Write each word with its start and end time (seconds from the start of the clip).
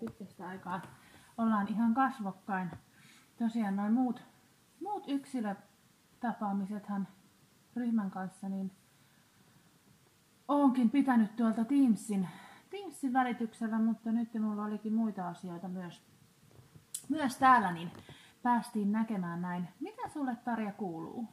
pitkästä 0.00 0.48
aikaa. 0.48 0.82
Ollaan 1.38 1.68
ihan 1.68 1.94
kasvokkain. 1.94 2.70
Tosiaan 3.38 3.76
noin 3.76 3.92
muut, 3.92 4.22
muut 4.80 5.04
yksilötapaamisethan 5.06 7.08
ryhmän 7.76 8.10
kanssa, 8.10 8.48
niin 8.48 8.72
oonkin 10.48 10.90
pitänyt 10.90 11.36
tuolta 11.36 11.64
Teamsin, 11.64 12.28
Teamsin 12.70 13.12
välityksellä, 13.12 13.78
mutta 13.78 14.12
nyt 14.12 14.34
minulla 14.34 14.64
olikin 14.64 14.94
muita 14.94 15.28
asioita 15.28 15.68
myös, 15.68 16.02
myös 17.08 17.36
täällä, 17.36 17.72
niin 17.72 17.90
päästiin 18.42 18.92
näkemään 18.92 19.42
näin. 19.42 19.68
Mitä 19.80 20.08
sulle 20.08 20.36
Tarja 20.44 20.72
kuuluu? 20.72 21.28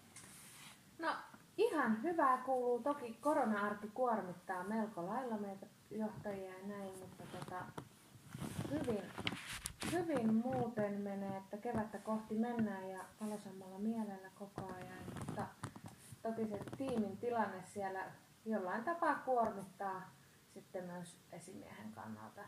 No 0.99 1.09
ihan 1.57 2.03
hyvää 2.03 2.37
kuuluu. 2.37 2.79
Toki 2.79 3.17
korona-arki 3.21 3.91
kuormittaa 3.93 4.63
melko 4.63 5.05
lailla 5.05 5.37
meitä 5.37 5.65
johtajia 5.91 6.51
ja 6.51 6.67
näin, 6.67 6.93
mutta 6.99 7.23
tota, 7.39 7.65
hyvin, 8.71 9.03
hyvin 9.91 10.33
muuten 10.33 11.01
menee, 11.01 11.37
että 11.37 11.57
kevättä 11.57 11.97
kohti 11.97 12.35
mennään 12.35 12.89
ja 12.89 13.05
valosammalla 13.21 13.79
mielellä 13.79 14.29
koko 14.35 14.73
ajan. 14.73 15.03
Mutta 15.19 15.47
toki 16.21 16.47
se 16.47 16.59
tiimin 16.77 17.17
tilanne 17.17 17.63
siellä 17.65 18.11
jollain 18.45 18.83
tapaa 18.83 19.15
kuormittaa 19.15 20.17
sitten 20.53 20.83
myös 20.85 21.19
esimiehen 21.31 21.91
kannalta 21.91 22.41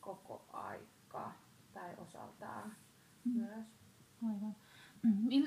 koko 0.00 0.44
aikaa 0.52 1.32
tai 1.74 1.94
osaltaan 1.96 2.76
mm. 3.24 3.32
myös. 3.32 3.66
Aivan. 4.28 4.56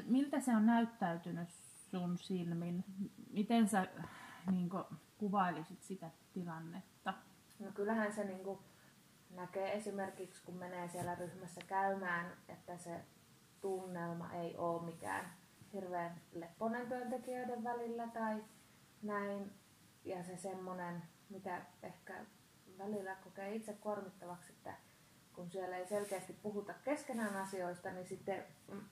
Miltä 0.06 0.40
se 0.40 0.56
on 0.56 0.66
näyttäytynyt 0.66 1.50
sun 1.52 2.18
silmin? 2.18 2.86
Miten 3.32 3.70
sä 3.70 3.88
niin 4.52 4.70
kuin, 4.70 4.84
kuvailisit 5.18 5.84
sitä 5.84 6.10
tilannetta? 6.34 7.14
No 7.60 7.72
kyllähän 7.72 8.14
se 8.14 8.24
niin 8.24 8.44
kuin, 8.44 8.60
näkee 9.36 9.74
esimerkiksi, 9.74 10.44
kun 10.44 10.56
menee 10.56 10.88
siellä 10.88 11.16
ryhmässä 11.16 11.62
käymään, 11.68 12.38
että 12.48 12.78
se 12.78 13.06
tunnelma 13.62 14.34
ei 14.34 14.58
ole 14.58 14.86
mikään 14.86 15.26
hirveän 15.74 16.22
lepponen 16.32 16.88
työntekijöiden 16.88 17.64
välillä 17.64 18.08
tai 18.08 18.44
näin. 19.02 19.52
Ja 20.04 20.24
se 20.24 20.38
semmoinen, 20.38 21.04
mitä 21.30 21.62
ehkä 21.84 22.26
välillä 22.78 23.16
kokee 23.16 23.56
itse 23.56 23.74
kuormittavaksi, 23.74 24.54
että 24.54 24.74
kun 25.34 25.52
siellä 25.52 25.78
ei 25.78 25.88
selkeästi 25.88 26.34
puhuta 26.34 26.74
keskenään 26.74 27.36
asioista, 27.36 27.92
niin 27.92 28.08
sitten 28.08 28.44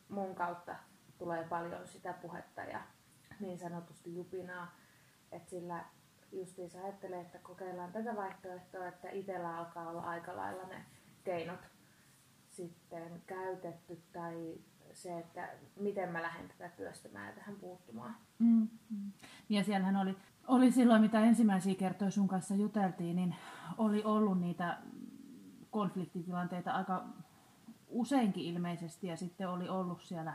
mun 0.09 0.35
kautta 0.35 0.75
tulee 1.17 1.43
paljon 1.43 1.87
sitä 1.87 2.13
puhetta 2.13 2.61
ja 2.61 2.81
niin 3.39 3.59
sanotusti 3.59 4.15
jupinaa. 4.15 4.75
Että 5.31 5.49
sillä 5.49 5.85
justiinsa 6.33 6.83
ajattelee, 6.83 7.21
että 7.21 7.37
kokeillaan 7.37 7.91
tätä 7.91 8.15
vaihtoehtoa, 8.15 8.87
että 8.87 9.09
itsellä 9.09 9.57
alkaa 9.57 9.89
olla 9.89 10.01
aika 10.01 10.35
lailla 10.35 10.63
ne 10.63 10.85
keinot 11.23 11.59
sitten 12.49 13.21
käytetty 13.27 14.01
tai 14.13 14.57
se, 14.93 15.19
että 15.19 15.49
miten 15.75 16.09
mä 16.09 16.21
lähden 16.21 16.47
tätä 16.47 16.69
työstämään 16.69 17.27
ja 17.27 17.33
tähän 17.33 17.55
puuttumaan. 17.55 18.15
Mm, 18.39 18.67
mm. 18.89 19.11
Ja 19.49 19.63
siellähän 19.63 19.95
oli, 19.95 20.17
oli 20.47 20.71
silloin, 20.71 21.01
mitä 21.01 21.19
ensimmäisiä 21.19 21.75
kertoja 21.75 22.11
sun 22.11 22.27
kanssa 22.27 22.55
juteltiin, 22.55 23.15
niin 23.15 23.35
oli 23.77 24.03
ollut 24.03 24.39
niitä 24.39 24.77
konfliktitilanteita 25.71 26.71
aika 26.71 27.05
useinkin 27.87 28.43
ilmeisesti 28.43 29.07
ja 29.07 29.17
sitten 29.17 29.49
oli 29.49 29.69
ollut 29.69 30.01
siellä, 30.01 30.33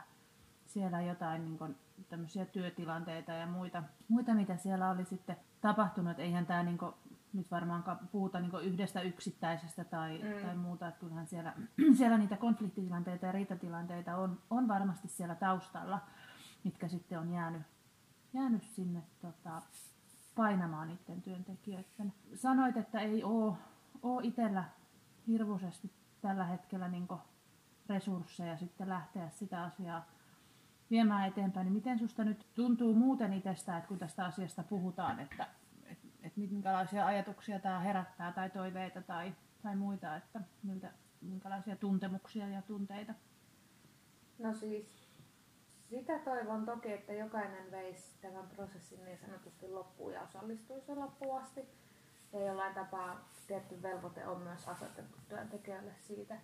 siellä 0.66 1.00
jotain 1.00 1.44
niin 1.44 1.58
kuin, 1.58 1.76
tämmöisiä 2.08 2.46
työtilanteita 2.46 3.32
ja 3.32 3.46
muita, 3.46 3.82
muita, 4.08 4.34
mitä 4.34 4.56
siellä 4.56 4.90
oli 4.90 5.04
sitten 5.04 5.36
tapahtunut. 5.60 6.18
Eihän 6.18 6.46
tämä 6.46 6.62
niin 6.62 6.78
kuin, 6.78 6.94
nyt 7.32 7.50
varmaan 7.50 7.84
puhuta 8.12 8.40
niin 8.40 8.52
yhdestä 8.62 9.00
yksittäisestä 9.00 9.84
tai, 9.84 10.18
mm. 10.18 10.46
tai 10.46 10.56
muuta, 10.56 10.88
että 10.88 11.00
kyllähän 11.00 11.26
siellä, 11.26 11.54
siellä 11.98 12.18
niitä 12.18 12.36
konfliktitilanteita 12.36 13.26
ja 13.26 13.32
riitatilanteita 13.32 14.16
on, 14.16 14.38
on 14.50 14.68
varmasti 14.68 15.08
siellä 15.08 15.34
taustalla, 15.34 16.00
mitkä 16.64 16.88
sitten 16.88 17.18
on 17.18 17.32
jäänyt, 17.32 17.62
jäänyt 18.32 18.62
sinne 18.64 19.02
tota, 19.20 19.62
painamaan 20.34 20.88
niiden 20.88 21.22
työntekijöiden. 21.22 22.12
Sanoit, 22.34 22.76
että 22.76 23.00
ei 23.00 23.24
ole, 23.24 23.56
ole 24.02 24.26
itsellä 24.26 24.64
hirvuisesti 25.26 25.92
tällä 26.20 26.44
hetkellä 26.44 26.88
niin 26.88 27.08
resursseja 27.88 28.56
sitten 28.56 28.88
lähteä 28.88 29.28
sitä 29.28 29.62
asiaa 29.62 30.06
viemään 30.90 31.28
eteenpäin, 31.28 31.64
niin 31.64 31.72
miten 31.72 31.98
susta 31.98 32.24
nyt 32.24 32.46
tuntuu 32.54 32.94
muuten 32.94 33.32
itsestä, 33.32 33.76
että 33.76 33.88
kun 33.88 33.98
tästä 33.98 34.24
asiasta 34.24 34.62
puhutaan, 34.62 35.20
että, 35.20 35.46
että, 35.86 36.08
että 36.22 36.40
minkälaisia 36.40 37.06
ajatuksia 37.06 37.58
tämä 37.58 37.80
herättää 37.80 38.32
tai 38.32 38.50
toiveita 38.50 39.02
tai, 39.02 39.32
tai 39.62 39.76
muita, 39.76 40.16
että 40.16 40.40
miltä, 40.62 40.92
minkälaisia 41.20 41.76
tuntemuksia 41.76 42.48
ja 42.48 42.62
tunteita? 42.62 43.14
No 44.38 44.54
siis 44.54 45.08
sitä 45.90 46.18
toivon 46.18 46.66
toki, 46.66 46.92
että 46.92 47.12
jokainen 47.12 47.70
veisi 47.70 48.20
tämän 48.20 48.48
prosessin 48.48 49.04
niin 49.04 49.18
sanotusti 49.18 49.68
loppuun 49.68 50.12
ja 50.12 50.22
osallistuisi 50.22 50.94
loppuun 50.94 51.42
asti. 51.42 51.68
Ja 52.32 52.46
jollain 52.46 52.74
tapaa 52.74 53.28
tietty 53.46 53.82
velvoite 53.82 54.26
on 54.26 54.42
myös 54.42 54.68
asetettu 54.68 55.18
työntekijöille 55.28 55.94
siitä. 55.94 56.38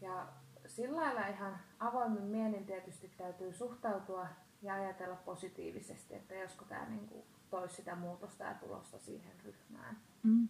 Ja 0.00 0.28
sillä 0.74 1.00
lailla 1.00 1.26
ihan 1.26 1.58
avoimin 1.80 2.22
mielin 2.22 2.66
tietysti 2.66 3.08
täytyy 3.16 3.52
suhtautua 3.52 4.26
ja 4.62 4.74
ajatella 4.74 5.16
positiivisesti, 5.16 6.14
että 6.14 6.34
josko 6.34 6.64
tämä 6.64 6.84
niin 6.84 7.08
kuin 7.08 7.24
toisi 7.50 7.74
sitä 7.74 7.94
muutosta 7.94 8.44
ja 8.44 8.54
tulosta 8.54 8.98
siihen 8.98 9.32
ryhmään. 9.44 9.98
Mm. 10.22 10.48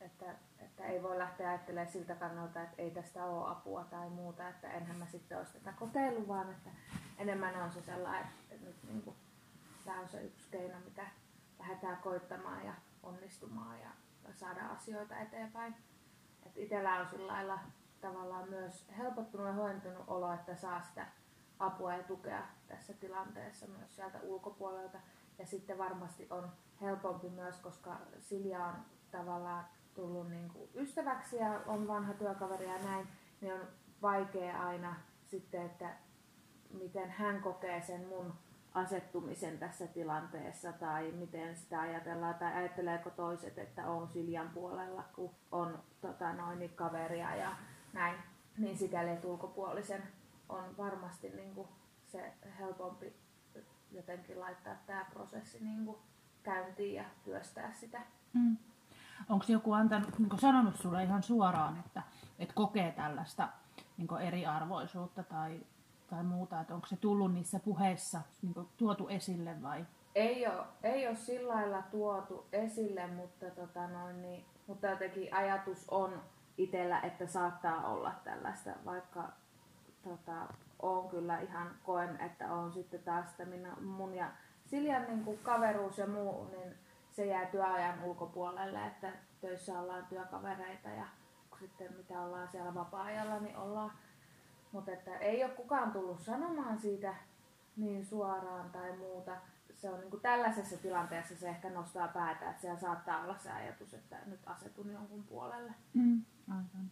Että, 0.00 0.34
että 0.58 0.86
ei 0.86 1.02
voi 1.02 1.18
lähteä 1.18 1.48
ajattelemaan 1.48 1.92
siltä 1.92 2.14
kannalta, 2.14 2.62
että 2.62 2.82
ei 2.82 2.90
tästä 2.90 3.24
ole 3.24 3.50
apua 3.50 3.84
tai 3.84 4.10
muuta, 4.10 4.48
että 4.48 4.70
enhän 4.70 4.96
mä 4.96 5.06
sitten 5.06 5.38
olisi 5.38 5.52
tätä 5.52 5.72
kokeillut, 5.72 6.28
vaan 6.28 6.50
että 6.50 6.70
enemmän 7.18 7.62
on 7.62 7.72
se 7.72 7.82
sellainen, 7.82 8.32
että 8.50 8.66
nyt 8.66 8.76
niin 8.82 9.02
kuin, 9.02 9.16
tämä 9.84 10.00
on 10.00 10.08
se 10.08 10.22
yksi 10.22 10.48
keino, 10.50 10.80
mitä 10.84 11.06
lähdetään 11.58 11.96
koittamaan 11.96 12.66
ja 12.66 12.74
onnistumaan 13.02 13.80
ja 13.80 13.90
saada 14.32 14.66
asioita 14.66 15.18
eteenpäin. 15.18 15.74
Että 16.46 16.60
itsellä 16.60 17.00
on 17.00 17.08
sillä 17.08 17.32
lailla 17.32 17.58
tavallaan 18.04 18.48
myös 18.48 18.88
helpottunut 18.98 19.46
ja 19.46 19.52
hoentunut 19.52 20.04
olo, 20.06 20.32
että 20.32 20.56
saa 20.56 20.82
sitä 20.82 21.06
apua 21.58 21.94
ja 21.94 22.02
tukea 22.02 22.42
tässä 22.68 22.92
tilanteessa 22.92 23.66
myös 23.66 23.96
sieltä 23.96 24.18
ulkopuolelta. 24.22 24.98
Ja 25.38 25.46
sitten 25.46 25.78
varmasti 25.78 26.26
on 26.30 26.48
helpompi 26.80 27.30
myös, 27.30 27.58
koska 27.58 27.96
Silja 28.18 28.64
on 28.64 28.74
tavallaan 29.10 29.64
tullut 29.94 30.30
niin 30.30 30.48
kuin 30.48 30.70
ystäväksi 30.74 31.36
ja 31.36 31.60
on 31.66 31.88
vanha 31.88 32.14
työkaveri 32.14 32.68
ja 32.68 32.78
näin, 32.78 33.08
niin 33.40 33.54
on 33.54 33.60
vaikea 34.02 34.66
aina 34.66 34.96
sitten, 35.26 35.62
että 35.62 35.90
miten 36.70 37.10
hän 37.10 37.42
kokee 37.42 37.82
sen 37.82 38.06
mun 38.06 38.34
asettumisen 38.74 39.58
tässä 39.58 39.86
tilanteessa 39.86 40.72
tai 40.72 41.12
miten 41.12 41.56
sitä 41.56 41.80
ajatellaan 41.80 42.34
tai 42.34 42.54
ajatteleeko 42.54 43.10
toiset, 43.10 43.58
että 43.58 43.86
on 43.86 44.08
Siljan 44.08 44.48
puolella, 44.48 45.04
kun 45.14 45.34
on 45.52 45.82
tota, 46.00 46.32
noin, 46.32 46.58
niin 46.58 46.74
kaveria 46.74 47.36
ja 47.36 47.56
näin. 47.94 48.18
Niin 48.58 48.78
sikäli, 48.78 49.10
että 49.10 49.28
ulkopuolisen 49.28 50.02
on 50.48 50.76
varmasti 50.78 51.30
niin 51.30 51.54
kuin, 51.54 51.68
se 52.06 52.32
helpompi 52.58 53.12
jotenkin 53.90 54.40
laittaa 54.40 54.74
tämä 54.86 55.06
prosessi 55.12 55.64
niin 55.64 55.84
kuin, 55.84 55.96
käyntiin 56.42 56.94
ja 56.94 57.04
työstää 57.24 57.72
sitä. 57.72 58.00
Mm. 58.32 58.56
Onko 59.28 59.44
joku 59.48 59.72
antanut, 59.72 60.18
niin 60.18 60.38
sanonut 60.38 60.76
sulle 60.76 61.04
ihan 61.04 61.22
suoraan, 61.22 61.78
että, 61.86 62.02
että 62.38 62.54
kokee 62.54 62.92
tällaista 62.92 63.48
niin 63.96 64.20
eriarvoisuutta 64.20 65.22
tai 65.22 65.60
tai 66.10 66.24
muuta, 66.24 66.60
että 66.60 66.74
onko 66.74 66.86
se 66.86 66.96
tullut 66.96 67.32
niissä 67.32 67.60
puheissa 67.60 68.20
niin 68.42 68.68
tuotu 68.76 69.08
esille 69.08 69.62
vai? 69.62 69.86
Ei 70.14 70.46
ole, 70.46 70.64
ei 70.82 71.08
ole 71.08 71.16
sillä 71.16 71.54
lailla 71.54 71.82
tuotu 71.82 72.46
esille, 72.52 73.06
mutta, 73.06 73.50
tota 73.50 73.86
noin, 73.86 74.22
niin, 74.22 74.44
mutta 74.66 74.86
jotenkin 74.86 75.34
ajatus 75.34 75.88
on 75.88 76.22
itsellä, 76.58 77.00
että 77.00 77.26
saattaa 77.26 77.86
olla 77.86 78.12
tällaista, 78.24 78.70
vaikka 78.84 79.32
tota, 80.04 80.54
on 80.82 81.08
kyllä 81.08 81.38
ihan 81.38 81.70
koen, 81.84 82.20
että 82.20 82.52
on 82.52 82.72
sitten 82.72 83.02
taas 83.02 83.30
että 83.30 83.44
minä, 83.44 83.76
mun 83.80 84.14
ja 84.14 84.30
Siljan 84.66 85.06
niin 85.06 85.24
kuin 85.24 85.38
kaveruus 85.38 85.98
ja 85.98 86.06
muu, 86.06 86.44
niin 86.44 86.74
se 87.10 87.26
jää 87.26 87.46
työajan 87.46 88.04
ulkopuolelle, 88.04 88.86
että 88.86 89.12
töissä 89.40 89.80
ollaan 89.80 90.06
työkavereita 90.06 90.88
ja 90.88 91.06
sitten 91.60 91.96
mitä 91.96 92.20
ollaan 92.20 92.48
siellä 92.48 92.74
vapaa-ajalla, 92.74 93.40
niin 93.40 93.56
ollaan 93.56 93.92
mutta 94.74 94.92
että 94.92 95.18
ei 95.18 95.44
ole 95.44 95.52
kukaan 95.52 95.92
tullut 95.92 96.20
sanomaan 96.20 96.78
siitä 96.78 97.14
niin 97.76 98.06
suoraan 98.06 98.70
tai 98.70 98.96
muuta. 98.96 99.36
Se 99.74 99.90
on 99.90 100.00
niin 100.00 100.10
kuin 100.10 100.22
tällaisessa 100.22 100.76
tilanteessa 100.76 101.36
se 101.36 101.48
ehkä 101.48 101.70
nostaa 101.70 102.08
päätä, 102.08 102.50
että 102.50 102.60
siellä 102.60 102.80
saattaa 102.80 103.22
olla 103.22 103.38
se 103.38 103.50
ajatus, 103.50 103.94
että 103.94 104.16
nyt 104.26 104.40
asetun 104.46 104.92
jonkun 104.92 105.24
puolelle. 105.24 105.72
Mm, 105.94 106.22
aivan. 106.48 106.90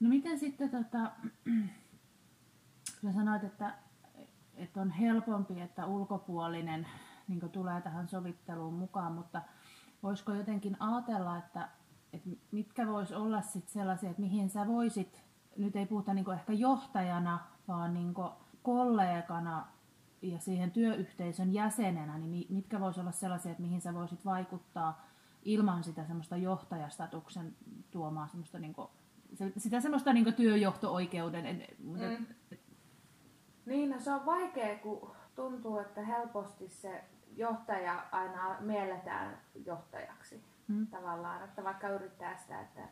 No 0.00 0.08
miten 0.08 0.38
sitten, 0.38 0.70
tota, 0.70 1.12
kun 3.00 3.12
sanoit, 3.12 3.44
että, 3.44 3.74
että 4.54 4.80
on 4.80 4.90
helpompi, 4.90 5.60
että 5.60 5.86
ulkopuolinen 5.86 6.86
niin 7.28 7.50
tulee 7.50 7.80
tähän 7.80 8.08
sovitteluun 8.08 8.74
mukaan, 8.74 9.12
mutta 9.12 9.42
voisiko 10.02 10.32
jotenkin 10.32 10.76
ajatella, 10.80 11.38
että, 11.38 11.68
että 12.12 12.30
mitkä 12.50 12.86
vois 12.86 13.12
olla 13.12 13.42
sit 13.42 13.68
sellaisia, 13.68 14.10
että 14.10 14.22
mihin 14.22 14.50
sä 14.50 14.66
voisit, 14.66 15.24
nyt 15.56 15.76
ei 15.76 15.86
puhuta 15.86 16.14
niin 16.14 16.32
ehkä 16.32 16.52
johtajana, 16.52 17.38
vaan 17.68 17.94
niin 17.94 18.14
kollegana 18.62 19.66
ja 20.22 20.38
siihen 20.38 20.70
työyhteisön 20.70 21.52
jäsenenä, 21.52 22.18
niin 22.18 22.46
mitkä 22.48 22.80
voisi 22.80 23.00
olla 23.00 23.12
sellaisia, 23.12 23.50
että 23.50 23.62
mihin 23.62 23.80
sä 23.80 23.94
voisit 23.94 24.24
vaikuttaa 24.24 25.06
ilman 25.46 25.84
sitä 25.84 26.04
semmoista 26.04 26.36
johtajastatuksen 26.36 27.56
tuomaa 27.90 28.28
semmoista 28.28 28.58
niin 28.58 28.72
kuin, 28.72 28.88
sitä 29.56 29.80
semmoista 29.80 30.12
niin 30.12 30.34
työjohto-oikeuden. 30.34 31.66
Mm. 31.78 32.26
Niin, 33.66 33.90
no 33.90 34.00
se 34.00 34.12
on 34.12 34.26
vaikea, 34.26 34.78
kun 34.78 35.10
tuntuu, 35.34 35.78
että 35.78 36.00
helposti 36.00 36.68
se 36.68 37.04
johtaja 37.36 38.04
aina 38.12 38.56
mielletään 38.60 39.40
johtajaksi 39.64 40.44
mm. 40.68 40.86
tavallaan. 40.86 41.44
Että 41.44 41.64
vaikka 41.64 41.88
yrittää 41.88 42.36
sitä, 42.36 42.60
että 42.60 42.88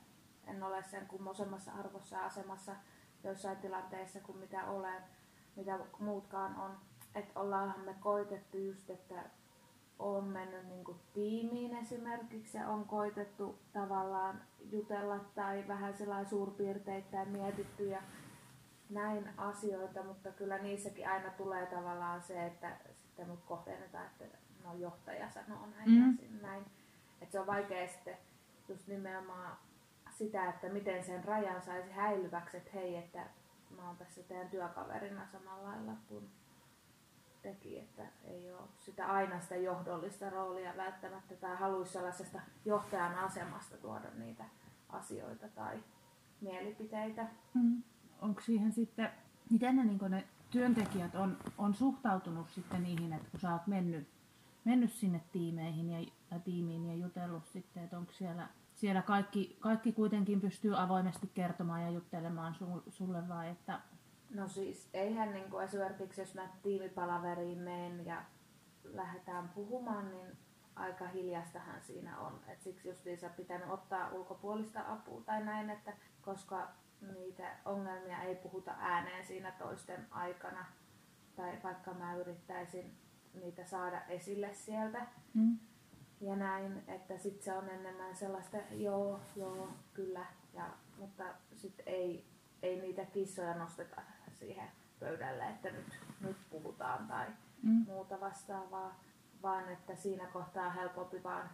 en 0.47 0.63
ole 0.63 0.83
sen 0.83 1.07
kummosemmassa 1.07 1.73
arvossa 1.73 2.25
asemassa 2.25 2.73
joissain 3.25 3.57
tilanteissa 3.57 4.21
kuin 4.21 4.39
mitä 4.39 4.65
olen, 4.65 5.03
mitä 5.57 5.79
muutkaan 5.99 6.57
on. 6.57 6.77
Että 7.15 7.41
ollaanhan 7.41 7.81
me 7.81 7.95
koitettu 8.01 8.59
just, 8.59 8.91
että 8.91 9.25
on 9.99 10.25
mennyt 10.25 10.67
niin 10.69 10.85
kuin 10.85 10.99
tiimiin 11.15 11.77
esimerkiksi 11.77 12.59
ja 12.59 12.69
on 12.69 12.85
koitettu 12.85 13.59
tavallaan 13.73 14.43
jutella 14.71 15.19
tai 15.35 15.65
vähän 15.69 15.95
sellainen 15.95 16.31
suurpiirteittäin 16.31 17.29
mietitty 17.29 17.89
ja 17.89 18.03
näin 18.91 19.29
asioita, 19.37 20.03
mutta 20.03 20.31
kyllä 20.31 20.59
niissäkin 20.59 21.09
aina 21.09 21.31
tulee 21.31 21.67
tavallaan 21.67 22.23
se, 22.23 22.47
että 22.47 22.77
sitten 23.03 23.29
mut 23.29 23.45
kohdennetaan, 23.45 24.07
että 24.07 24.39
no 24.65 24.75
johtaja 24.75 25.31
sanoo 25.31 25.67
näin 25.67 25.91
mm. 25.91 26.19
ja 26.23 26.43
näin. 26.43 26.65
Että 27.21 27.33
se 27.33 27.41
on 27.41 27.47
vaikea 27.47 27.89
sitten 27.89 28.17
just 28.69 28.87
nimenomaan 28.87 29.57
sitä, 30.11 30.49
että 30.49 30.69
miten 30.69 31.05
sen 31.05 31.25
rajan 31.25 31.63
saisi 31.63 31.91
häilyväksi, 31.91 32.57
että 32.57 32.71
hei, 32.75 32.97
että 32.97 33.27
mä 33.77 33.87
oon 33.87 33.97
tässä 33.97 34.23
teidän 34.23 34.51
työkaverina 34.51 35.27
samalla 35.27 35.69
lailla 35.71 35.93
kuin 36.09 36.31
teki, 37.45 37.79
että 37.79 38.03
ei 38.25 38.53
ole 38.53 38.69
sitä 38.79 39.07
aina 39.07 39.41
sitä 39.41 39.57
johdollista 39.57 40.31
roolia 40.31 40.77
välttämättä 40.77 41.35
tai 41.37 41.57
haluaisi 41.57 41.93
sellaisesta 41.93 42.41
johtajan 42.65 43.15
asemasta 43.15 43.77
tuoda 43.77 44.11
niitä 44.19 44.45
asioita 44.89 45.49
tai 45.49 45.79
mielipiteitä. 46.41 47.27
Mm. 47.55 47.83
Onko 48.21 48.41
siihen 48.41 48.73
sitten, 48.73 49.11
miten 49.51 49.77
ne, 49.77 49.85
niin 49.85 49.99
ne 50.09 50.25
työntekijät 50.51 51.15
on, 51.15 51.37
on 51.59 51.75
suhtautunut 51.75 52.51
sitten 52.51 52.83
niihin, 52.83 53.13
että 53.13 53.31
kun 53.31 53.41
sä 53.41 53.53
oot 53.53 53.67
mennyt, 53.67 54.09
mennyt 54.65 54.93
sinne 54.93 55.21
tiimeihin 55.33 55.91
ja, 55.91 55.99
ja 56.31 56.39
tiimiin 56.39 56.87
ja 56.87 56.95
jutellut 56.95 57.47
sitten, 57.47 57.85
että 57.85 57.99
onko 57.99 58.13
siellä, 58.13 58.49
siellä 58.75 59.03
kaikki, 59.03 59.57
kaikki 59.61 59.93
kuitenkin 59.93 60.41
pystyy 60.41 60.81
avoimesti 60.83 61.31
kertomaan 61.35 61.83
ja 61.83 61.91
juttelemaan 61.91 62.57
sulle 62.89 63.29
vai 63.29 63.49
että 63.49 63.81
No 64.35 64.49
siis 64.49 64.89
eihän 64.95 65.33
niin 65.33 65.51
kuin 65.51 65.65
esimerkiksi 65.65 66.21
jos 66.21 66.35
mä 66.35 66.49
tiimipalaveriin 66.63 67.59
menen 67.59 68.07
ja 68.07 68.25
lähdetään 68.85 69.49
puhumaan, 69.49 70.11
niin 70.11 70.37
aika 70.77 71.09
hiljastahan 71.09 71.83
siinä 71.83 72.19
on. 72.19 72.41
Et 72.49 72.63
siksi 72.63 72.89
justiinsa 72.89 73.29
pitänyt 73.29 73.71
ottaa 73.71 74.13
ulkopuolista 74.13 74.93
apua 74.93 75.23
tai 75.27 75.45
näin, 75.45 75.71
että 75.71 75.93
koska 76.23 76.69
niitä 77.13 77.57
ongelmia 77.65 78.23
ei 78.23 78.35
puhuta 78.35 78.75
ääneen 78.79 79.27
siinä 79.27 79.53
toisten 79.53 80.07
aikana. 80.11 80.67
Tai 81.37 81.59
vaikka 81.65 81.95
mä 81.95 82.17
yrittäisin 82.17 82.99
niitä 83.35 83.65
saada 83.65 84.03
esille 84.09 84.55
sieltä. 84.55 85.07
Mm. 85.35 85.59
Ja 86.21 86.37
näin, 86.37 86.83
että 86.89 87.19
sitten 87.19 87.43
se 87.43 87.53
on 87.53 87.69
enemmän 87.69 88.17
sellaista, 88.17 88.57
joo, 88.71 89.21
joo, 89.37 89.69
kyllä, 89.95 90.27
ja, 90.53 90.71
mutta 90.99 91.25
sitten 91.57 91.89
ei, 91.89 92.27
ei 92.63 92.81
niitä 92.81 93.05
kissoja 93.05 93.55
nosteta 93.55 94.03
siihen 94.35 94.69
pöydälle, 95.01 95.49
että 95.49 95.71
nyt, 95.71 96.01
nyt 96.21 96.37
puhutaan 96.51 97.07
tai 97.09 97.27
mm. 97.63 97.85
muuta 97.87 98.21
vastaavaa, 98.21 99.01
vaan 99.43 99.69
että 99.69 99.97
siinä 99.97 100.27
kohtaa 100.27 100.67
on 100.67 100.75
helpompi 100.75 101.23
vaan 101.23 101.51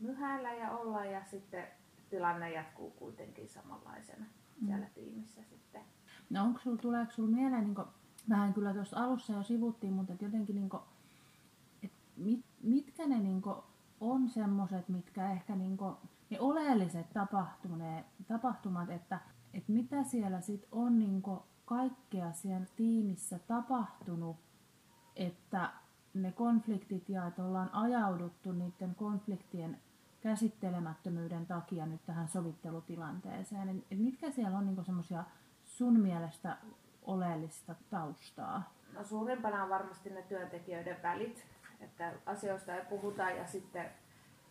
myhäillä 0.00 0.52
ja 0.52 0.70
olla 0.70 1.04
ja 1.04 1.24
sitten 1.24 1.66
tilanne 2.10 2.52
jatkuu 2.52 2.90
kuitenkin 2.90 3.48
samanlaisena 3.48 4.24
mm. 4.24 4.66
siellä 4.66 4.86
tiimissä 4.94 5.42
sitten. 5.42 5.82
No 6.30 6.42
onko 6.42 6.60
sulla, 6.60 6.76
tuleeko 6.76 7.12
sulla 7.12 7.36
mieleen, 7.36 7.64
niin 7.64 7.74
kuin, 7.74 7.88
vähän 8.28 8.54
kyllä 8.54 8.74
tuossa 8.74 9.04
alussa 9.04 9.32
jo 9.32 9.42
sivuttiin, 9.42 9.92
mutta 9.92 10.12
et 10.12 10.22
jotenkin 10.22 10.56
niin 10.56 10.68
kuin, 10.68 10.82
et 11.82 11.92
mit, 12.16 12.44
mitkä 12.62 13.06
ne 13.06 13.20
niin 13.20 13.42
kuin, 13.42 13.56
on 14.00 14.28
semmoiset, 14.28 14.88
mitkä 14.88 15.30
ehkä 15.32 15.56
niin 15.56 15.76
kuin, 15.76 15.96
ne 16.30 16.40
oleelliset 16.40 17.06
tapahtumat, 18.28 18.90
että, 18.90 19.20
että 19.54 19.72
mitä 19.72 20.04
siellä 20.04 20.40
sitten 20.40 20.68
on 20.72 20.98
niin 20.98 21.22
kuin, 21.22 21.40
kaikkea 21.64 22.32
siellä 22.32 22.66
tiimissä 22.76 23.38
tapahtunut, 23.38 24.36
että 25.16 25.70
ne 26.14 26.32
konfliktit 26.32 27.08
ja 27.08 27.26
että 27.26 27.44
ollaan 27.44 27.74
ajauduttu 27.74 28.52
niiden 28.52 28.94
konfliktien 28.94 29.80
käsittelemättömyyden 30.20 31.46
takia 31.46 31.86
nyt 31.86 32.06
tähän 32.06 32.28
sovittelutilanteeseen. 32.28 33.84
Et 33.90 33.98
mitkä 33.98 34.30
siellä 34.30 34.58
on 34.58 34.66
niinku 34.66 34.84
semmoisia 34.84 35.24
sun 35.64 36.00
mielestä 36.00 36.56
oleellista 37.02 37.74
taustaa? 37.90 38.72
No 38.92 39.04
suurimpana 39.04 39.62
on 39.62 39.70
varmasti 39.70 40.10
ne 40.10 40.22
työntekijöiden 40.22 41.02
välit, 41.02 41.46
että 41.80 42.12
asioista 42.26 42.74
ei 42.74 42.84
puhuta 42.84 43.30
ja 43.30 43.46
sitten 43.46 43.90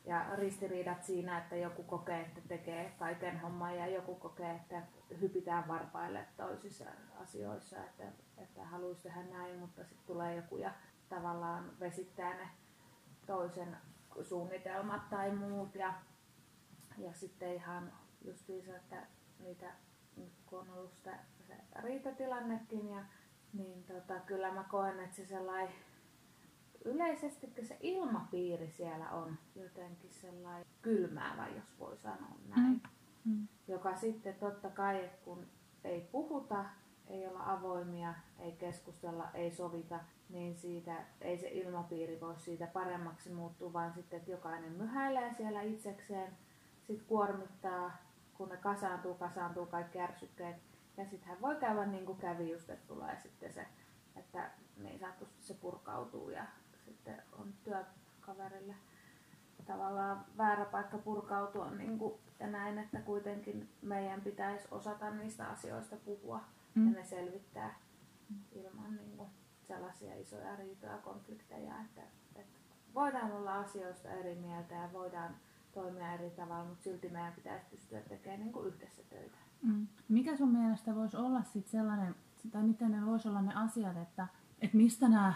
ja 0.06 0.36
ristiriidat 0.36 1.04
siinä, 1.04 1.38
että 1.38 1.56
joku 1.56 1.84
kokee, 1.84 2.22
että 2.22 2.42
tekee 2.48 2.96
kaiken 3.00 3.40
homman 3.40 3.78
ja 3.78 3.88
joku 3.88 4.16
kokee, 4.16 4.52
että 4.56 4.82
hypitään 5.22 5.68
varpaille 5.68 6.28
toisissa 6.38 6.86
asioissa, 7.16 7.84
että, 7.84 8.04
että 8.38 8.66
haluaisi 8.66 9.02
tehdä 9.02 9.24
näin, 9.24 9.60
mutta 9.60 9.84
sitten 9.84 10.08
tulee 10.08 10.36
joku 10.36 10.58
ja 10.58 10.74
tavallaan 11.10 11.80
vesittää 11.80 12.34
ne 12.34 12.50
toisen 13.28 13.78
suunnitelmat 14.22 15.10
tai 15.10 15.32
muut 15.32 15.76
ja, 15.76 15.94
ja 16.98 17.14
sitten 17.14 17.54
ihan 17.54 17.94
justiinsa, 18.26 18.76
että 18.76 19.08
niitä 19.40 19.74
kun 20.46 20.60
on 20.60 20.70
ollut 20.70 20.94
sitä, 20.94 21.20
se 21.48 21.54
riitatilannekin 21.82 22.90
ja 22.90 23.04
niin 23.54 23.84
tota, 23.84 24.20
kyllä 24.20 24.52
mä 24.52 24.64
koen, 24.64 25.00
että 25.00 25.16
se 25.16 25.26
sellainen 25.26 25.74
yleisesti 26.86 27.54
se 27.64 27.78
ilmapiiri 27.82 28.68
siellä 28.72 29.10
on 29.10 29.38
jotenkin 29.56 30.12
sellainen 30.12 30.66
kylmäävä, 30.82 31.48
jos 31.48 31.80
voi 31.80 31.98
sanoa 31.98 32.36
näin. 32.56 32.82
Mm. 33.26 33.32
Mm. 33.32 33.48
Joka 33.68 33.96
sitten 33.96 34.36
totta 34.36 34.70
kai, 34.70 35.10
kun 35.26 35.48
ei 35.84 36.02
puhuta, 36.12 36.66
ei 37.08 37.28
olla 37.28 37.52
avoimia, 37.52 38.14
ei 38.40 38.52
keskustella, 38.52 39.30
ei 39.34 39.52
sovita, 39.52 40.00
niin 40.30 40.56
siitä 40.56 40.96
ei 41.22 41.38
se 41.38 41.48
ilmapiiri 41.48 42.22
voi 42.22 42.40
siitä 42.40 42.68
paremmaksi 42.68 43.30
muuttua, 43.30 43.74
vaan 43.74 43.94
sitten, 43.94 44.20
että 44.20 44.32
jokainen 44.32 44.72
myhäilee 44.72 45.34
siellä 45.34 45.62
itsekseen, 45.62 46.34
sitten 46.82 47.08
kuormittaa, 47.08 47.98
kun 48.34 48.50
ne 48.50 48.58
kasaantuu, 48.58 49.14
kasaantuu 49.14 49.66
kaikki 49.66 50.00
ärsykkeet. 50.00 50.56
Ja 50.98 51.06
sittenhän 51.06 51.42
voi 51.42 51.56
käydä 51.56 51.86
niin 51.86 52.06
kuin 52.06 52.18
kävi 52.18 52.52
just, 52.52 52.70
että 52.70 52.88
tulee 52.88 53.20
sitten 53.20 53.54
se, 53.54 53.66
että 54.16 54.52
niin 54.78 55.00
sanotusti 55.00 55.44
se 55.44 55.54
purkautuu 55.54 56.30
ja 56.30 56.46
sitten 56.86 57.24
on 57.32 57.54
työkaverille 57.64 58.76
tavallaan 59.66 60.26
väärä 60.38 60.66
paikka 60.66 60.98
purkautua 60.98 61.72
niin 61.72 62.00
kuin, 62.00 62.14
ja 62.40 62.48
näin, 62.48 62.78
että 62.78 63.02
kuitenkin 63.02 63.70
meidän 63.82 64.22
pitäisi 64.22 64.68
osata 64.72 65.10
niistä 65.10 65.48
asioista 65.48 65.96
puhua 65.96 66.42
mm. 66.76 66.88
ja 66.88 67.00
ne 67.00 67.06
selvittää 67.06 67.76
ilman 68.52 68.96
niin 68.96 69.18
kuin, 69.18 69.30
sellaisia 69.68 70.16
isoja 70.16 70.56
riitoja 70.56 70.98
konflikteja, 70.98 71.74
että, 71.82 72.02
että 72.36 72.60
voidaan 72.94 73.32
olla 73.32 73.60
asioista 73.60 74.10
eri 74.10 74.36
mieltä 74.36 74.76
ja 74.76 74.90
voidaan 74.94 75.36
toimia 75.74 76.14
eri 76.14 76.30
tavalla, 76.30 76.66
mutta 76.66 76.84
silti 76.84 77.10
meidän 77.10 77.34
pitäisi 77.34 77.66
pystyä 77.72 78.02
tekemään 78.02 78.40
niin 78.40 78.54
kuin 78.54 78.68
yhdessä 78.68 79.02
töitä. 79.10 79.38
Mm. 79.62 79.88
Mikä 80.10 80.38
sun 80.38 80.50
mielestä 80.52 80.96
voisi 80.96 81.18
olla 81.18 81.44
sit 81.44 81.68
sellainen, 81.68 82.16
tai 82.52 82.64
miten 82.64 82.92
ne 82.92 83.06
voisi 83.06 83.28
olla 83.28 83.42
ne 83.42 83.54
asiat, 83.56 83.98
että, 83.98 84.28
että 84.62 84.78
mistä 84.78 85.10
nämä 85.10 85.34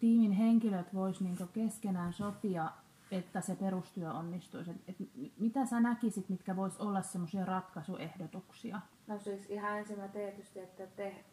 tiimin 0.00 0.32
henkilöt 0.32 0.94
vois 0.94 1.20
niinku 1.20 1.46
keskenään 1.46 2.12
sopia, 2.12 2.70
että 3.10 3.40
se 3.40 3.56
perustyö 3.56 4.12
onnistuisi? 4.12 4.70
Et, 4.70 4.76
et, 4.88 5.08
mitä 5.38 5.66
sä 5.66 5.80
näkisit, 5.80 6.28
mitkä 6.28 6.56
vois 6.56 6.76
olla 6.76 7.02
semmoisia 7.02 7.44
ratkaisuehdotuksia? 7.44 8.80
No 9.06 9.18
siis 9.18 9.50
ihan 9.50 9.78
ensimmäinen 9.78 10.12
tietysti, 10.12 10.60
että 10.60 10.86
te, 10.86 11.24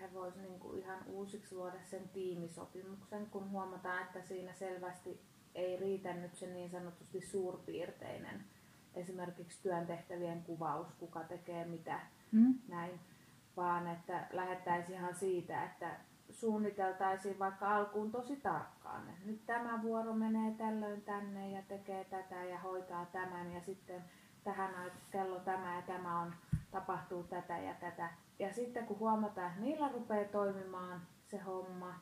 he 0.00 0.12
vois 0.14 0.36
niinku 0.36 0.72
ihan 0.72 0.98
uusiksi 1.06 1.54
luoda 1.54 1.78
sen 1.84 2.08
tiimisopimuksen, 2.08 3.26
kun 3.26 3.50
huomataan, 3.50 4.02
että 4.02 4.22
siinä 4.22 4.52
selvästi 4.52 5.20
ei 5.54 5.76
riitä 5.76 6.14
nyt 6.14 6.34
se 6.34 6.46
niin 6.46 6.70
sanotusti 6.70 7.20
suurpiirteinen 7.20 8.44
esimerkiksi 8.94 9.62
työntehtävien 9.62 10.42
kuvaus, 10.42 10.86
kuka 10.98 11.24
tekee 11.24 11.64
mitä, 11.64 12.00
mm. 12.32 12.54
näin, 12.68 13.00
vaan 13.56 13.86
että 13.86 14.26
lähettäisiin 14.32 14.98
ihan 14.98 15.14
siitä, 15.14 15.64
että 15.64 15.96
suunniteltaisiin 16.34 17.38
vaikka 17.38 17.76
alkuun 17.76 18.12
tosi 18.12 18.36
tarkkaan. 18.36 19.02
Nyt 19.24 19.46
tämä 19.46 19.82
vuoro 19.82 20.12
menee 20.12 20.54
tällöin 20.58 21.02
tänne 21.02 21.50
ja 21.50 21.62
tekee 21.62 22.04
tätä 22.04 22.44
ja 22.44 22.58
hoitaa 22.58 23.06
tämän 23.06 23.52
ja 23.52 23.60
sitten 23.60 24.04
tähän 24.44 24.92
kello 25.10 25.40
tämä 25.40 25.76
ja 25.76 25.82
tämä 25.82 26.20
on, 26.20 26.34
tapahtuu 26.70 27.22
tätä 27.22 27.58
ja 27.58 27.74
tätä. 27.74 28.10
Ja 28.38 28.52
sitten 28.52 28.86
kun 28.86 28.98
huomataan, 28.98 29.48
että 29.48 29.60
niillä 29.60 29.88
rupeaa 29.88 30.28
toimimaan 30.28 31.00
se 31.26 31.38
homma, 31.38 31.94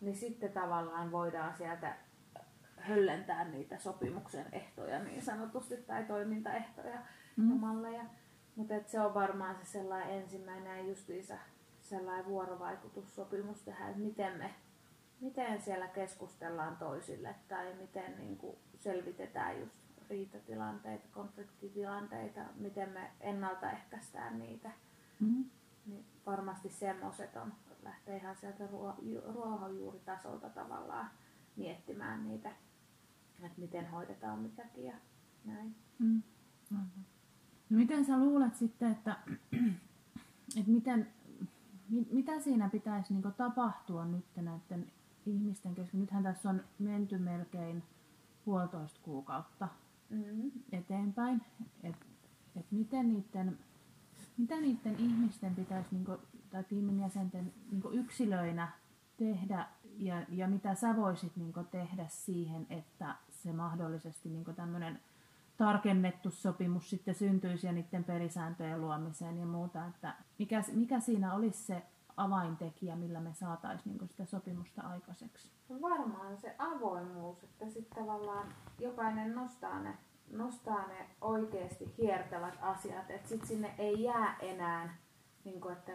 niin 0.00 0.16
sitten 0.16 0.52
tavallaan 0.52 1.12
voidaan 1.12 1.54
sieltä 1.54 1.96
höllentää 2.76 3.44
niitä 3.44 3.78
sopimuksen 3.78 4.46
ehtoja 4.52 4.98
niin 4.98 5.22
sanotusti 5.22 5.76
tai 5.76 6.04
toimintaehtoja 6.04 6.98
mm. 7.36 7.50
ja 7.50 7.56
malleja. 7.56 8.04
Mutta 8.56 8.74
se 8.86 9.00
on 9.00 9.14
varmaan 9.14 9.56
se 9.56 9.64
sellainen 9.64 10.22
ensimmäinen 10.22 10.88
justiinsa 10.88 11.34
sellainen 11.92 12.26
vuorovaikutussopimus 12.26 13.62
tehdä, 13.62 13.88
että 13.88 14.00
miten 14.00 14.38
me 14.38 14.54
miten 15.20 15.62
siellä 15.62 15.88
keskustellaan 15.88 16.76
toisille 16.76 17.34
tai 17.48 17.74
miten 17.74 18.18
niin 18.18 18.36
kuin 18.36 18.56
selvitetään 18.80 19.60
just 19.60 19.76
riitatilanteita, 20.10 21.08
konfliktitilanteita, 21.12 22.40
miten 22.56 22.88
me 22.88 23.10
ennaltaehkäistään 23.20 24.38
niitä. 24.38 24.70
Mm. 25.20 25.44
Niin 25.86 26.04
varmasti 26.26 26.68
semmoiset 26.68 27.36
on, 27.36 27.52
lähtee 27.82 28.16
ihan 28.16 28.36
sieltä 28.36 28.68
ruohonjuuritasolta 29.34 30.48
tavallaan 30.50 31.10
miettimään 31.56 32.24
niitä, 32.24 32.50
että 33.42 33.60
miten 33.60 33.90
hoidetaan 33.90 34.38
mikäkin 34.38 34.84
ja 34.84 34.94
näin. 35.44 35.74
Mm. 35.98 36.22
Mm-hmm. 36.70 37.04
No 37.70 37.78
miten 37.78 38.04
sä 38.04 38.18
luulet 38.18 38.54
sitten, 38.54 38.92
että, 38.92 39.16
että 40.58 40.70
miten, 40.70 41.08
mitä 42.10 42.40
siinä 42.40 42.68
pitäisi 42.68 43.14
niin 43.14 43.34
tapahtua 43.36 44.04
nyt 44.04 44.24
näiden 44.36 44.92
ihmisten 45.26 45.74
kesken? 45.74 46.00
Nythän 46.00 46.22
tässä 46.22 46.50
on 46.50 46.64
menty 46.78 47.18
melkein 47.18 47.82
puolitoista 48.44 49.00
kuukautta 49.02 49.68
mm-hmm. 50.10 50.50
eteenpäin. 50.72 51.42
Että 51.82 52.06
et 52.56 52.66
miten 52.70 53.08
niiden, 53.08 53.58
mitä 54.36 54.60
niiden 54.60 54.96
ihmisten 54.98 55.54
pitäisi, 55.54 55.88
niin 55.92 56.04
kuin, 56.04 56.18
tai 56.50 56.64
tiimin 56.64 57.00
jäsenten 57.00 57.52
niin 57.70 57.82
yksilöinä 57.92 58.68
tehdä 59.16 59.66
ja, 59.98 60.26
ja 60.28 60.48
mitä 60.48 60.74
sä 60.74 60.96
voisit 60.96 61.36
niin 61.36 61.52
tehdä 61.70 62.06
siihen, 62.08 62.66
että 62.70 63.16
se 63.30 63.52
mahdollisesti 63.52 64.28
niin 64.28 64.44
tämmöinen 64.44 65.00
tarkennettu 65.62 66.30
sopimus 66.30 66.90
sitten 66.90 67.14
syntyisi 67.14 67.66
ja 67.66 67.72
niiden 67.72 68.04
pelisääntöjen 68.04 68.80
luomiseen 68.80 69.38
ja 69.38 69.46
muuta, 69.46 69.86
että 69.86 70.14
mikä, 70.38 70.62
mikä 70.72 71.00
siinä 71.00 71.34
olisi 71.34 71.62
se 71.62 71.82
avaintekijä, 72.16 72.96
millä 72.96 73.20
me 73.20 73.34
saataisiin 73.34 73.96
niin 73.96 74.08
sitä 74.08 74.24
sopimusta 74.24 74.82
aikaiseksi? 74.82 75.50
No 75.68 75.80
varmaan 75.80 76.36
se 76.36 76.54
avoimuus, 76.58 77.44
että 77.44 77.68
sitten 77.68 78.04
tavallaan 78.04 78.46
jokainen 78.78 79.34
nostaa 79.34 79.80
ne, 79.80 79.98
nostaa 80.30 80.86
ne 80.86 81.06
oikeasti 81.20 81.94
hiertävät 81.98 82.54
asiat, 82.60 83.10
että 83.10 83.28
sitten 83.28 83.48
sinne 83.48 83.74
ei 83.78 84.02
jää 84.02 84.36
enää, 84.40 84.96
niin 85.44 85.60
kuin, 85.60 85.72
että 85.72 85.92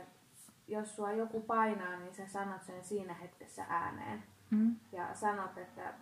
jos 0.68 0.96
sua 0.96 1.12
joku 1.12 1.42
painaa, 1.42 2.00
niin 2.00 2.16
sä 2.16 2.28
sanot 2.28 2.64
sen 2.64 2.84
siinä 2.84 3.14
hetkessä 3.14 3.66
ääneen. 3.70 4.24
Mm. 4.50 4.76
Ja 4.92 5.16
sanot, 5.16 5.58
että 5.58 5.94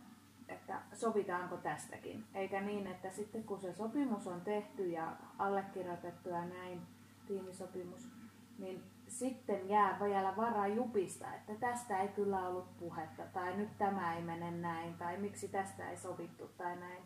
että 0.49 0.81
sovitaanko 0.93 1.57
tästäkin. 1.57 2.25
Eikä 2.33 2.61
niin, 2.61 2.87
että 2.87 3.11
sitten 3.11 3.43
kun 3.43 3.61
se 3.61 3.73
sopimus 3.73 4.27
on 4.27 4.41
tehty 4.41 4.87
ja 4.87 5.15
allekirjoitettu 5.37 6.29
ja 6.29 6.45
näin, 6.45 6.81
tiimisopimus, 7.27 8.09
niin 8.57 8.83
sitten 9.07 9.69
jää 9.69 9.99
vielä 9.99 10.33
varaa 10.37 10.67
jupista, 10.67 11.35
että 11.35 11.55
tästä 11.55 11.99
ei 11.99 12.07
kyllä 12.07 12.47
ollut 12.47 12.77
puhetta, 12.77 13.23
tai 13.33 13.57
nyt 13.57 13.77
tämä 13.77 14.15
ei 14.15 14.21
mene 14.21 14.51
näin, 14.51 14.93
tai 14.93 15.17
miksi 15.17 15.47
tästä 15.47 15.89
ei 15.89 15.97
sovittu, 15.97 16.47
tai 16.57 16.75
näin. 16.75 17.03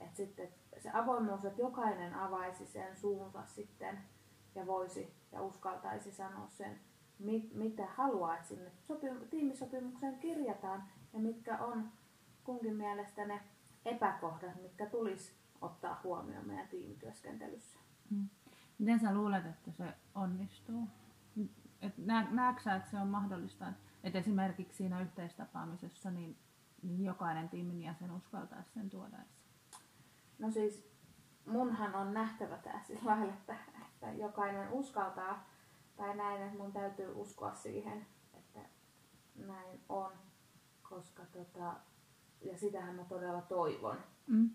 Että 0.00 0.16
sitten 0.16 0.48
se 0.78 0.90
avoimuus, 0.92 1.44
että 1.44 1.62
jokainen 1.62 2.14
avaisi 2.14 2.66
sen 2.66 2.96
suunsa 2.96 3.46
sitten 3.46 3.98
ja 4.54 4.66
voisi 4.66 5.14
ja 5.32 5.42
uskaltaisi 5.42 6.12
sanoa 6.12 6.48
sen, 6.48 6.80
mitä 7.54 7.86
haluaa, 7.86 8.34
että 8.34 8.48
sinne 8.48 8.70
sopim- 8.70 9.28
tiimisopimukseen 9.30 10.18
kirjataan 10.18 10.84
ja 11.12 11.18
mitkä 11.18 11.58
on 11.58 11.88
kunkin 12.50 12.76
mielestä 12.76 13.24
ne 13.24 13.40
epäkohdat, 13.84 14.62
mitkä 14.62 14.86
tulisi 14.86 15.32
ottaa 15.60 16.00
huomioon 16.04 16.46
meidän 16.46 16.68
tiimityöskentelyssä. 16.68 17.78
Hmm. 18.10 18.28
Miten 18.78 19.00
sä 19.00 19.14
luulet, 19.14 19.46
että 19.46 19.70
se 19.70 19.84
onnistuu? 20.14 20.88
Et 21.82 21.98
näetkö 22.30 22.62
sä, 22.62 22.74
että 22.74 22.90
se 22.90 22.98
on 22.98 23.08
mahdollista, 23.08 23.72
että 24.04 24.18
esimerkiksi 24.18 24.76
siinä 24.76 25.00
yhteistapaamisessa 25.00 26.10
niin, 26.10 26.36
niin 26.82 27.04
jokainen 27.04 27.48
tiimin 27.48 27.82
jäsen 27.82 28.10
uskaltaisi 28.10 28.72
sen 28.72 28.90
tuoda 28.90 29.16
No 30.38 30.50
siis 30.50 30.90
munhan 31.46 31.94
on 31.94 32.14
nähtävä 32.14 32.56
tämä 32.56 32.82
sillä 32.82 33.10
lailla, 33.10 33.32
että, 33.34 33.56
että 33.86 34.12
jokainen 34.12 34.70
uskaltaa 34.70 35.48
tai 35.96 36.16
näin, 36.16 36.42
että 36.42 36.58
mun 36.58 36.72
täytyy 36.72 37.12
uskoa 37.14 37.54
siihen, 37.54 38.06
että 38.34 38.60
näin 39.34 39.80
on, 39.88 40.12
koska 40.82 41.22
tota, 41.24 41.76
ja 42.42 42.58
sitähän 42.58 42.94
mä 42.94 43.04
todella 43.04 43.42
toivon. 43.42 43.96
Mm. 44.26 44.50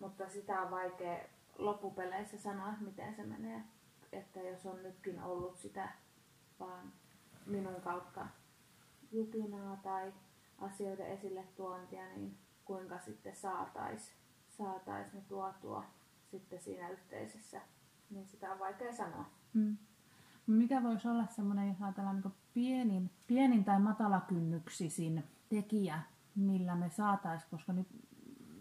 Mutta 0.00 0.28
sitä 0.28 0.62
on 0.62 0.70
vaikea 0.70 1.18
loppupeleissä 1.58 2.38
sanoa, 2.38 2.72
miten 2.80 3.14
se 3.14 3.22
menee. 3.22 3.62
Että 4.12 4.40
jos 4.40 4.66
on 4.66 4.82
nytkin 4.82 5.22
ollut 5.22 5.56
sitä 5.56 5.88
vaan 6.60 6.92
minun 7.46 7.80
kautta 7.80 8.26
jupinaa 9.12 9.76
tai 9.82 10.12
asioiden 10.58 11.06
esille 11.06 11.44
tuontia, 11.56 12.06
niin 12.16 12.38
kuinka 12.64 12.98
sitten 12.98 13.36
saatais, 13.36 14.12
saatais 14.48 15.12
ne 15.12 15.20
tuotua 15.28 15.84
sitten 16.30 16.60
siinä 16.60 16.88
yhteisessä, 16.88 17.60
niin 18.10 18.26
sitä 18.26 18.52
on 18.52 18.58
vaikea 18.58 18.92
sanoa. 18.92 19.30
Mm. 19.52 19.76
Mikä 20.46 20.82
voisi 20.82 21.08
olla 21.08 21.26
semmoinen, 21.26 21.68
jos 21.68 21.82
ajatellaan 21.82 22.20
niin 22.24 22.34
pienin, 22.54 23.10
pienin 23.26 23.64
tai 23.64 23.80
matalakynnyksisin 23.80 25.24
tekijä 25.48 26.02
millä 26.38 26.74
me 26.74 26.90
saataisiin, 26.90 27.50
koska 27.50 27.72
nyt 27.72 27.88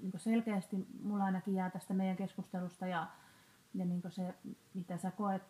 niin 0.02 0.20
selkeästi 0.20 0.88
mulla 1.04 1.24
ainakin 1.24 1.54
jää 1.54 1.70
tästä 1.70 1.94
meidän 1.94 2.18
keskustelusta 2.18 2.88
ja, 2.88 3.08
ja 3.74 3.86
niin 3.86 4.02
se, 4.10 4.34
mitä 4.74 4.98
sä 4.98 5.12
koet, 5.12 5.44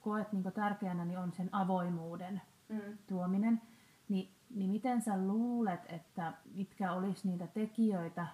koet 0.00 0.32
niin 0.32 0.52
tärkeänä, 0.54 1.04
niin 1.04 1.18
on 1.18 1.32
sen 1.32 1.48
avoimuuden 1.52 2.42
mm. 2.68 2.98
tuominen. 3.06 3.62
Ni, 4.08 4.34
niin 4.50 4.70
miten 4.70 5.02
sä 5.02 5.18
luulet, 5.18 5.80
että 5.88 6.32
mitkä 6.54 6.92
olisi 6.92 7.28
niitä 7.28 7.46
tekijöitä, 7.46 8.26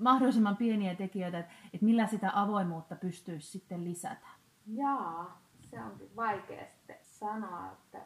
mahdollisimman 0.00 0.56
pieniä 0.56 0.94
tekijöitä, 0.94 1.38
että, 1.38 1.52
että 1.72 1.84
millä 1.84 2.06
sitä 2.06 2.30
avoimuutta 2.34 2.96
pystyisi 2.96 3.50
sitten 3.50 3.84
lisätä? 3.84 4.26
Jaa, 4.66 5.40
se 5.70 5.82
onkin 5.82 6.16
vaikea 6.16 6.66
sitten 6.66 6.96
sanoa, 7.02 7.72
että 7.72 7.98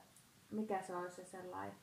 mikä 0.51 0.83
se 0.83 0.97
olisi 0.97 1.17
se 1.17 1.25
sellainen 1.25 1.77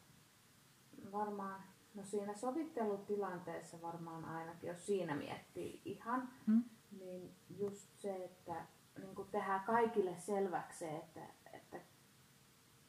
varmaan 1.12 1.62
No 1.94 2.04
siinä 2.04 2.34
sovittelutilanteessa 2.34 3.82
varmaan 3.82 4.26
ainakin, 4.26 4.68
jos 4.68 4.86
siinä 4.86 5.16
miettii 5.16 5.82
ihan, 5.86 6.30
hmm? 6.48 6.64
niin 7.00 7.36
just 7.50 7.88
se, 7.96 8.24
että 8.26 8.66
niin 9.02 9.16
kuin 9.16 9.28
tehdään 9.32 9.64
kaikille 9.64 10.18
selväksi 10.18 10.80
se, 10.80 10.98
että, 10.98 11.22
että 11.54 11.78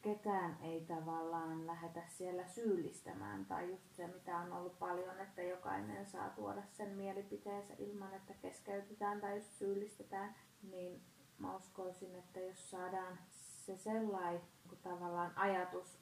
ketään 0.03 0.59
ei 0.63 0.81
tavallaan 0.81 1.67
lähetä 1.67 2.03
siellä 2.09 2.47
syyllistämään. 2.47 3.47
Tai 3.47 3.71
just 3.71 3.93
se, 3.93 4.07
mitä 4.07 4.39
on 4.39 4.53
ollut 4.53 4.79
paljon, 4.79 5.21
että 5.21 5.43
jokainen 5.43 6.07
saa 6.07 6.31
tuoda 6.31 6.63
sen 6.73 6.89
mielipiteensä 6.89 7.75
ilman, 7.79 8.15
että 8.15 8.35
keskeytetään 8.35 9.21
tai 9.21 9.37
just 9.37 9.53
syyllistetään. 9.53 10.35
Niin 10.63 11.03
mä 11.39 11.57
uskoisin, 11.57 12.15
että 12.15 12.41
jos 12.41 12.71
saadaan 12.71 13.19
se 13.31 13.77
sellainen 13.77 14.43
tavallaan 14.83 15.33
ajatus 15.37 16.00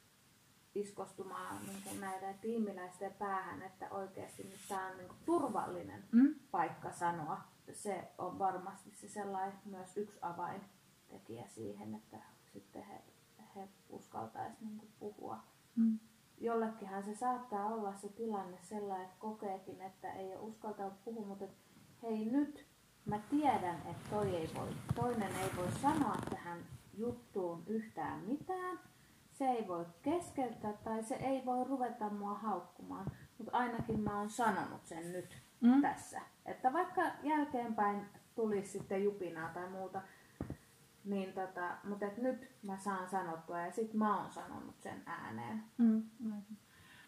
iskostumaan 0.75 1.65
niin 1.67 1.83
kuin 1.83 2.01
näiden 2.01 2.39
tiimiläisten 2.39 3.13
päähän, 3.13 3.61
että 3.61 3.89
oikeasti 3.91 4.43
nyt 4.43 4.59
tämä 4.69 4.87
on 4.87 4.97
niin 4.97 5.07
kuin 5.07 5.19
turvallinen 5.25 6.03
mm. 6.11 6.35
paikka 6.51 6.91
sanoa. 6.91 7.41
Se 7.73 8.11
on 8.17 8.39
varmasti 8.39 8.91
se 8.91 9.09
sellainen 9.09 9.59
myös 9.65 9.97
yksi 9.97 10.19
avaintekijä 10.21 11.47
siihen, 11.47 11.95
että 11.95 12.17
sitten 12.53 12.83
he, 12.83 13.03
he 13.55 13.67
uskaltaisivat 13.89 14.61
niin 14.61 14.93
puhua. 14.99 15.39
Mm. 15.75 15.99
Jollekinhan 16.37 17.03
se 17.03 17.15
saattaa 17.15 17.65
olla 17.65 17.95
se 17.95 18.09
tilanne 18.09 18.57
sellainen, 18.61 19.05
että 19.05 19.19
kokeekin, 19.19 19.81
että 19.81 20.13
ei 20.13 20.35
ole 20.35 20.41
uskaltanut 20.41 21.03
puhua, 21.03 21.25
mutta 21.25 21.45
että 21.45 21.57
hei 22.03 22.25
nyt 22.25 22.65
mä 23.05 23.19
tiedän, 23.29 23.75
että 23.75 24.09
toi 24.09 24.35
ei 24.35 24.49
voi, 24.55 24.69
toinen 24.95 25.35
ei 25.35 25.49
voi 25.57 25.71
sanoa 25.81 26.17
tähän 26.29 26.59
juttuun 26.97 27.63
yhtään 27.67 28.19
mitään 28.19 28.79
se 29.39 29.45
ei 29.45 29.67
voi 29.67 29.85
keskeyttää 30.01 30.73
tai 30.73 31.03
se 31.03 31.15
ei 31.15 31.45
voi 31.45 31.63
ruveta 31.63 32.09
mua 32.09 32.33
haukkumaan, 32.33 33.05
mutta 33.37 33.57
ainakin 33.57 33.99
mä 33.99 34.17
oon 34.17 34.29
sanonut 34.29 34.85
sen 34.85 35.11
nyt 35.11 35.41
mm. 35.61 35.81
tässä. 35.81 36.21
Että 36.45 36.73
vaikka 36.73 37.01
jälkeenpäin 37.23 38.05
tulisi 38.35 38.71
sitten 38.71 39.03
jupinaa 39.03 39.49
tai 39.49 39.69
muuta, 39.69 40.01
Niin 41.05 41.33
tota, 41.33 41.77
mutta 41.83 42.05
et 42.05 42.17
nyt 42.17 42.51
mä 42.63 42.77
saan 42.77 43.09
sanottua 43.09 43.59
ja 43.59 43.71
sit 43.71 43.93
mä 43.93 44.17
oon 44.17 44.31
sanonut 44.31 44.79
sen 44.79 45.03
ääneen. 45.05 45.63
Mm. 45.77 46.03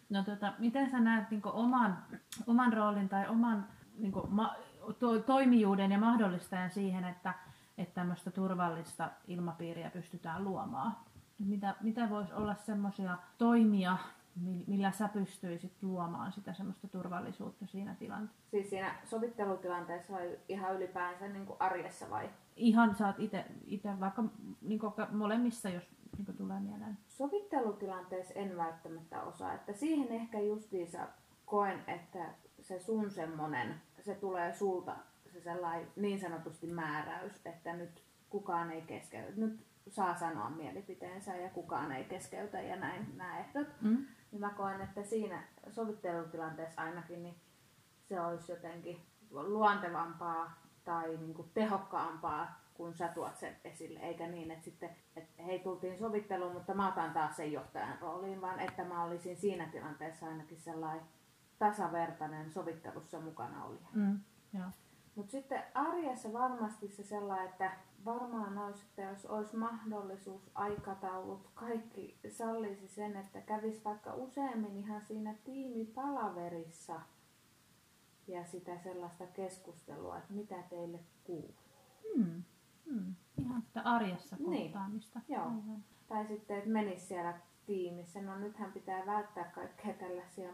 No 0.10 0.24
tota, 0.24 0.54
miten 0.60 0.92
sä 0.92 1.00
näet 1.00 1.32
niin 1.32 1.42
oman, 1.46 2.04
oman 2.48 2.74
roolin 2.74 3.10
tai 3.10 3.28
oman 3.28 3.68
niin 3.98 4.14
ma, 4.30 4.56
to, 5.00 5.20
toimijuuden 5.20 5.92
ja 5.92 6.00
mahdollistajan 6.00 6.72
siihen, 6.72 7.04
että, 7.04 7.34
että 7.78 7.94
tämmöistä 7.94 8.32
turvallista 8.32 9.12
ilmapiiriä 9.28 9.90
pystytään 9.90 10.44
luomaan? 10.44 10.96
Mitä, 11.46 11.76
mitä 11.82 12.10
voisi 12.10 12.34
olla 12.34 12.56
semmoisia 12.56 13.18
toimia, 13.38 13.98
millä 14.68 14.92
sä 14.92 15.08
pystyisit 15.08 15.84
luomaan 15.84 16.32
sitä 16.34 16.54
semmoista 16.54 16.88
turvallisuutta 16.88 17.66
siinä 17.66 17.96
tilanteessa? 17.96 18.50
Siis 18.52 18.70
siinä 18.70 18.96
sovittelutilanteessa 19.06 20.14
vai 20.14 20.40
ihan 20.50 20.76
ylipäänsä 20.76 21.28
niin 21.28 21.46
kuin 21.46 21.58
arjessa 21.60 22.10
vai? 22.10 22.30
Ihan 22.56 22.96
saat 22.96 23.16
itse 23.66 24.00
vaikka 24.00 24.24
niin 24.62 24.80
kuin 24.80 24.94
molemmissa, 25.12 25.70
jos 25.70 25.84
niin 26.18 26.26
kuin 26.26 26.38
tulee 26.38 26.60
mieleen. 26.60 26.98
Sovittelutilanteessa 27.08 28.34
en 28.34 28.58
välttämättä 28.58 29.24
osaa, 29.24 29.54
että 29.54 29.74
siihen 29.74 30.08
ehkä 30.08 30.40
justiinsa 30.40 31.08
koen, 31.46 31.80
että 31.88 32.26
se 32.62 32.80
sun 32.80 33.12
semmonen, 33.12 33.82
se 34.00 34.16
tulee 34.16 34.54
sulta 34.54 34.96
se 35.34 35.42
sellainen 35.42 35.88
niin 35.96 36.20
sanotusti 36.20 36.68
määräys, 36.68 37.42
että 37.46 37.74
nyt 37.74 38.04
kukaan 38.30 38.72
ei 38.72 38.82
keskeytä. 38.82 39.32
Nyt 39.36 39.60
saa 39.92 40.16
sanoa 40.16 40.50
mielipiteensä 40.50 41.36
ja 41.36 41.50
kukaan 41.50 41.92
ei 41.92 42.04
keskeytä 42.04 42.62
ja 42.62 42.76
näin 42.76 43.18
nämä 43.18 43.40
ehdot. 43.40 43.68
Mm. 43.82 44.06
Niin 44.32 44.40
mä 44.40 44.50
koen, 44.50 44.82
että 44.82 45.04
siinä 45.04 45.44
sovittelutilanteessa 45.70 46.82
ainakin 46.82 47.24
niin 47.24 47.36
se 48.10 48.22
olisi 48.22 48.52
jotenkin 48.52 49.02
luontevampaa 49.32 50.62
tai 50.84 51.18
niin 51.18 51.34
kuin 51.34 51.52
tehokkaampaa, 51.54 52.62
kun 52.74 52.94
sä 52.94 53.08
tuot 53.08 53.38
sen 53.38 53.56
esille, 53.64 54.00
eikä 54.00 54.28
niin, 54.28 54.52
että 54.52 54.66
sitten, 54.66 54.90
että 55.16 55.44
hei 55.44 55.60
tultiin 55.60 56.00
sovitteluun, 56.00 56.54
mutta 56.54 56.74
mä 56.74 56.88
otan 56.88 57.14
taas 57.14 57.36
sen 57.36 57.52
johtajan 57.52 57.98
rooliin, 58.02 58.42
vaan 58.42 58.60
että 58.60 58.84
mä 58.84 59.04
olisin 59.04 59.38
siinä 59.38 59.66
tilanteessa 59.66 60.26
ainakin 60.28 60.60
sellainen 60.60 61.06
tasavertainen 61.60 62.52
sovittelussa 62.52 63.20
mukana 63.20 63.66
oli. 63.66 63.80
Mm, 63.94 64.20
Mutta 65.16 65.32
sitten 65.32 65.64
arjessa 65.74 66.34
varmasti 66.34 66.88
se 66.88 67.04
sellainen, 67.04 67.50
että 67.50 67.72
varmaan 68.06 68.58
olisi, 68.58 68.86
että 68.86 69.02
jos 69.02 69.26
olisi 69.26 69.56
mahdollisuus, 69.56 70.52
aikataulut, 70.56 71.50
kaikki 71.54 72.20
sallisi 72.30 72.88
sen, 72.88 73.18
että 73.18 73.42
kävisi 73.42 73.84
vaikka 73.84 74.14
useammin 74.14 74.78
ihan 74.78 75.02
siinä 75.02 75.36
tiimipalaverissa 75.44 77.02
ja 78.28 78.46
sitä 78.46 78.78
sellaista 78.78 79.28
keskustelua, 79.28 80.18
että 80.18 80.34
mitä 80.34 80.64
teille 80.70 81.00
kuuluu. 81.24 81.56
Hmm. 82.16 82.44
Hmm. 82.86 83.16
Ihan 83.38 83.62
sitä 83.62 83.82
arjessa 83.82 84.36
niin. 84.40 84.64
kohtaamista. 84.64 85.20
Niin. 85.20 85.36
Joo. 85.36 85.46
Aivan. 85.46 85.84
Tai 86.08 86.28
sitten, 86.28 86.58
että 86.58 86.70
menisi 86.70 87.06
siellä 87.06 87.40
tiimissä. 87.66 88.22
No 88.22 88.40
nythän 88.40 88.72
pitää 88.72 89.06
välttää 89.06 89.44
kaikkea 89.44 89.94
tällaisia 89.94 90.52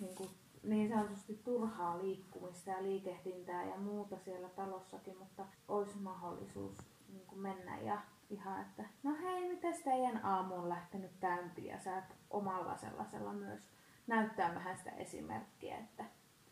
niin, 0.00 0.14
kuin, 0.14 0.30
niin 0.64 0.88
sanotusti 0.88 1.40
turhaa 1.44 1.98
liikkumista 1.98 2.70
ja 2.70 2.82
liikehdintää 2.82 3.64
ja 3.64 3.76
muuta 3.76 4.18
siellä 4.18 4.48
talossakin, 4.48 5.18
mutta 5.18 5.46
olisi 5.68 5.98
mahdollisuus 5.98 6.78
niin 7.08 7.26
kuin 7.26 7.40
mennä 7.40 7.78
ja 7.80 8.02
ihan, 8.30 8.60
että 8.60 8.84
no 9.02 9.16
hei, 9.22 9.48
miten 9.48 9.74
teidän 9.84 10.24
aamu 10.24 10.54
on 10.54 10.68
lähtenyt 10.68 11.10
käyntiin 11.20 11.68
ja 11.68 11.78
sä 11.78 12.02
omalla 12.30 12.76
sellaisella 12.76 13.32
myös 13.32 13.60
näyttää 14.06 14.54
vähän 14.54 14.78
sitä 14.78 14.90
esimerkkiä, 14.90 15.78
että 15.78 16.04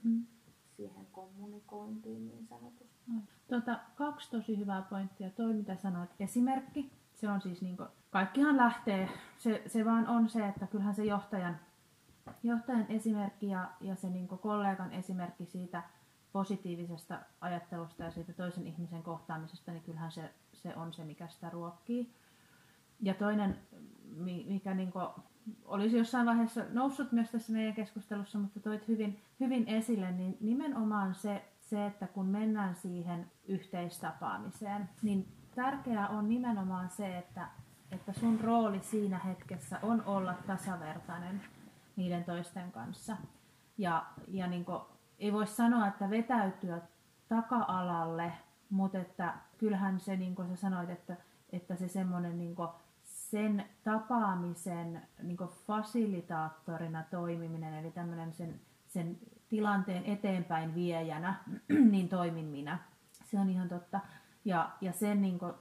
hmm. 0.04 0.26
siihen 0.76 1.06
kommunikointiin 1.12 2.26
niin 2.26 2.46
sanotusti. 2.46 2.92
Tota, 3.48 3.80
kaksi 3.96 4.30
tosi 4.30 4.58
hyvää 4.58 4.82
pointtia. 4.82 5.30
Toi 5.30 5.54
mitä 5.54 5.76
sanoit, 5.76 6.10
esimerkki. 6.20 6.92
Se 7.14 7.28
on 7.28 7.40
siis 7.40 7.62
niin 7.62 7.76
kuin, 7.76 7.88
kaikkihan 8.10 8.56
lähtee, 8.56 9.08
se, 9.38 9.62
se 9.66 9.84
vaan 9.84 10.08
on 10.08 10.28
se, 10.28 10.48
että 10.48 10.66
kyllähän 10.66 10.94
se 10.94 11.04
johtajan 11.04 11.56
johtajan 12.42 12.86
esimerkki 12.88 13.48
ja, 13.48 13.70
ja 13.80 13.96
se 13.96 14.10
niin 14.10 14.28
kollegan 14.28 14.92
esimerkki 14.92 15.46
siitä 15.46 15.82
positiivisesta 16.32 17.18
ajattelusta 17.40 18.02
ja 18.02 18.10
siitä 18.10 18.32
toisen 18.32 18.66
ihmisen 18.66 19.02
kohtaamisesta, 19.02 19.72
niin 19.72 19.82
kyllähän 19.82 20.12
se, 20.12 20.30
se 20.52 20.76
on 20.76 20.92
se, 20.92 21.04
mikä 21.04 21.28
sitä 21.28 21.50
ruokkii. 21.50 22.14
Ja 23.00 23.14
toinen, 23.14 23.58
mikä 24.46 24.74
niin 24.74 24.92
olisi 25.64 25.98
jossain 25.98 26.26
vaiheessa 26.26 26.64
noussut 26.70 27.12
myös 27.12 27.30
tässä 27.30 27.52
meidän 27.52 27.74
keskustelussa, 27.74 28.38
mutta 28.38 28.60
toit 28.60 28.88
hyvin, 28.88 29.20
hyvin 29.40 29.68
esille, 29.68 30.12
niin 30.12 30.36
nimenomaan 30.40 31.14
se, 31.14 31.44
se, 31.60 31.86
että 31.86 32.06
kun 32.06 32.26
mennään 32.26 32.74
siihen 32.74 33.30
yhteistapaamiseen, 33.48 34.88
niin 35.02 35.28
tärkeää 35.54 36.08
on 36.08 36.28
nimenomaan 36.28 36.90
se, 36.90 37.18
että, 37.18 37.48
että 37.90 38.12
sun 38.12 38.40
rooli 38.40 38.80
siinä 38.80 39.18
hetkessä 39.18 39.78
on 39.82 40.02
olla 40.06 40.34
tasavertainen 40.46 41.42
niiden 41.96 42.24
toisten 42.24 42.72
kanssa. 42.72 43.16
Ja, 43.78 44.06
ja 44.28 44.46
niin 44.46 44.64
kuin, 44.64 44.80
ei 45.18 45.32
voi 45.32 45.46
sanoa, 45.46 45.86
että 45.86 46.10
vetäytyä 46.10 46.80
taka-alalle, 47.28 48.32
mutta 48.70 48.98
että 48.98 49.34
kyllähän 49.58 50.00
se, 50.00 50.16
niin 50.16 50.34
kuin 50.34 50.48
sä 50.48 50.56
sanoit, 50.56 50.90
että, 50.90 51.16
että 51.52 51.76
se 51.76 51.88
semmoinen 51.88 52.38
niin 52.38 52.56
sen 53.04 53.64
tapaamisen 53.84 55.02
niin 55.22 55.36
fasilitaattorina 55.66 57.04
toimiminen, 57.10 57.74
eli 57.74 57.90
tämmöinen 57.90 58.32
sen, 58.32 58.60
sen 58.88 59.18
tilanteen 59.48 60.04
eteenpäin 60.04 60.74
viejänä, 60.74 61.34
niin 61.90 62.08
toimin 62.08 62.46
minä. 62.46 62.78
Se 63.24 63.40
on 63.40 63.50
ihan 63.50 63.68
totta. 63.68 64.00
Ja, 64.44 64.70
ja 64.80 64.92
sen 64.92 65.22
niin 65.22 65.38
kuin, 65.38 65.52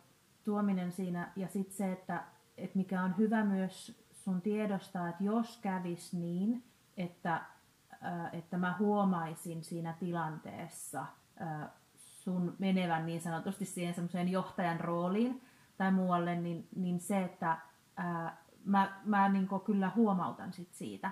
tuominen 0.44 0.92
siinä, 0.92 1.32
ja 1.36 1.48
sitten 1.48 1.78
se, 1.78 1.92
että, 1.92 2.24
että 2.58 2.78
mikä 2.78 3.02
on 3.02 3.18
hyvä 3.18 3.44
myös 3.44 4.01
sun 4.24 4.42
tiedostaa, 4.42 5.10
että 5.10 5.24
jos 5.24 5.58
kävis 5.58 6.14
niin, 6.14 6.64
että, 6.98 7.42
että 8.34 8.58
mä 8.58 8.76
huomaisin 8.80 9.64
siinä 9.64 9.94
tilanteessa 10.00 11.06
sun 11.96 12.56
menevän 12.60 13.06
niin 13.06 13.22
sanotusti 13.22 13.66
siihen 13.66 13.94
semmoiseen 13.94 14.30
johtajan 14.30 14.80
rooliin 14.80 15.42
tai 15.78 15.92
muualle, 15.92 16.36
niin, 16.36 16.68
niin 16.76 17.00
se, 17.00 17.24
että 17.24 17.58
ää, 17.98 18.38
mä, 18.66 19.02
mä 19.06 19.30
niin 19.30 19.48
kyllä 19.66 19.92
huomautan 19.96 20.54
sit 20.54 20.74
siitä. 20.74 21.12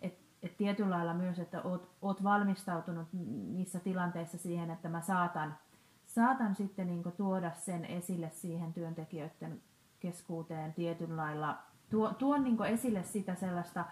Et, 0.00 0.18
et 0.42 0.56
tietyllä 0.56 0.96
lailla 0.96 1.14
myös, 1.14 1.38
että 1.38 1.62
oot, 1.62 1.90
oot 2.02 2.22
valmistautunut 2.22 3.08
niissä 3.52 3.80
tilanteissa 3.80 4.38
siihen, 4.38 4.70
että 4.70 4.88
mä 4.88 5.00
saatan, 5.00 5.58
saatan 6.06 6.54
sitten 6.54 6.86
niin 6.86 7.02
tuoda 7.16 7.50
sen 7.50 7.84
esille 7.84 8.30
siihen 8.30 8.72
työntekijöiden 8.72 9.62
keskuuteen 10.00 10.74
tietyllä 10.74 11.16
lailla 11.16 11.58
tuo, 11.90 12.14
tuo 12.14 12.38
niin 12.38 12.64
esille 12.64 13.02
sitä 13.02 13.34
sellaista 13.34 13.84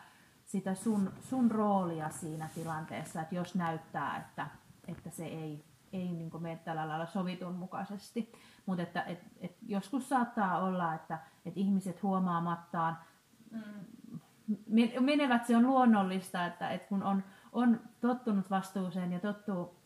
sitä 0.52 0.74
sun, 0.74 1.12
sun 1.20 1.50
roolia 1.50 2.11
siinä 2.11 2.48
tilanteessa, 2.55 3.20
että 3.20 3.35
jos 3.35 3.55
näyttää, 3.55 4.16
että, 4.16 4.46
että 4.88 5.11
se 5.11 5.24
ei, 5.24 5.64
ei 5.92 6.12
niin 6.12 6.42
mene 6.42 6.57
tällä 6.57 6.88
lailla 6.88 7.07
sovitun 7.07 7.55
mukaisesti. 7.55 8.33
Mutta 8.66 8.83
että 8.83 9.02
et, 9.02 9.18
et 9.40 9.57
joskus 9.66 10.09
saattaa 10.09 10.59
olla, 10.59 10.94
että 10.94 11.18
et 11.44 11.57
ihmiset 11.57 12.02
huomaamattaan 12.02 12.98
mm. 13.50 13.61
menevät, 15.00 15.46
se 15.46 15.57
on 15.57 15.66
luonnollista, 15.66 16.46
että 16.46 16.70
et 16.70 16.87
kun 16.87 17.02
on, 17.02 17.24
on 17.52 17.81
tottunut 18.00 18.50
vastuuseen 18.50 19.12
ja 19.12 19.20
tottuu, 19.20 19.76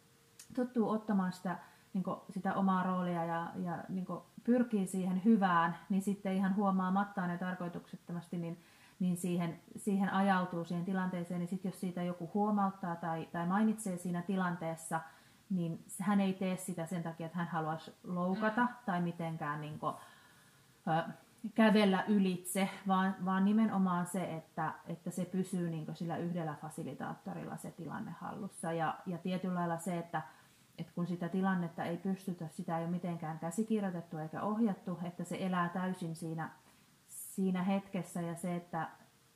tottuu 0.54 0.90
ottamaan 0.90 1.32
sitä, 1.32 1.58
niin 1.94 2.04
sitä 2.30 2.54
omaa 2.54 2.82
roolia 2.82 3.24
ja, 3.24 3.52
ja 3.56 3.84
niin 3.88 4.06
pyrkii 4.46 4.86
siihen 4.86 5.24
hyvään, 5.24 5.76
niin 5.88 6.02
sitten 6.02 6.36
ihan 6.36 6.56
huomaamattaan 6.56 7.30
ja 7.30 7.38
tarkoituksettomasti 7.38 8.38
niin, 8.38 8.58
niin 8.98 9.16
siihen, 9.16 9.60
siihen 9.76 10.12
ajautuu 10.12 10.64
siihen 10.64 10.84
tilanteeseen. 10.84 11.40
Niin 11.40 11.48
sitten 11.48 11.68
jos 11.68 11.80
siitä 11.80 12.02
joku 12.02 12.30
huomauttaa 12.34 12.96
tai, 12.96 13.28
tai 13.32 13.46
mainitsee 13.46 13.96
siinä 13.96 14.22
tilanteessa, 14.22 15.00
niin 15.50 15.84
hän 16.00 16.20
ei 16.20 16.32
tee 16.32 16.56
sitä 16.56 16.86
sen 16.86 17.02
takia, 17.02 17.26
että 17.26 17.38
hän 17.38 17.48
haluaisi 17.48 17.94
loukata 18.04 18.62
mm. 18.62 18.68
tai 18.86 19.00
mitenkään 19.00 19.60
niin 19.60 19.78
kuin, 19.78 19.94
ö, 20.88 21.12
kävellä 21.54 22.04
ylitse, 22.08 22.68
vaan, 22.88 23.14
vaan 23.24 23.44
nimenomaan 23.44 24.06
se, 24.06 24.36
että, 24.36 24.72
että 24.86 25.10
se 25.10 25.24
pysyy 25.24 25.70
niin 25.70 25.86
sillä 25.94 26.16
yhdellä 26.16 26.54
fasilitaattorilla 26.62 27.56
se 27.56 27.70
tilanne 27.70 28.10
hallussa. 28.20 28.72
Ja, 28.72 28.94
ja 29.06 29.18
tietyllä 29.18 29.54
lailla 29.54 29.78
se, 29.78 29.98
että 29.98 30.22
että 30.78 30.92
kun 30.94 31.06
sitä 31.06 31.28
tilannetta 31.28 31.84
ei 31.84 31.96
pystytä, 31.96 32.48
sitä 32.48 32.78
ei 32.78 32.84
ole 32.84 32.90
mitenkään 32.90 33.38
käsikirjoitettu 33.38 34.18
eikä 34.18 34.42
ohjattu, 34.42 34.98
että 35.02 35.24
se 35.24 35.36
elää 35.40 35.68
täysin 35.68 36.16
siinä, 36.16 36.50
siinä 37.08 37.62
hetkessä 37.62 38.20
ja 38.20 38.34
se, 38.34 38.56
että, 38.56 38.88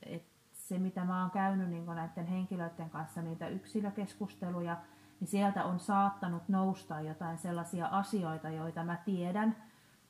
että 0.03 0.31
se 0.53 0.79
mitä 0.79 1.05
mä 1.05 1.21
oon 1.21 1.31
käynyt 1.31 1.69
niin 1.69 1.87
näiden 1.87 2.27
henkilöiden 2.27 2.91
kanssa, 2.91 3.23
niitä 3.23 3.49
yksilökeskusteluja, 3.49 4.77
niin 5.21 5.29
sieltä 5.29 5.65
on 5.65 5.79
saattanut 5.81 6.49
nousta 6.49 7.01
jotain 7.01 7.39
sellaisia 7.39 7.87
asioita, 7.87 8.49
joita 8.49 8.85
mä 8.85 8.97
tiedän 8.97 9.57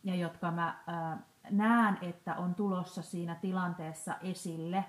ja 0.05 0.15
jotka 0.15 0.51
mä 0.51 0.85
näen, 1.51 1.99
että 2.03 2.35
on 2.35 2.55
tulossa 2.55 3.03
siinä 3.03 3.35
tilanteessa 3.35 4.15
esille, 4.23 4.85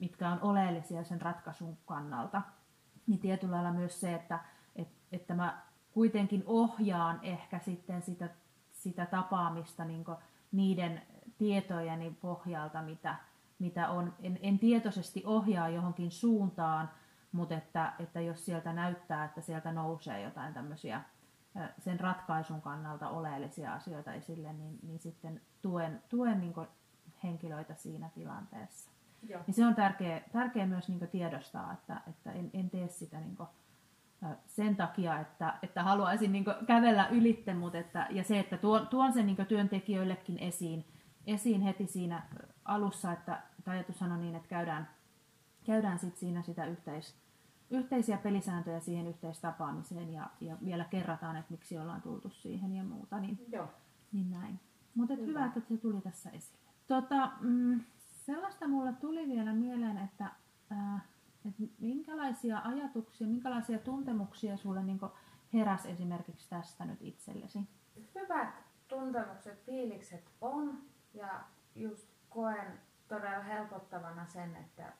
mitkä 0.00 0.28
on 0.30 0.38
oleellisia 0.42 1.04
sen 1.04 1.20
ratkaisun 1.20 1.78
kannalta. 1.86 2.42
Niin 3.06 3.20
tietyllä 3.20 3.54
lailla 3.54 3.72
myös 3.72 4.00
se, 4.00 4.14
että 4.14 4.38
että 5.12 5.34
mä 5.34 5.62
kuitenkin 5.92 6.42
ohjaan 6.46 7.20
ehkä 7.22 7.58
sitten 7.58 8.02
sitä 8.02 8.28
sitä 8.80 9.06
tapaamista 9.06 9.84
niin 9.84 10.04
niiden 10.52 11.02
tietojeni 11.38 12.10
pohjalta, 12.20 12.82
mitä, 12.82 13.16
mitä 13.58 13.88
on. 13.88 14.14
En, 14.22 14.38
en 14.42 14.58
tietoisesti 14.58 15.22
ohjaa 15.26 15.68
johonkin 15.68 16.10
suuntaan, 16.10 16.90
mutta 17.32 17.54
että, 17.54 17.92
että 17.98 18.20
jos 18.20 18.44
sieltä 18.44 18.72
näyttää, 18.72 19.24
että 19.24 19.40
sieltä 19.40 19.72
nousee 19.72 20.22
jotain 20.22 20.54
tämmöisiä 20.54 21.02
sen 21.78 22.00
ratkaisun 22.00 22.62
kannalta 22.62 23.08
oleellisia 23.08 23.74
asioita 23.74 24.12
esille, 24.12 24.52
niin, 24.52 24.78
niin 24.82 24.98
sitten 24.98 25.40
tuen, 25.62 26.02
tuen 26.08 26.40
niin 26.40 26.54
henkilöitä 27.22 27.74
siinä 27.74 28.10
tilanteessa. 28.14 28.90
Joo. 29.28 29.42
Niin 29.46 29.54
se 29.54 29.66
on 29.66 29.74
tärkeä, 29.74 30.20
tärkeä 30.32 30.66
myös 30.66 30.88
niin 30.88 31.08
tiedostaa, 31.08 31.72
että, 31.72 32.00
että 32.06 32.32
en, 32.32 32.50
en 32.52 32.70
tee 32.70 32.88
sitä 32.88 33.20
niin 33.20 33.36
sen 34.46 34.76
takia, 34.76 35.20
että, 35.20 35.54
että 35.62 35.82
haluaisin 35.82 36.32
niin 36.32 36.44
kävellä 36.66 37.08
ylitte, 37.08 37.54
mutta 37.54 37.78
että, 37.78 38.06
ja 38.10 38.24
se, 38.24 38.38
että 38.38 38.58
tuon, 38.58 38.86
tuon 38.86 39.12
sen 39.12 39.26
niin 39.26 39.46
työntekijöillekin 39.48 40.38
esiin, 40.38 40.84
esiin 41.26 41.60
heti 41.60 41.86
siinä 41.86 42.22
alussa, 42.64 43.12
että 43.12 43.42
ajatushan 43.66 44.12
on 44.12 44.20
niin, 44.20 44.34
että 44.34 44.48
käydään, 44.48 44.88
käydään 45.64 45.98
sit 45.98 46.16
siinä 46.16 46.42
sitä 46.42 46.66
yhteis, 46.66 47.16
yhteisiä 47.70 48.18
pelisääntöjä 48.18 48.80
siihen 48.80 49.06
yhteistapaamiseen 49.06 50.12
ja, 50.12 50.30
ja 50.40 50.56
vielä 50.64 50.84
kerrataan, 50.84 51.36
että 51.36 51.50
miksi 51.50 51.78
ollaan 51.78 52.02
tultu 52.02 52.30
siihen 52.30 52.76
ja 52.76 52.84
muuta, 52.84 53.20
niin, 53.20 53.46
Joo. 53.52 53.68
niin 54.12 54.30
näin. 54.30 54.60
Mutta 54.94 55.14
hyvä. 55.14 55.26
hyvä, 55.26 55.46
että 55.46 55.60
se 55.60 55.76
tuli 55.76 56.00
tässä 56.00 56.30
esille. 56.30 56.70
Tota, 56.86 57.30
mm, 57.40 57.80
sellaista 58.26 58.68
mulle 58.68 58.92
tuli 58.92 59.28
vielä 59.28 59.52
mieleen, 59.52 59.98
että, 59.98 60.24
äh, 60.72 61.02
että 61.48 61.62
minkälaisia 61.78 62.60
ajatuksia, 62.64 63.26
minkälaisia 63.26 63.78
tuntemuksia 63.78 64.56
sulle 64.56 64.82
niin 64.82 65.00
heräs 65.52 65.86
esimerkiksi 65.86 66.50
tästä 66.50 66.84
nyt 66.84 67.02
itsellesi? 67.02 67.58
Hyvät 68.14 68.54
tuntemukset, 68.88 69.64
fiilikset 69.64 70.30
on 70.40 70.78
ja 71.14 71.44
just 71.74 72.08
koen 72.28 72.80
todella 73.08 73.42
helpottavana 73.42 74.26
sen, 74.26 74.56
että 74.56 74.92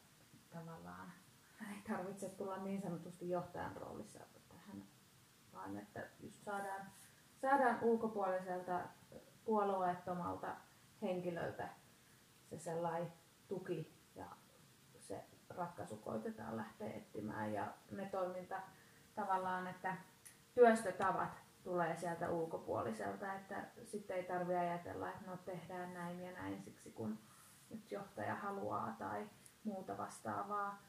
tavallaan 0.50 1.12
ei 1.60 1.82
tarvitse 1.88 2.28
tulla 2.28 2.56
niin 2.56 2.82
sanotusti 2.82 3.30
johtajan 3.30 3.76
roolissa 3.76 4.18
tähän, 4.48 4.82
vaan 5.54 5.78
että 5.78 6.08
just 6.20 6.44
saadaan, 6.44 6.86
saadaan 7.40 7.78
ulkopuoliselta 7.82 8.80
puolueettomalta 9.44 10.56
henkilöltä 11.02 11.68
se 12.50 12.58
sellainen 12.58 13.12
tuki 13.48 13.99
ratkaisu 15.56 15.96
koitetaan 15.96 16.56
lähteä 16.56 16.90
etsimään 16.90 17.52
ja 17.52 17.72
ne 17.90 18.06
toiminta 18.06 18.60
tavallaan, 19.14 19.66
että 19.66 19.96
työstötavat 20.54 21.42
tulee 21.64 21.96
sieltä 21.96 22.30
ulkopuoliselta, 22.30 23.34
että 23.34 23.64
sitten 23.84 24.16
ei 24.16 24.22
tarvitse 24.22 24.58
ajatella, 24.58 25.08
että 25.08 25.30
no 25.30 25.36
tehdään 25.36 25.94
näin 25.94 26.20
ja 26.20 26.32
näin 26.32 26.62
siksi 26.62 26.90
kun 26.90 27.18
nyt 27.70 27.92
johtaja 27.92 28.34
haluaa 28.34 28.96
tai 28.98 29.30
muuta 29.64 29.98
vastaavaa, 29.98 30.82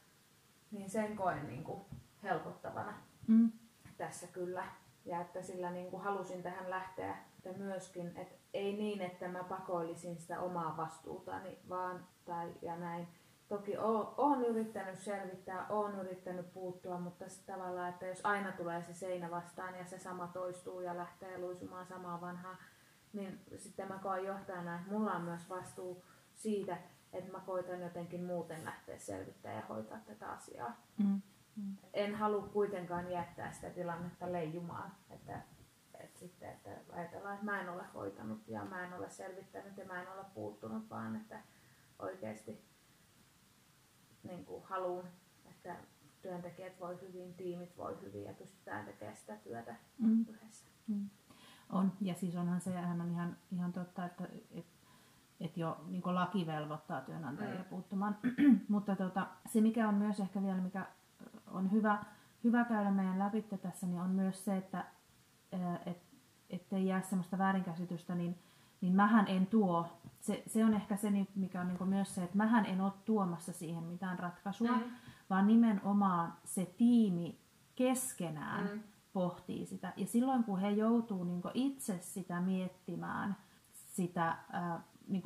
niin 0.72 0.90
sen 0.90 1.16
koen 1.16 1.48
niin 1.48 1.64
kuin 1.64 1.82
helpottavana 2.24 2.94
mm. 3.28 3.52
tässä 3.98 4.28
kyllä. 4.28 4.64
Ja 5.06 5.22
että 5.22 5.42
sillä 5.42 5.72
niin 5.72 5.92
kuin 5.92 6.04
halusin 6.04 6.44
tähän 6.44 6.70
lähteä 6.70 7.18
että 7.46 7.64
myöskin, 7.64 8.12
että 8.16 8.36
ei 8.54 8.74
niin, 8.74 9.02
että 9.02 9.28
mä 9.28 9.44
pakoilisin 9.44 10.18
sitä 10.18 10.40
omaa 10.40 10.78
vastuutani, 10.78 11.60
vaan 11.70 12.08
tai 12.26 12.54
ja 12.62 12.76
näin. 12.76 13.08
Toki 13.52 13.78
oon 14.18 14.46
yrittänyt 14.46 15.00
selvittää, 15.00 15.68
oon 15.70 16.00
yrittänyt 16.00 16.54
puuttua, 16.54 17.00
mutta 17.00 17.26
tavallaan, 17.46 17.90
että 17.90 18.06
jos 18.06 18.22
aina 18.24 18.52
tulee 18.52 18.82
se 18.82 18.94
seinä 18.94 19.32
vastaan 19.32 19.76
ja 19.76 19.86
se 19.86 20.00
sama 20.00 20.28
toistuu 20.28 20.82
ja 20.82 20.98
lähtee 20.98 21.38
luisumaan 21.38 21.86
samaa 21.86 22.22
vanhaa, 22.22 22.58
niin 23.14 23.40
sitten 23.58 23.88
mä 23.88 23.98
koen 23.98 24.24
johtajana, 24.24 24.76
että 24.76 24.92
mulla 24.92 25.12
on 25.12 25.22
myös 25.22 25.50
vastuu 25.50 26.06
siitä, 26.36 26.78
että 27.14 27.32
mä 27.32 27.40
koitan 27.40 27.82
jotenkin 27.82 28.24
muuten 28.24 28.66
lähteä 28.66 28.98
selvittämään 28.98 29.60
ja 29.60 29.68
hoitaa 29.68 30.00
tätä 30.06 30.32
asiaa. 30.32 30.82
Mm. 30.98 31.22
Mm. 31.56 31.78
En 31.94 32.16
halua 32.16 32.48
kuitenkaan 32.48 33.12
jättää 33.12 33.52
sitä 33.52 33.70
tilannetta 33.70 34.32
leijumaan, 34.32 34.92
että, 35.10 35.42
että, 36.00 36.20
sitten, 36.20 36.50
että 36.50 36.70
ajatellaan, 36.92 37.34
että 37.34 37.46
mä 37.46 37.62
en 37.62 37.70
ole 37.70 37.84
hoitanut 37.94 38.48
ja 38.48 38.66
mä 38.66 38.86
en 38.86 38.94
ole 38.94 39.10
selvittänyt 39.10 39.78
ja 39.78 39.86
mä 39.86 40.02
en 40.02 40.12
ole 40.12 40.26
puuttunut, 40.34 40.90
vaan 40.90 41.16
että 41.16 41.40
oikeasti 42.00 42.71
niin 44.24 44.46
kuin 44.46 44.64
haluan, 44.64 45.06
että 45.46 45.76
työntekijät 46.22 46.80
voi 46.80 47.02
hyvin, 47.02 47.34
tiimit 47.34 47.78
voi 47.78 48.02
hyvin 48.02 48.24
ja 48.24 48.34
pystytään 48.34 48.86
tekemään 48.86 49.18
sitä 49.18 49.36
työtä 49.36 49.76
mm. 49.98 50.26
yhdessä. 50.30 50.66
Mm. 50.88 51.10
On, 51.70 51.94
ja 52.02 52.14
siis 52.14 52.36
onhan 52.36 52.62
se 52.62 52.70
on 53.02 53.12
ihan, 53.12 53.38
ihan 53.52 53.74
totta, 53.74 54.06
että, 54.06 54.28
että 54.52 54.82
että 55.42 55.60
jo 55.60 55.78
niin 55.88 56.02
laki 56.06 56.48
velvoittaa 56.48 57.02
työnantajia 57.02 57.60
mm. 57.60 57.66
puuttumaan. 57.66 58.18
Mutta 58.68 58.96
tota, 58.96 59.28
se 59.46 59.62
mikä 59.62 59.88
on 59.88 59.96
myös 59.96 60.20
ehkä 60.20 60.42
vielä, 60.42 60.62
mikä 60.62 60.86
on 61.48 61.72
hyvä, 61.72 62.04
hyvä 62.44 62.66
käydä 62.66 62.92
meidän 62.92 63.20
läpi 63.20 63.42
tässä, 63.42 63.88
niin 63.88 64.02
on 64.02 64.10
myös 64.10 64.46
se, 64.46 64.58
että 64.58 64.86
et, 65.86 65.98
ettei 66.50 66.88
jää 66.88 67.02
sellaista 67.02 67.38
väärinkäsitystä, 67.38 68.16
niin, 68.16 68.40
niin 68.82 68.96
mähän 68.96 69.28
en 69.28 69.48
tuo. 69.48 69.88
Se, 70.20 70.44
se 70.48 70.66
on 70.66 70.74
ehkä 70.74 70.96
se, 70.96 71.12
mikä 71.36 71.62
on 71.62 71.68
niin 71.68 71.90
myös 71.90 72.16
se, 72.16 72.24
että 72.24 72.38
mähän 72.38 72.66
en 72.66 72.82
ole 72.82 72.92
tuomassa 73.06 73.54
siihen 73.54 73.84
mitään 73.84 74.20
ratkaisua, 74.20 74.72
mm. 74.72 74.84
vaan 75.30 75.48
nimenomaan 75.48 76.34
se 76.44 76.66
tiimi 76.78 77.40
keskenään 77.76 78.70
mm. 78.74 78.84
pohtii 79.14 79.66
sitä. 79.66 79.94
Ja 79.98 80.08
silloin 80.08 80.44
kun 80.44 80.60
he 80.60 80.70
joutuu 80.70 81.24
niin 81.24 81.42
itse 81.54 82.00
sitä 82.02 82.42
miettimään, 82.42 83.38
sitä 83.72 84.38
niin 85.08 85.24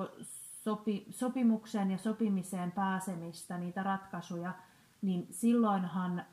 sopi, 0.65 1.05
sopimukseen 1.09 1.91
ja 1.91 1.97
sopimiseen 1.97 2.71
pääsemistä, 2.71 3.57
niitä 3.57 3.83
ratkaisuja, 3.83 4.53
niin 5.01 5.27
silloinhan 5.31 6.25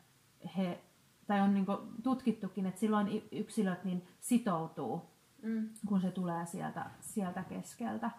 he, 0.57 0.85
tai 1.27 1.41
on 1.41 1.55
niin 1.55 1.67
tutkittukin, 2.03 2.67
että 2.67 2.81
silloin 2.81 3.29
yksilöt 3.33 3.85
niin 3.85 4.09
sitoutuu, 4.21 5.12
mm. 5.43 5.69
kun 5.89 6.01
se 6.01 6.11
tulee 6.11 6.47
sieltä, 6.47 6.91
sieltä 7.01 7.43
keskeltä. 7.43 8.11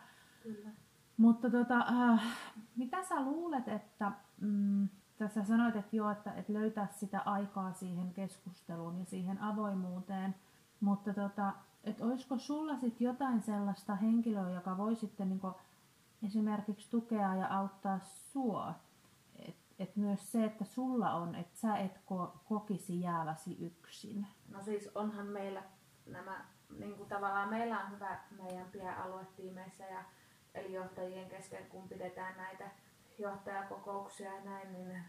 Kyllä. 0.43 0.69
Mutta 1.17 1.49
tota, 1.49 1.77
äh, 1.77 2.23
mitä 2.75 3.03
sä 3.03 3.21
luulet, 3.21 3.67
että 3.67 4.11
mm, 4.41 4.89
tässä 5.17 5.43
sanoit, 5.43 5.75
että 5.75 5.95
joo, 5.95 6.11
että, 6.11 6.33
että 6.33 6.53
löytää 6.53 6.87
sitä 6.91 7.19
aikaa 7.19 7.73
siihen 7.73 8.13
keskusteluun 8.13 8.99
ja 8.99 9.05
siihen 9.05 9.41
avoimuuteen, 9.41 10.35
mutta 10.79 11.13
tota, 11.13 11.53
että 11.83 12.05
olisiko 12.05 12.37
sulla 12.37 12.77
sit 12.77 13.01
jotain 13.01 13.41
sellaista 13.41 13.95
henkilöä, 13.95 14.49
joka 14.49 14.77
voi 14.77 14.95
sitten 14.95 15.29
niin 15.29 15.41
esimerkiksi 16.23 16.89
tukea 16.89 17.35
ja 17.35 17.57
auttaa 17.57 17.99
sua? 17.99 18.73
Et, 19.35 19.55
et 19.79 19.95
myös 19.95 20.31
se, 20.31 20.45
että 20.45 20.65
sulla 20.65 21.13
on, 21.13 21.35
että 21.35 21.59
sä 21.59 21.77
et 21.77 21.97
ko- 21.97 22.37
kokisi 22.45 23.01
jääväsi 23.01 23.57
yksin. 23.59 24.27
No 24.49 24.61
siis 24.61 24.89
onhan 24.95 25.25
meillä 25.25 25.63
nämä, 26.05 26.45
niin 26.79 26.97
kuin 26.97 27.09
tavallaan 27.09 27.49
meillä 27.49 27.79
on 27.79 27.91
hyvä 27.91 28.19
meidän 28.31 28.97
aluetiimeissä 28.97 29.85
ja 29.85 30.03
eli 30.55 30.73
johtajien 30.73 31.29
kesken, 31.29 31.65
kun 31.65 31.89
pidetään 31.89 32.37
näitä 32.37 32.71
johtajakokouksia 33.17 34.33
ja 34.33 34.43
näin, 34.43 34.73
niin 34.73 35.03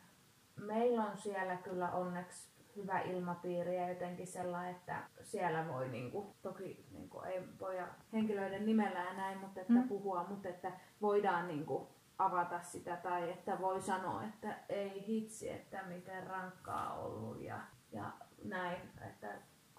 meillä 0.57 1.05
on 1.05 1.16
siellä 1.18 1.57
kyllä 1.57 1.90
onneksi 1.90 2.48
hyvä 2.77 3.00
ilmapiiri 3.00 3.77
ja 3.77 3.88
jotenkin 3.88 4.27
sellainen, 4.27 4.74
että 4.74 5.03
siellä 5.22 5.68
voi 5.68 5.88
niin 5.88 6.11
kuin, 6.11 6.27
toki 6.42 6.87
niin 6.92 7.09
kuin, 7.09 7.27
ei 7.27 7.42
voi 7.61 7.77
henkilöiden 8.12 8.66
nimellä 8.66 8.98
ja 8.98 9.12
näin, 9.12 9.38
mutta 9.38 9.61
että 9.61 9.72
mm. 9.72 9.88
puhua, 9.88 10.24
mutta 10.29 10.48
että 10.48 10.72
voidaan 11.03 11.48
niin 11.48 11.66
kuin, 11.66 11.88
avata 12.18 12.62
sitä 12.62 12.96
tai 12.96 13.31
että 13.31 13.61
voi 13.61 13.83
sanoa, 13.83 14.24
että 14.24 14.59
ei 14.68 15.07
hitsi, 15.07 15.50
että 15.50 15.83
miten 15.83 16.27
rankkaa 16.27 16.98
ollut 16.98 17.40
ja, 17.40 17.61
ja 17.92 18.12
näin, 18.44 18.79
että 19.09 19.35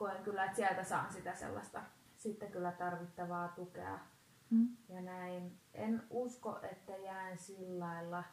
koen 0.06 0.24
kyllä, 0.24 0.46
että 0.46 0.56
sieltä 0.56 0.84
saan 0.84 1.14
sitä 1.14 1.36
sellaista 1.36 1.82
sitten 2.18 2.52
kyllä 2.52 2.72
tarvittavaa 2.72 3.48
tukea 3.48 4.00
mm. 4.50 4.68
ja 4.90 5.02
näin. 5.02 5.60
En 5.74 6.04
usko, 6.10 6.60
että 6.72 6.98
jään 6.98 7.38
sillä 7.38 7.86
lailla 7.86 8.24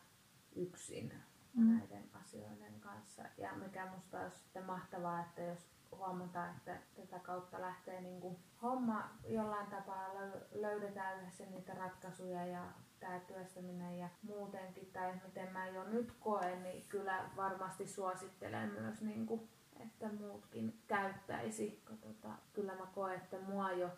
yksin 0.57 1.13
mm. 1.55 1.79
näiden 1.79 2.11
asioiden 2.13 2.81
kanssa. 2.81 3.23
Ja 3.39 3.53
mikä 3.55 3.87
musta 3.87 4.21
olisi 4.21 4.39
sitten 4.39 4.65
mahtavaa, 4.65 5.21
että 5.21 5.43
jos 5.43 5.71
huomataan, 5.93 6.57
että 6.57 6.79
tätä 6.97 7.19
kautta 7.19 7.61
lähtee 7.61 8.01
niin 8.01 8.21
kuin 8.21 8.37
homma 8.63 9.11
jollain 9.29 9.67
tapaa 9.67 10.09
löydetään 10.53 11.21
yhdessä 11.21 11.47
niitä 11.47 11.75
ratkaisuja 11.75 12.47
ja 12.47 12.65
tämä 13.01 13.21
työstäminen 13.21 13.99
ja 13.99 14.09
muutenkin, 14.23 14.91
tai 14.93 15.15
miten 15.25 15.53
mä 15.53 15.67
jo 15.67 15.85
nyt 15.85 16.13
koen, 16.21 16.63
niin 16.63 16.89
kyllä 16.89 17.31
varmasti 17.37 17.87
suosittelen 17.87 18.73
myös, 18.73 19.03
niin 19.03 19.27
kuin, 19.27 19.49
että 19.81 20.09
muutkin 20.21 20.83
käyttäisi. 20.87 21.83
Tota, 22.01 22.29
kyllä 22.53 22.75
mä 22.75 22.87
koen, 22.95 23.17
että 23.17 23.37
mua 23.41 23.73
jo 23.73 23.91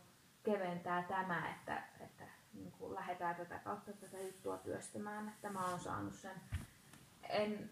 keventää 0.43 1.03
tämä, 1.03 1.51
että, 1.51 1.83
että 2.01 2.25
niin 2.55 2.73
kuin 2.73 2.95
lähdetään 2.95 3.35
tätä 3.35 3.59
kautta 3.59 3.93
tätä 3.93 4.19
juttua 4.21 4.59
työstämään, 4.59 5.29
että 5.29 5.51
mä 5.51 5.71
oon 5.71 5.81
saanut 5.81 6.15
sen 6.15 6.41
en, 7.29 7.71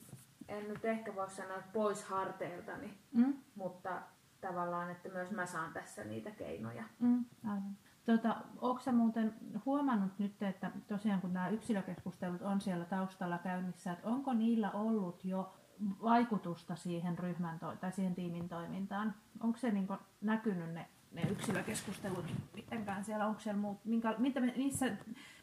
en 0.48 0.68
nyt 0.68 0.84
ehkä 0.84 1.14
voi 1.14 1.30
sanoa, 1.30 1.56
että 1.56 1.70
pois 1.72 2.04
harteiltani, 2.04 2.98
mm. 3.12 3.34
mutta 3.54 4.02
tavallaan, 4.40 4.90
että 4.90 5.08
myös 5.08 5.30
mä 5.30 5.46
saan 5.46 5.72
tässä 5.72 6.04
niitä 6.04 6.30
keinoja. 6.30 6.84
Mm, 6.98 7.24
aivan. 7.44 7.76
Tota, 8.04 8.36
Onko 8.60 8.80
sä 8.80 8.92
muuten 8.92 9.34
huomannut 9.66 10.18
nyt, 10.18 10.42
että 10.42 10.70
tosiaan 10.88 11.20
kun 11.20 11.32
nämä 11.32 11.48
yksilökeskustelut 11.48 12.42
on 12.42 12.60
siellä 12.60 12.84
taustalla 12.84 13.38
käynnissä, 13.38 13.92
että 13.92 14.08
onko 14.08 14.32
niillä 14.32 14.70
ollut 14.70 15.24
jo 15.24 15.54
vaikutusta 16.02 16.76
siihen 16.76 17.18
ryhmän 17.18 17.58
to- 17.58 17.76
tai 17.76 17.92
siihen 17.92 18.14
tiimin 18.14 18.48
toimintaan? 18.48 19.14
Onko 19.40 19.58
se 19.58 19.70
niin 19.70 19.88
näkynyt 20.20 20.74
ne, 20.74 20.86
ne 21.12 21.22
yksilökeskustelut 21.22 22.24
mitenkään 22.54 23.04
siellä? 23.04 23.26
Onko 23.26 23.40
siellä 23.40 23.60
muut, 23.60 23.84
minkä, 23.84 24.14
mitä, 24.18 24.40
missä, 24.40 24.86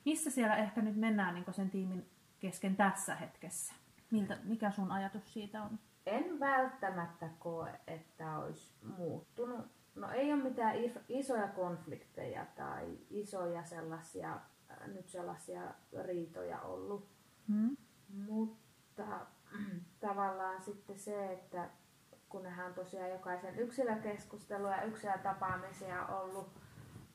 missä 0.05 0.31
siellä 0.31 0.55
ehkä 0.55 0.81
nyt 0.81 0.95
mennään 0.95 1.35
niin 1.35 1.53
sen 1.53 1.69
tiimin 1.69 2.09
kesken 2.39 2.75
tässä 2.75 3.15
hetkessä? 3.15 3.73
Miltä, 4.11 4.37
mikä 4.43 4.71
sun 4.71 4.91
ajatus 4.91 5.33
siitä 5.33 5.63
on? 5.63 5.79
En 6.05 6.39
välttämättä 6.39 7.29
koe, 7.39 7.79
että 7.87 8.37
olisi 8.37 8.73
muuttunut. 8.97 9.65
No 9.95 10.11
ei 10.11 10.33
ole 10.33 10.43
mitään 10.43 10.75
isoja 11.09 11.47
konflikteja 11.47 12.45
tai 12.55 12.97
isoja 13.09 13.63
sellaisia, 13.63 14.33
äh, 14.71 14.87
nyt 14.87 15.09
sellaisia 15.09 15.61
riitoja 16.05 16.61
ollut. 16.61 17.09
Hmm. 17.47 17.77
Mutta 18.27 19.27
tavallaan 19.99 20.61
sitten 20.61 20.99
se, 20.99 21.33
että 21.33 21.69
kun 22.29 22.43
nehän 22.43 22.65
on 22.65 22.73
tosiaan 22.73 23.09
jokaisen 23.09 23.59
yksilökeskustelua 23.59 24.71
ja 24.71 24.83
yksilötapaamisia 24.83 26.05
ollut, 26.05 26.49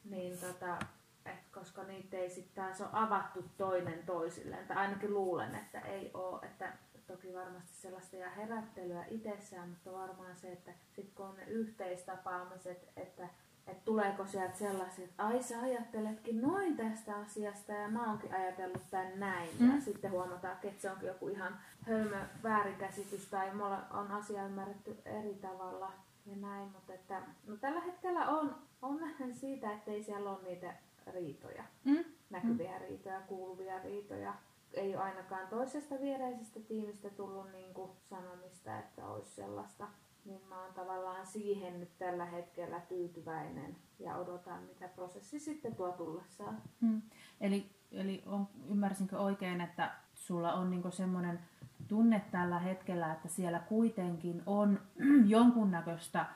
niin 0.05 0.39
tota, 0.39 0.79
et 1.27 1.49
koska 1.53 1.83
niitä 1.83 2.17
ei 2.17 2.31
sitten 2.31 2.65
taas 2.65 2.81
ole 2.81 2.89
avattu 2.93 3.45
toinen 3.57 4.07
toisilleen, 4.07 4.67
tai 4.67 4.77
ainakin 4.77 5.15
luulen, 5.15 5.55
että 5.55 5.81
ei 5.81 6.11
ole, 6.15 6.47
että 6.47 6.73
toki 7.07 7.35
varmasti 7.35 7.73
sellaista 7.73 8.17
ja 8.17 8.31
herättelyä 8.31 9.05
itsessään, 9.09 9.69
mutta 9.69 9.93
varmaan 9.93 10.37
se, 10.37 10.53
että 10.53 10.73
sitten 10.91 11.15
kun 11.15 11.27
on 11.27 11.37
ne 11.37 11.45
yhteistapaamiset, 11.45 12.89
että 12.97 13.29
että 13.67 13.85
tuleeko 13.85 14.27
sieltä 14.27 14.57
sellaisia, 14.59 15.05
että 15.05 15.27
ai 15.27 15.43
sä 15.43 15.61
ajatteletkin 15.61 16.41
noin 16.41 16.77
tästä 16.77 17.17
asiasta 17.17 17.73
ja 17.73 17.89
mä 17.89 18.11
oonkin 18.11 18.35
ajatellut 18.35 18.91
tän 18.91 19.21
näin. 19.21 19.49
Mm. 19.59 19.75
Ja 19.75 19.81
sitten 19.81 20.11
huomataan, 20.11 20.57
että 20.63 20.83
se 20.83 20.91
onkin 20.91 21.09
joku 21.09 21.29
ihan 21.29 21.59
hölmö 21.81 22.17
väärinkäsitys 22.43 23.27
tai 23.27 23.55
mulla 23.55 23.83
on 23.91 24.11
asia 24.11 24.47
ymmärretty 24.47 24.97
eri 25.05 25.35
tavalla 25.35 25.93
ja 26.27 26.37
näin. 26.37 26.69
Mutta 26.69 26.95
että, 26.95 27.23
no 27.47 27.57
tällä 27.57 27.81
hetkellä 27.81 28.29
on, 28.29 28.57
on 28.83 29.01
nähden 29.01 29.35
siitä, 29.35 29.73
että 29.73 29.91
ei 29.91 30.03
siellä 30.03 30.31
ole 30.31 30.43
niitä 30.43 30.75
riitoja, 31.07 31.65
mm. 31.85 32.05
näkyviä 32.31 32.79
mm. 32.79 32.85
riitoja, 32.85 33.21
kuuluvia 33.21 33.79
riitoja. 33.79 34.35
Ei 34.73 34.97
ole 34.97 35.05
ainakaan 35.05 35.49
toisesta 35.49 36.01
viereisestä 36.01 36.61
tiimistä 36.61 37.11
tullut 37.11 37.53
niin 37.53 37.75
sanomista, 38.11 38.79
että 38.79 39.07
olisi 39.07 39.31
sellaista 39.31 39.89
niin 40.25 40.41
mä 40.49 40.63
oon 40.63 40.75
tavallaan 40.75 41.27
siihen 41.27 41.81
nyt 41.81 41.99
tällä 41.99 42.25
hetkellä 42.25 42.81
tyytyväinen 42.81 43.77
ja 43.99 44.17
odotan, 44.17 44.63
mitä 44.63 44.89
prosessi 44.89 45.39
sitten 45.39 45.75
tuo 45.75 45.93
tullessaan. 45.93 46.63
Hmm. 46.81 47.03
Eli, 47.41 47.71
eli 47.93 48.23
on, 48.27 48.49
ymmärsinkö 48.71 49.19
oikein, 49.19 49.61
että 49.61 49.91
sulla 50.15 50.53
on 50.53 50.71
niinku 50.71 50.91
semmoinen 50.91 51.41
tunne 51.89 52.23
tällä 52.31 52.59
hetkellä, 52.59 53.13
että 53.13 53.29
siellä 53.29 53.59
kuitenkin 53.59 54.43
on 54.47 54.81
jonkunnäköistä 55.27 56.27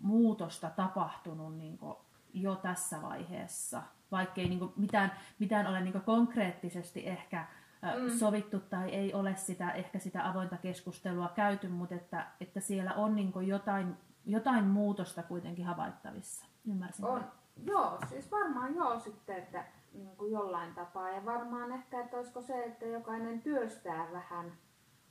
muutosta 0.00 0.70
tapahtunut 0.70 1.56
niinku 1.56 1.98
jo 2.32 2.56
tässä 2.56 3.02
vaiheessa, 3.02 3.82
vaikkei 4.10 4.48
niinku 4.48 4.72
mitään, 4.76 5.12
mitään 5.38 5.66
ole 5.66 5.80
niinku 5.80 6.00
konkreettisesti 6.00 7.08
ehkä 7.08 7.46
mm. 7.82 8.18
sovittu 8.18 8.60
tai 8.60 8.90
ei 8.90 9.14
ole 9.14 9.36
sitä, 9.36 9.70
ehkä 9.70 9.98
sitä 9.98 10.28
avointa 10.28 10.56
keskustelua 10.56 11.28
käyty, 11.34 11.68
mutta 11.68 11.94
että, 11.94 12.26
että 12.40 12.60
siellä 12.60 12.94
on 12.94 13.16
niin 13.16 13.32
jotain, 13.46 13.96
jotain 14.24 14.64
muutosta 14.64 15.22
kuitenkin 15.22 15.64
havaittavissa. 15.64 16.46
Ymmärsin? 16.68 17.04
On. 17.04 17.24
Joo, 17.64 17.98
siis 18.08 18.30
varmaan 18.30 18.74
joo 18.74 18.98
sitten, 18.98 19.36
että 19.36 19.64
niin 19.92 20.16
kuin 20.16 20.32
jollain 20.32 20.74
tapaa. 20.74 21.10
Ja 21.10 21.24
varmaan 21.24 21.72
ehkä, 21.72 22.00
että 22.00 22.16
olisiko 22.16 22.42
se, 22.42 22.64
että 22.64 22.86
jokainen 22.86 23.42
työstää 23.42 24.12
vähän, 24.12 24.52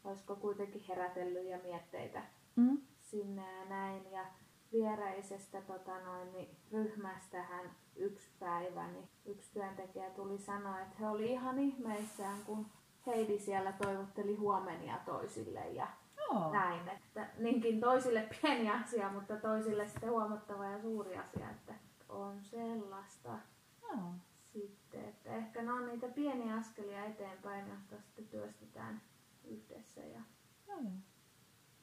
olisiko 0.04 0.36
kuitenkin 0.36 0.86
herätellyt 0.88 1.48
ja 1.48 1.60
mietteitä 1.64 2.24
mm. 2.56 2.78
sinne 3.00 3.60
ja 3.60 3.66
näin. 3.66 4.12
Ja 4.12 4.26
viereisestä 4.74 5.62
tota 5.62 6.00
noin, 6.00 6.32
niin 6.32 6.58
ryhmästähän 6.72 7.72
yksi 7.96 8.32
päivä, 8.40 8.88
niin 8.88 9.10
yksi 9.26 9.54
työntekijä 9.54 10.10
tuli 10.10 10.38
sanoa, 10.38 10.80
että 10.80 10.96
he 11.00 11.08
oli 11.08 11.32
ihan 11.32 11.60
ihmeissään, 11.60 12.38
kun 12.46 12.66
Heidi 13.08 13.40
siellä 13.40 13.72
toivotteli 13.72 14.36
huomenia 14.36 15.00
toisille 15.06 15.70
ja 15.70 15.88
oh. 16.30 16.52
näin. 16.52 16.90
Että 16.90 17.28
niinkin 17.38 17.80
toisille 17.80 18.30
pieni 18.42 18.70
asia, 18.70 19.10
mutta 19.10 19.36
toisille 19.36 19.88
sitten 19.88 20.10
huomattava 20.10 20.66
ja 20.66 20.82
suuri 20.82 21.18
asia, 21.18 21.50
että 21.50 21.74
on 22.10 22.44
sellaista. 22.44 23.40
Oh. 23.84 24.14
Sitten, 24.44 25.06
että 25.06 25.36
ehkä 25.36 25.62
ne 25.62 25.74
on 25.74 25.88
niitä 25.88 26.08
pieniä 26.08 26.56
askelia 26.56 27.06
eteenpäin, 27.06 27.68
joita 27.68 28.02
sitten 28.02 28.28
työstetään 28.28 29.02
yhdessä. 29.44 30.02
Ja... 30.02 30.22
Oh. 30.68 30.86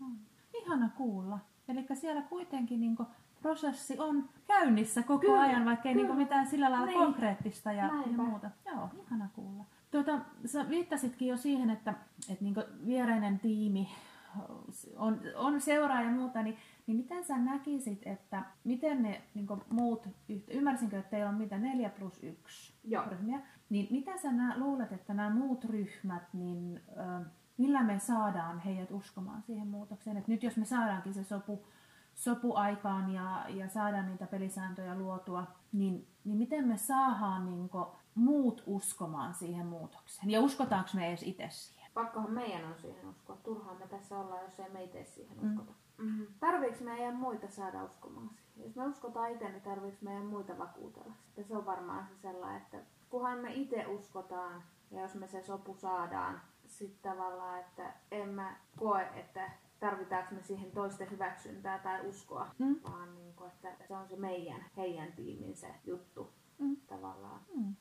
Oh. 0.02 0.12
Ihana 0.54 0.90
kuulla. 0.96 1.38
Eli 1.68 1.86
siellä 1.94 2.22
kuitenkin 2.22 2.80
niin 2.80 2.96
prosessi 3.42 3.98
on 3.98 4.28
käynnissä 4.46 5.02
koko 5.02 5.18
kyllä, 5.18 5.40
ajan, 5.40 5.64
vaikka 5.64 5.88
ei 5.88 5.94
niin 5.94 6.16
mitään 6.16 6.46
sillä 6.46 6.70
lailla 6.70 6.86
niin. 6.86 6.98
konkreettista 6.98 7.72
ja, 7.72 7.84
ja 7.84 8.12
muuta. 8.16 8.50
Joo, 8.66 8.88
ihana 9.06 9.28
kuulla. 9.34 9.64
Tuota, 9.90 10.18
sä 10.46 10.68
viittasitkin 10.68 11.28
jo 11.28 11.36
siihen, 11.36 11.70
että, 11.70 11.94
että 12.30 12.44
niin 12.44 12.54
viereinen 12.86 13.38
tiimi 13.38 13.88
on, 14.96 15.20
on 15.36 15.60
seuraa 15.60 16.02
ja 16.02 16.10
muuta, 16.10 16.42
niin, 16.42 16.56
niin 16.86 16.96
miten 16.96 17.24
sä 17.24 17.38
näkisit, 17.38 18.06
että 18.06 18.42
miten 18.64 19.02
ne 19.02 19.22
niin 19.34 19.46
muut, 19.70 20.08
ymmärsinkö, 20.48 20.98
että 20.98 21.10
teillä 21.10 21.28
on 21.28 21.34
mitä, 21.34 21.58
neljä 21.58 21.90
plus 21.90 22.22
yksi 22.22 22.74
Joo. 22.84 23.04
ryhmiä, 23.10 23.40
niin 23.70 23.88
mitä 23.90 24.18
sä 24.18 24.32
nä, 24.32 24.54
luulet, 24.58 24.92
että 24.92 25.14
nämä 25.14 25.30
muut 25.30 25.64
ryhmät, 25.64 26.22
niin 26.32 26.80
millä 27.58 27.82
me 27.82 27.98
saadaan 27.98 28.58
heidät 28.58 28.90
uskomaan 28.90 29.42
siihen 29.42 29.68
muutokseen. 29.68 30.16
Et 30.16 30.28
nyt 30.28 30.42
jos 30.42 30.56
me 30.56 30.64
saadaankin 30.64 31.14
se 31.14 31.24
sopu, 31.24 31.66
sopu 32.14 32.54
aikaan 32.54 33.10
ja, 33.10 33.44
ja 33.48 33.68
saadaan 33.68 34.06
niitä 34.06 34.26
pelisääntöjä 34.26 34.94
luotua, 34.94 35.46
niin, 35.72 36.06
niin 36.24 36.38
miten 36.38 36.68
me 36.68 36.76
saadaan 36.76 37.46
niin 37.46 37.70
muut 38.14 38.62
uskomaan 38.66 39.34
siihen 39.34 39.66
muutokseen? 39.66 40.30
Ja 40.30 40.40
uskotaanko 40.40 40.90
me 40.94 41.08
edes 41.08 41.22
itse 41.22 41.48
siihen? 41.50 41.90
Pakkohan 41.94 42.30
meidän 42.30 42.64
on 42.64 42.78
siihen 42.78 43.08
uskoa. 43.08 43.36
Turhaan 43.36 43.78
me 43.78 43.86
tässä 43.86 44.18
ollaan, 44.18 44.44
jos 44.44 44.60
ei 44.60 44.70
me 44.70 44.84
itse 44.84 45.04
siihen 45.04 45.36
mm. 45.40 45.50
uskota. 45.50 45.72
Mm-hmm. 45.98 46.26
Tarviiko 46.40 46.84
meidän 46.84 47.16
muita 47.16 47.48
saada 47.48 47.84
uskomaan 47.84 48.28
siihen? 48.28 48.68
Jos 48.68 48.76
me 48.76 48.86
uskotaan 48.86 49.30
itse, 49.30 49.48
niin 49.48 49.62
tarviiko 49.62 49.96
meidän 50.00 50.26
muita 50.26 50.58
vakuutella? 50.58 51.12
Sitten 51.26 51.44
se 51.44 51.56
on 51.56 51.66
varmaan 51.66 52.06
se 52.06 52.16
sellainen, 52.16 52.62
että 52.62 52.78
kunhan 53.10 53.38
me 53.38 53.52
itse 53.52 53.86
uskotaan 53.86 54.62
ja 54.90 55.02
jos 55.02 55.14
me 55.14 55.26
se 55.26 55.42
sopu 55.42 55.74
saadaan, 55.74 56.40
sitten 56.68 57.12
tavallaan, 57.12 57.60
että 57.60 57.94
en 58.10 58.28
mä 58.28 58.56
koe, 58.76 59.10
että 59.14 59.50
tarvitaanko 59.80 60.34
me 60.34 60.42
siihen 60.42 60.70
toisten 60.70 61.10
hyväksyntää 61.10 61.78
tai 61.78 62.08
uskoa, 62.08 62.54
mm. 62.58 62.76
vaan 62.82 63.14
niin 63.14 63.34
kuin, 63.34 63.50
että 63.50 63.86
se 63.88 63.96
on 63.96 64.08
se 64.08 64.16
meidän, 64.16 64.64
heidän 64.76 65.12
tiimin 65.12 65.56
se 65.56 65.74
juttu 65.84 66.32
mm. 66.58 66.76
tavallaan. 66.76 67.40
Mm. 67.54 67.74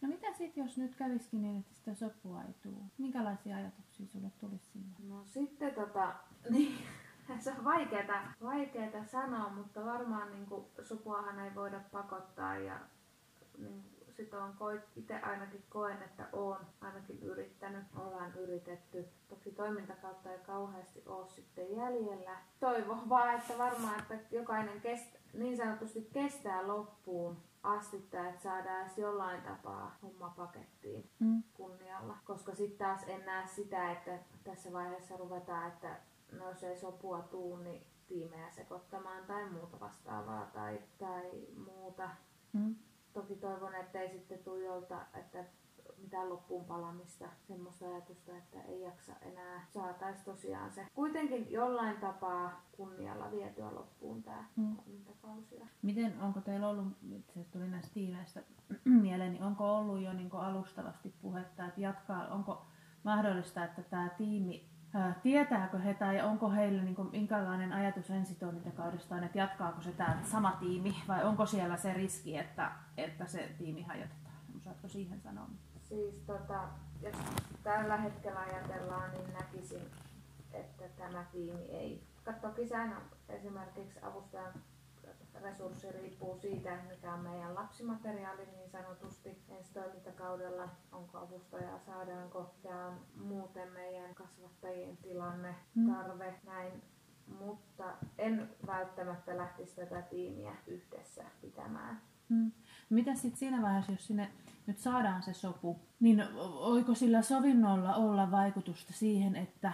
No 0.00 0.08
mitä 0.08 0.32
sitten, 0.32 0.64
jos 0.64 0.78
nyt 0.78 0.94
käviskin 0.94 1.42
niin, 1.42 1.60
että 1.60 1.74
sitä 1.74 1.94
sopua 1.94 2.42
ei 2.42 2.54
tule? 2.62 2.84
Minkälaisia 2.98 3.56
ajatuksia 3.56 4.06
sulle 4.06 4.30
tulisi 4.40 4.64
silloin? 4.64 5.08
No 5.08 5.24
sitten 5.26 5.74
tota, 5.74 6.14
niin, 6.50 6.78
se 7.38 7.50
on 7.50 7.64
vaikeeta, 7.64 8.22
vaikeeta 8.42 9.04
sanoa, 9.04 9.50
mutta 9.50 9.84
varmaan 9.84 10.30
niin 10.32 10.46
kuin, 10.46 10.64
sopuahan 10.82 11.38
ei 11.38 11.54
voida 11.54 11.80
pakottaa 11.92 12.58
ja 12.58 12.80
niin, 13.58 13.84
sitä 14.24 14.44
on 14.44 14.52
koit, 14.58 14.82
itse 14.96 15.14
ainakin 15.14 15.64
koen, 15.68 16.02
että 16.02 16.28
olen 16.32 16.66
ainakin 16.80 17.22
yrittänyt, 17.22 17.84
ollaan 17.96 18.34
yritetty. 18.34 19.08
Toki 19.28 19.50
toimintakautta 19.50 20.32
ei 20.32 20.38
kauheasti 20.38 21.02
ole 21.06 21.28
sitten 21.28 21.76
jäljellä. 21.76 22.38
Toivon 22.60 23.08
vaan, 23.08 23.34
että 23.34 23.58
varmaan, 23.58 23.98
että 23.98 24.18
jokainen 24.30 24.80
kest, 24.80 25.16
niin 25.32 25.56
sanotusti 25.56 26.08
kestää 26.12 26.66
loppuun 26.66 27.36
asti, 27.62 27.96
että 27.96 28.32
saadaan 28.42 28.82
edes 28.82 28.98
jollain 28.98 29.42
tapaa 29.42 29.98
homma 30.02 30.34
pakettiin 30.36 31.10
mm. 31.18 31.42
kunnialla. 31.54 32.16
Koska 32.24 32.54
sitten 32.54 32.78
taas 32.78 33.04
en 33.06 33.26
näe 33.26 33.46
sitä, 33.46 33.92
että 33.92 34.18
tässä 34.44 34.72
vaiheessa 34.72 35.16
ruvetaan, 35.16 35.68
että 35.68 35.96
no 36.32 36.48
jos 36.48 36.62
ei 36.62 36.76
sopua 36.76 37.22
tuu, 37.22 37.56
niin 37.56 37.86
tiimejä 38.06 38.50
sekoittamaan 38.50 39.24
tai 39.26 39.50
muuta 39.50 39.80
vastaavaa 39.80 40.46
tai, 40.46 40.78
tai 40.98 41.30
muuta. 41.56 42.10
Mm 42.52 42.74
toki 43.12 43.36
toivon, 43.36 43.74
että 43.74 44.00
ei 44.00 44.08
sitten 44.08 44.38
tule 44.38 44.64
jolta, 44.64 45.06
että 45.14 45.44
mitään 46.02 46.28
loppuun 46.28 46.64
palamista, 46.64 47.28
semmoista 47.48 47.86
ajatusta, 47.86 48.36
että 48.36 48.62
ei 48.62 48.82
jaksa 48.82 49.12
enää, 49.22 49.66
saataisiin 49.68 50.24
tosiaan 50.24 50.72
se 50.72 50.86
kuitenkin 50.94 51.52
jollain 51.52 51.96
tapaa 51.96 52.66
kunnialla 52.72 53.30
vietyä 53.30 53.74
loppuun 53.74 54.22
tämä 54.22 54.44
mm. 54.56 54.76
toimintakausi. 54.76 55.62
Miten, 55.82 56.20
onko 56.20 56.40
teillä 56.40 56.68
ollut, 56.68 56.86
se 57.34 57.44
tuli 57.44 57.68
näistä 57.68 57.94
tiimeistä 57.94 58.42
mieleen, 59.02 59.32
niin 59.32 59.42
onko 59.42 59.76
ollut 59.78 60.00
jo 60.00 60.12
niin 60.12 60.32
alustavasti 60.32 61.14
puhetta, 61.22 61.66
että 61.66 61.80
jatkaa, 61.80 62.28
onko 62.28 62.66
mahdollista, 63.02 63.64
että 63.64 63.82
tämä 63.82 64.08
tiimi 64.08 64.69
tietääkö 65.22 65.78
he 65.78 65.94
tai 65.94 66.22
onko 66.22 66.50
heillä 66.50 66.82
niin 66.82 66.94
kuin, 66.94 67.10
minkälainen 67.10 67.72
ajatus 67.72 68.10
ensitoimintakaudestaan, 68.10 69.24
että 69.24 69.38
jatkaako 69.38 69.82
se 69.82 69.92
tämä 69.92 70.18
sama 70.24 70.52
tiimi 70.52 70.96
vai 71.08 71.24
onko 71.24 71.46
siellä 71.46 71.76
se 71.76 71.92
riski, 71.92 72.38
että, 72.38 72.72
että 72.96 73.26
se 73.26 73.54
tiimi 73.58 73.82
hajotetaan? 73.82 74.34
Osaatko 74.56 74.88
siihen 74.88 75.20
sanoa? 75.20 75.48
Siis 75.88 76.14
tota, 76.26 76.68
jos 77.02 77.16
tällä 77.62 77.96
hetkellä 77.96 78.40
ajatellaan, 78.40 79.10
niin 79.10 79.32
näkisin, 79.32 79.90
että 80.52 80.84
tämä 80.98 81.24
tiimi 81.32 81.62
ei. 81.62 82.02
Toki 82.40 82.68
sehän 82.68 82.96
esimerkiksi 83.28 83.98
avustajan 84.02 84.52
resurssi 85.42 85.92
riippuu 85.92 86.38
siitä, 86.38 86.78
mikä 86.88 87.14
on 87.14 87.20
meidän 87.20 87.54
lapsimateriaali 87.54 88.46
niin 88.46 88.70
sanotusti 88.70 89.42
ensi 89.48 89.72
toimintakaudella, 89.72 90.68
onko 90.92 91.18
avustajaa, 91.18 91.78
saadaanko, 91.78 92.54
tämä 92.62 92.86
on 92.86 93.00
muuten 93.14 93.72
meidän 93.72 94.14
kasvattajien 94.14 94.96
tilanne, 94.96 95.54
mm. 95.74 95.92
tarve, 95.92 96.40
näin. 96.46 96.82
Mutta 97.38 97.96
en 98.18 98.50
välttämättä 98.66 99.36
lähtisi 99.36 99.76
tätä 99.76 100.02
tiimiä 100.02 100.56
yhdessä 100.66 101.24
pitämään. 101.40 102.00
Mm. 102.28 102.52
Mitä 102.90 103.14
sitten 103.14 103.38
siinä 103.38 103.62
vaiheessa, 103.62 103.92
jos 103.92 104.06
sinne 104.06 104.30
nyt 104.66 104.78
saadaan 104.78 105.22
se 105.22 105.32
sopu, 105.32 105.80
niin 106.00 106.24
voiko 106.36 106.94
sillä 106.94 107.22
sovinnolla 107.22 107.94
olla 107.94 108.30
vaikutusta 108.30 108.92
siihen, 108.92 109.36
että, 109.36 109.72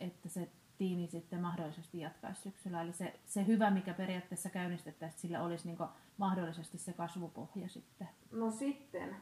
että 0.00 0.28
se 0.28 0.48
tiimi 0.78 1.06
sitten 1.06 1.40
mahdollisesti 1.40 2.00
jatkaisi 2.00 2.42
syksyllä. 2.42 2.82
Eli 2.82 2.92
se, 2.92 3.20
se 3.26 3.46
hyvä, 3.46 3.70
mikä 3.70 3.94
periaatteessa 3.94 4.50
käynnistettäisiin, 4.50 5.20
sillä 5.20 5.42
olisi 5.42 5.66
niin 5.68 5.88
mahdollisesti 6.16 6.78
se 6.78 6.92
kasvupohja 6.92 7.68
sitten. 7.68 8.08
No 8.30 8.50
sitten 8.50 9.16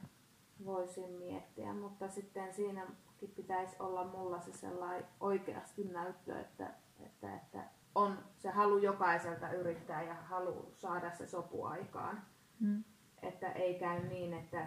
voisin 0.64 1.10
miettiä, 1.10 1.74
mutta 1.74 2.08
sitten 2.08 2.54
siinäkin 2.54 3.32
pitäisi 3.36 3.76
olla 3.78 4.04
mulla 4.04 4.40
se 4.40 4.52
sellainen 4.52 5.04
oikeasti 5.20 5.84
näyttö, 5.84 6.40
että, 6.40 6.70
että, 7.00 7.36
että 7.36 7.64
on 7.94 8.18
se 8.38 8.50
halu 8.50 8.78
jokaiselta 8.78 9.52
yrittää 9.52 10.02
ja 10.02 10.14
halu 10.14 10.72
saada 10.74 11.10
se 11.10 11.26
sopu 11.26 11.64
aikaan. 11.64 12.22
Mm. 12.60 12.84
Että 13.22 13.52
ei 13.52 13.78
käy 13.78 14.08
niin, 14.08 14.32
että 14.32 14.66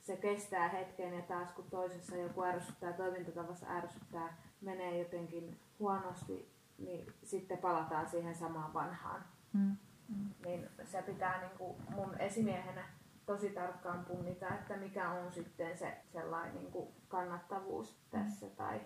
se 0.00 0.16
kestää 0.16 0.68
hetken 0.68 1.14
ja 1.14 1.22
taas 1.22 1.52
kun 1.52 1.70
toisessa 1.70 2.16
joku 2.16 2.42
ärsyttää, 2.42 2.92
toimintatavassa 2.92 3.66
ärsyttää, 3.68 4.36
menee 4.60 4.98
jotenkin 4.98 5.60
huonosti, 5.78 6.52
niin 6.78 7.12
sitten 7.24 7.58
palataan 7.58 8.08
siihen 8.08 8.34
samaan 8.34 8.74
vanhaan. 8.74 9.24
Mm. 9.52 9.76
Mm. 10.08 10.30
Niin 10.44 10.68
se 10.84 11.02
pitää 11.02 11.40
niin 11.40 11.58
kuin 11.58 11.76
mun 11.94 12.20
esimiehenä 12.20 12.84
tosi 13.26 13.50
tarkkaan 13.50 14.04
punnita, 14.04 14.54
että 14.54 14.76
mikä 14.76 15.10
on 15.10 15.32
sitten 15.32 15.78
se 15.78 15.98
sellainen 16.12 16.54
niin 16.54 16.72
kuin 16.72 16.88
kannattavuus 17.08 17.96
tässä 18.10 18.46
mm. 18.46 18.52
tai 18.56 18.80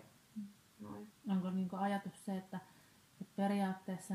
noin. 0.81 1.13
Onko 1.29 1.51
niin 1.51 1.69
kuin 1.69 1.81
ajatus 1.81 2.25
se, 2.25 2.37
että, 2.37 2.61
että 3.21 3.33
periaatteessa 3.37 4.15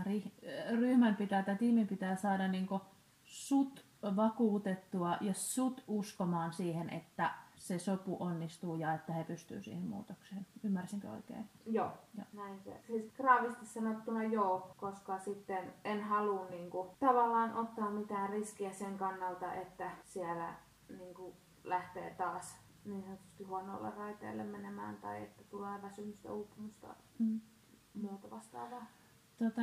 ryhmän 0.80 1.16
pitää 1.16 1.44
tai 1.44 1.56
tiimin 1.56 1.88
pitää 1.88 2.16
saada 2.16 2.48
niin 2.48 2.68
kuin 2.68 2.82
sut 3.24 3.86
vakuutettua 4.16 5.18
ja 5.22 5.34
sut 5.34 5.84
uskomaan 5.88 6.54
siihen, 6.54 6.90
että 6.90 7.34
se 7.68 7.80
sopu 7.80 8.18
onnistuu 8.20 8.76
ja 8.76 8.94
että 8.94 9.14
he 9.14 9.24
pystyvät 9.24 9.64
siihen 9.64 9.84
muutokseen. 9.84 10.46
Ymmärsinkö 10.64 11.10
oikein? 11.10 11.50
Joo, 11.66 11.92
ja. 12.18 12.24
näin 12.34 12.60
se. 12.60 12.82
Siis 12.88 13.12
graavisti 13.14 13.66
sanottuna 13.66 14.24
joo, 14.24 14.76
koska 14.78 15.20
sitten 15.20 15.74
en 15.84 16.04
halua 16.04 16.50
niinku, 16.50 16.96
tavallaan 17.00 17.56
ottaa 17.56 17.90
mitään 17.90 18.30
riskiä 18.30 18.74
sen 18.74 18.98
kannalta, 18.98 19.54
että 19.54 19.92
siellä 20.06 20.54
niinku, 20.98 21.36
lähtee 21.64 22.16
taas 22.18 22.58
niin 22.86 23.04
sanotusti 23.04 23.44
huonolla 23.44 23.90
raiteelle 23.90 24.44
menemään 24.44 24.98
tai 24.98 25.24
että 25.24 25.44
tulee 25.44 25.82
väsymystä, 25.82 26.32
uupumusta, 26.32 26.96
mm. 27.20 27.42
muuta 27.94 28.30
vastaavaa. 28.30 28.86
Tota, 29.38 29.62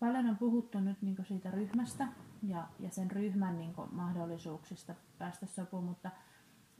paljon 0.00 0.26
on 0.26 0.36
puhuttu 0.36 0.80
nyt 0.80 1.02
niin 1.02 1.16
siitä 1.28 1.50
ryhmästä 1.50 2.08
ja, 2.42 2.68
ja 2.80 2.90
sen 2.90 3.10
ryhmän 3.10 3.58
niin 3.58 3.74
mahdollisuuksista 3.90 4.94
päästä 5.18 5.46
sopuun, 5.46 5.84
mutta 5.84 6.10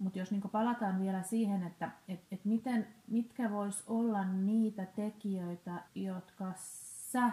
mutta 0.03 0.19
jos 0.19 0.31
niin 0.31 0.43
palataan 0.53 1.01
vielä 1.01 1.23
siihen, 1.23 1.63
että 1.63 1.91
et, 2.09 2.21
et 2.33 2.45
miten, 2.45 2.87
mitkä 3.09 3.51
vois 3.51 3.85
olla 3.87 4.25
niitä 4.25 4.87
tekijöitä, 4.87 5.83
jotka 5.95 6.53
sä, 7.13 7.31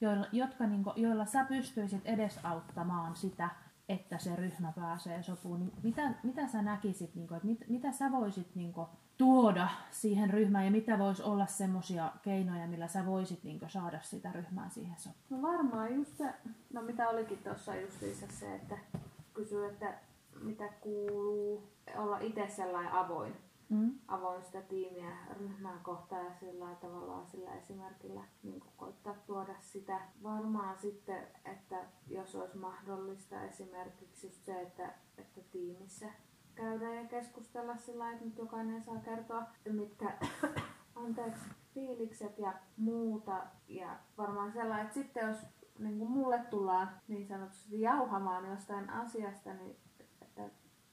joilla, 0.00 0.26
jotka 0.32 0.66
niin 0.66 0.84
kuin, 0.84 1.02
joilla 1.02 1.24
sä 1.24 1.44
pystyisit 1.44 2.06
edesauttamaan 2.06 3.16
sitä, 3.16 3.50
että 3.88 4.18
se 4.18 4.36
ryhmä 4.36 4.72
pääsee 4.72 5.22
sopuun, 5.22 5.60
niin 5.60 5.72
mitä, 5.82 6.14
mitä 6.22 6.46
sä 6.46 6.62
näkisit, 6.62 7.14
niin 7.14 7.28
kuin, 7.28 7.36
että 7.36 7.46
mit, 7.46 7.68
mitä 7.68 7.92
sä 7.92 8.12
voisit 8.12 8.54
niin 8.54 8.72
kuin, 8.72 8.86
tuoda 9.18 9.68
siihen 9.90 10.30
ryhmään 10.30 10.64
ja 10.64 10.70
mitä 10.70 10.98
voisi 10.98 11.22
olla 11.22 11.46
semmoisia 11.46 12.12
keinoja, 12.22 12.66
millä 12.66 12.88
sä 12.88 13.06
voisit 13.06 13.44
niin 13.44 13.58
kuin, 13.58 13.70
saada 13.70 14.00
sitä 14.02 14.32
ryhmää 14.32 14.68
siihen 14.68 14.98
sopuun? 14.98 15.42
No 15.42 15.48
varmaan 15.48 15.94
just 15.94 16.16
se, 16.16 16.34
no 16.72 16.82
mitä 16.82 17.08
olikin 17.08 17.38
tuossa 17.38 17.74
justiinsa 17.74 18.26
se, 18.28 18.54
että 18.54 18.78
kysyy, 19.34 19.68
että 19.68 19.94
mitä 20.40 20.68
kuuluu, 20.80 21.62
olla 21.96 22.18
itse 22.18 22.48
sellainen 22.48 22.92
avoin, 22.92 23.36
mm. 23.68 23.98
avoin 24.08 24.42
sitä 24.42 24.62
tiimiä 24.62 25.16
ryhmää 25.38 25.78
kohtaan 25.82 26.24
ja 26.24 26.34
sillä 26.34 26.74
tavalla 26.80 27.26
sillä 27.26 27.54
esimerkillä 27.54 28.24
niin 28.42 28.62
koittaa 28.76 29.14
tuoda 29.26 29.54
sitä. 29.60 30.00
Varmaan 30.22 30.78
sitten, 30.78 31.26
että 31.44 31.84
jos 32.06 32.36
olisi 32.36 32.56
mahdollista 32.56 33.42
esimerkiksi 33.42 34.26
just 34.26 34.44
se, 34.44 34.60
että, 34.60 34.94
että 35.18 35.40
tiimissä 35.52 36.06
käydään 36.54 36.96
ja 36.96 37.04
keskustella 37.04 37.76
sillä 37.76 38.12
että 38.12 38.24
nyt 38.24 38.38
jokainen 38.38 38.82
saa 38.82 38.96
kertoa, 38.96 39.42
mitkä 39.72 40.18
anteeksi, 41.04 41.44
fiilikset 41.74 42.38
ja 42.38 42.54
muuta. 42.76 43.46
Ja 43.68 43.98
varmaan 44.18 44.52
sellainen, 44.52 44.86
että 44.86 44.94
sitten 44.94 45.28
jos 45.28 45.36
niin 45.78 45.98
kuin 45.98 46.10
mulle 46.10 46.38
tullaan 46.50 46.88
niin 47.08 47.26
sanotusti 47.26 47.80
jauhamaan 47.80 48.50
jostain 48.50 48.90
asiasta, 48.90 49.54
niin 49.54 49.76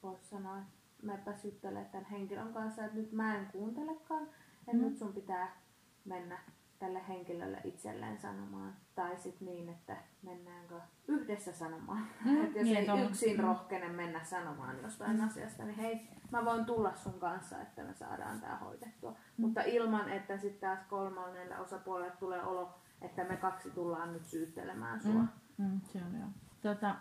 voisi 0.02 0.28
sanoa, 0.28 0.58
että 0.58 0.72
mäpäs 1.02 1.44
juttele 1.44 1.84
tämän 1.84 2.06
henkilön 2.06 2.52
kanssa, 2.52 2.84
että 2.84 2.96
nyt 2.96 3.12
mä 3.12 3.36
en 3.36 3.46
kuuntelekaan, 3.46 4.22
että 4.58 4.72
mm. 4.72 4.80
nyt 4.80 4.98
sun 4.98 5.12
pitää 5.12 5.56
mennä 6.04 6.38
tälle 6.78 7.08
henkilölle 7.08 7.60
itselleen 7.64 8.18
sanomaan. 8.18 8.76
Tai 8.94 9.16
sitten 9.16 9.48
niin, 9.48 9.68
että 9.68 9.96
mennäänkö 10.22 10.80
yhdessä 11.08 11.52
sanomaan. 11.52 12.06
Mm, 12.24 12.44
että 12.44 12.58
jos 12.58 12.64
niin, 12.64 12.76
ei 12.76 12.90
on. 12.90 13.00
yksin 13.00 13.36
mm. 13.36 13.42
rohkene 13.42 13.88
mennä 13.88 14.24
sanomaan 14.24 14.82
jostain 14.82 15.16
mm. 15.16 15.26
asiasta, 15.26 15.64
niin 15.64 15.76
hei, 15.76 16.08
mä 16.30 16.44
voin 16.44 16.64
tulla 16.64 16.94
sun 16.94 17.20
kanssa, 17.20 17.62
että 17.62 17.84
me 17.84 17.94
saadaan 17.94 18.40
tämä 18.40 18.56
hoitettua. 18.56 19.10
Mm. 19.10 19.16
Mutta 19.36 19.62
ilman, 19.62 20.08
että 20.08 20.38
sitten 20.38 20.60
taas 20.60 20.86
kolmannelle 20.88 21.58
osapuolelle 21.58 22.16
tulee 22.16 22.42
olo, 22.42 22.74
että 23.02 23.24
me 23.24 23.36
kaksi 23.36 23.70
tullaan 23.70 24.12
nyt 24.12 24.26
syyttelemään 24.26 25.00
sua. 25.00 25.12
Mm. 25.12 25.28
Mm, 25.58 25.80
se 25.80 25.98
on 26.04 26.14
joo. 26.14 26.28
Tota, 26.62 26.94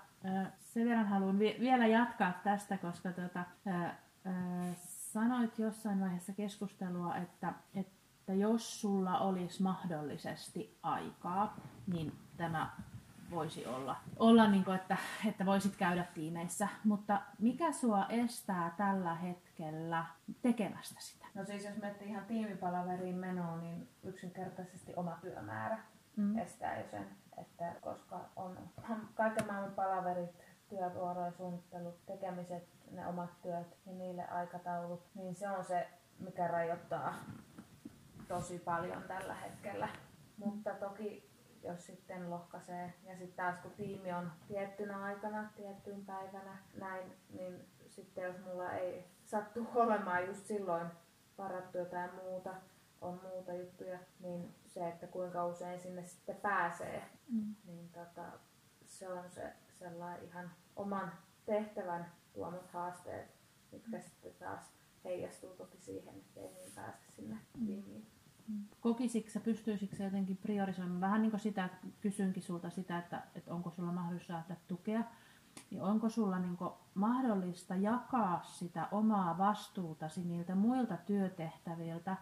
sen 0.79 0.89
verran 0.89 1.07
haluan 1.07 1.39
vielä 1.39 1.87
jatkaa 1.87 2.33
tästä, 2.43 2.77
koska 2.77 3.11
tota, 3.11 3.43
sanoit 4.83 5.59
jossain 5.59 5.99
vaiheessa 5.99 6.33
keskustelua, 6.33 7.15
että, 7.15 7.53
että 7.75 8.33
jos 8.33 8.81
sulla 8.81 9.19
olisi 9.19 9.63
mahdollisesti 9.63 10.77
aikaa, 10.83 11.57
niin 11.87 12.13
tämä 12.37 12.69
voisi 13.31 13.65
olla, 13.65 13.95
olla 14.19 14.47
niin 14.47 14.65
kuin, 14.65 14.75
että, 14.75 14.97
että 15.27 15.45
voisit 15.45 15.75
käydä 15.75 16.03
tiimeissä. 16.13 16.67
Mutta 16.83 17.21
mikä 17.39 17.71
sua 17.71 18.05
estää 18.09 18.73
tällä 18.77 19.15
hetkellä 19.15 20.05
tekemästä 20.41 21.01
sitä? 21.01 21.25
No 21.35 21.45
siis 21.45 21.65
jos 21.65 21.77
miettii 21.81 22.07
ihan 22.07 22.25
tiimipalaveriin 22.25 23.15
menoa, 23.15 23.57
niin 23.57 23.89
yksinkertaisesti 24.03 24.93
oma 24.95 25.17
työmäärä 25.21 25.79
mm. 26.15 26.37
estää 26.37 26.79
jo 26.79 26.87
sen 26.91 27.07
että 27.41 27.75
koska 27.81 28.19
on 28.35 28.57
kaiken 29.13 29.47
maailman 29.47 29.71
palaverit, 29.71 30.29
työvuoroja, 30.69 31.31
suunnittelut, 31.31 32.05
tekemiset, 32.05 32.63
ne 32.91 33.07
omat 33.07 33.41
työt 33.41 33.77
ja 33.85 33.93
niille 33.93 34.27
aikataulut, 34.27 35.01
niin 35.15 35.35
se 35.35 35.49
on 35.49 35.63
se, 35.63 35.87
mikä 36.19 36.47
rajoittaa 36.47 37.13
tosi 38.27 38.59
paljon 38.59 39.03
tällä 39.03 39.33
hetkellä. 39.33 39.89
Mutta 40.37 40.73
toki 40.73 41.29
jos 41.63 41.85
sitten 41.85 42.29
lohkaisee 42.29 42.93
ja 43.03 43.17
sitten 43.17 43.45
taas 43.45 43.57
kun 43.61 43.71
tiimi 43.71 44.13
on 44.13 44.31
tiettynä 44.47 45.03
aikana, 45.03 45.49
tiettyyn 45.55 46.05
päivänä 46.05 46.57
näin, 46.79 47.13
niin 47.33 47.67
sitten 47.87 48.23
jos 48.23 48.35
mulla 48.45 48.71
ei 48.71 49.05
sattu 49.25 49.67
olemaan 49.75 50.27
just 50.27 50.45
silloin 50.45 50.87
varattu 51.37 51.77
jotain 51.77 52.15
muuta, 52.15 52.53
on 53.01 53.21
muuta 53.23 53.53
juttuja, 53.53 53.99
niin 54.19 54.55
se, 54.67 54.87
että 54.87 55.07
kuinka 55.07 55.45
usein 55.45 55.79
sinne 55.79 56.03
sitten 56.03 56.35
pääsee, 56.35 57.03
mm. 57.31 57.55
niin 57.65 57.89
tota, 57.89 58.25
se 58.85 59.09
on 59.09 59.29
se 59.29 59.53
sellainen 59.79 60.23
ihan 60.23 60.51
oman 60.75 61.11
tehtävän 61.45 62.11
tuomat 62.33 62.67
haasteet, 62.67 63.31
mitkä 63.71 63.97
mm. 63.97 64.03
sitten 64.03 64.33
taas 64.39 64.73
heijastuu 65.03 65.49
toki 65.49 65.77
siihen, 65.77 66.15
että 66.15 66.39
ei 66.39 66.53
niin 66.53 66.71
pääse 66.75 67.11
sinne 67.15 67.35
mm. 67.35 67.65
tiimiin. 67.65 68.07
Mm. 68.47 68.65
Kokisitko 68.81 69.29
sä, 69.29 69.39
pystyisikö 69.39 69.95
sä 69.95 70.03
jotenkin 70.03 70.37
priorisoimaan? 70.37 71.01
Vähän 71.01 71.21
niin 71.21 71.31
kuin 71.31 71.39
sitä, 71.39 71.65
että 71.65 71.87
kysynkin 72.01 72.43
sulta 72.43 72.69
sitä, 72.69 72.97
että, 72.97 73.23
että 73.35 73.53
onko 73.53 73.71
sulla 73.71 73.91
mahdollisuus 73.91 74.27
saada 74.27 74.55
tukea. 74.67 75.03
Niin 75.71 75.81
onko 75.81 76.09
sulla 76.09 76.39
niin 76.39 76.57
mahdollista 76.93 77.75
jakaa 77.75 78.43
sitä 78.43 78.87
omaa 78.91 79.37
vastuutasi 79.37 80.23
niiltä 80.23 80.55
muilta 80.55 80.97
työtehtäviltä 80.97 82.17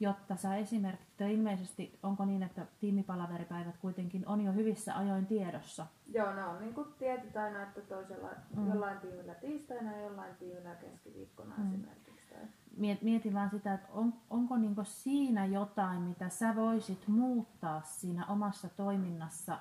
jotta 0.00 0.36
sä 0.36 0.56
esimerkiksi, 0.56 1.32
ilmeisesti 1.32 1.98
onko 2.02 2.24
niin, 2.24 2.42
että 2.42 2.66
tiimipalaveripäivät 2.80 3.76
kuitenkin 3.76 4.28
on 4.28 4.40
jo 4.40 4.52
hyvissä 4.52 4.98
ajoin 4.98 5.26
tiedossa? 5.26 5.86
Joo, 6.12 6.34
ne 6.34 6.44
on 6.44 6.60
niin 6.60 6.74
kuin 6.74 6.88
tietyt 6.98 7.36
aina, 7.36 7.62
että 7.62 7.80
toisella, 7.80 8.30
mm. 8.56 8.68
jollain 8.68 8.98
tiimillä 8.98 9.34
tiistaina 9.34 9.92
ja 9.92 10.02
jollain 10.02 10.36
tiimillä 10.36 10.74
keskiviikkona 10.74 11.54
mm. 11.58 11.68
esimerkiksi. 11.68 12.28
Tai... 12.30 12.96
Mietin 13.02 13.34
vaan 13.34 13.50
sitä, 13.50 13.74
että 13.74 13.88
on, 13.92 14.14
onko 14.30 14.56
niin 14.56 14.76
siinä 14.82 15.46
jotain, 15.46 16.00
mitä 16.02 16.28
sä 16.28 16.56
voisit 16.56 17.08
muuttaa 17.08 17.82
siinä 17.82 18.26
omassa 18.26 18.68
toiminnassa, 18.68 19.58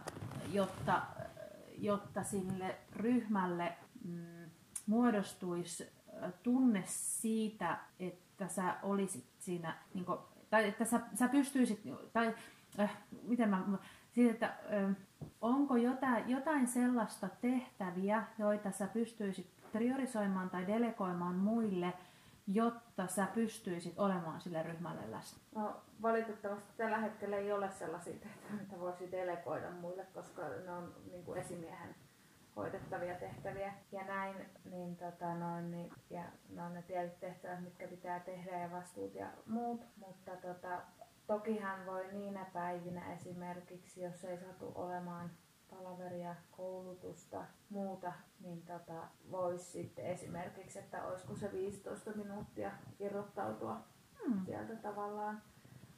jotta, 0.54 1.02
jotta 1.78 2.24
sille 2.24 2.76
ryhmälle 2.96 3.74
mm, 4.06 4.50
muodostuisi 4.88 5.90
tunne 6.44 6.84
siitä, 6.86 7.78
että 8.00 8.25
sä 8.48 8.76
olisit 8.84 9.26
siinä, 9.40 9.78
niin 9.94 10.06
kuin, 10.06 10.20
tai 10.50 10.68
että 10.68 10.86
sä, 10.86 11.00
sä 11.14 11.28
pystyisit, 11.28 11.82
tai 12.14 12.36
äh, 12.80 12.98
miten 13.24 13.50
mä, 13.50 13.64
siitä, 14.12 14.32
että 14.32 14.78
äh, 14.78 14.96
onko 15.42 15.76
jotain, 15.76 16.30
jotain 16.30 16.68
sellaista 16.68 17.30
tehtäviä, 17.42 18.24
joita 18.40 18.72
sä 18.72 18.88
pystyisit 18.88 19.48
priorisoimaan 19.72 20.50
tai 20.50 20.68
delegoimaan 20.68 21.36
muille, 21.36 21.94
jotta 22.48 23.08
sä 23.08 23.28
pystyisit 23.34 24.00
olemaan 24.00 24.42
sille 24.42 24.64
ryhmälle 24.64 25.12
läsnä? 25.12 25.40
No, 25.56 25.82
valitettavasti 26.02 26.74
tällä 26.78 26.98
hetkellä 26.98 27.38
ei 27.38 27.52
ole 27.52 27.72
sellaisia 27.72 28.14
tehtäviä, 28.14 28.62
mitä 28.62 28.80
voisi 28.80 29.12
delegoida 29.12 29.72
muille, 29.72 30.06
koska 30.14 30.42
ne 30.66 30.72
on 30.72 30.94
niin 31.12 31.24
kuin 31.26 31.38
esimiehen 31.38 31.96
hoidettavia 32.56 33.16
tehtäviä 33.16 33.74
ja 33.92 34.04
näin, 34.06 34.36
niin, 34.72 34.96
tota, 34.96 35.34
noin, 35.34 35.72
niin, 35.72 35.94
ja 36.10 36.24
ne 36.50 36.64
on 36.64 36.74
ne 36.74 36.82
tietyt 36.82 37.20
tehtävät, 37.20 37.64
mitkä 37.64 37.88
pitää 37.88 38.20
tehdä 38.20 38.60
ja 38.60 38.72
vastuut 38.72 39.16
ja 39.16 39.28
muut, 39.46 39.82
mutta 39.98 40.32
tota, 40.36 40.82
tokihan 41.28 41.86
voi 41.86 42.14
niinä 42.14 42.46
päivinä 42.54 43.14
esimerkiksi, 43.14 44.02
jos 44.02 44.26
ei 44.26 44.38
satu 44.38 44.72
olemaan 44.76 45.32
palaveria, 45.70 46.36
koulutusta, 46.52 47.46
muuta, 47.70 48.14
niin 48.40 48.62
tota, 48.62 49.08
voisi 49.32 49.72
sitten 49.72 50.06
esimerkiksi, 50.06 50.80
että 50.80 51.04
olisiko 51.04 51.36
se 51.36 51.52
15 51.52 52.12
minuuttia 52.12 52.72
irrottautua 53.00 53.82
hmm. 54.26 54.46
sieltä 54.46 54.76
tavallaan. 54.76 55.42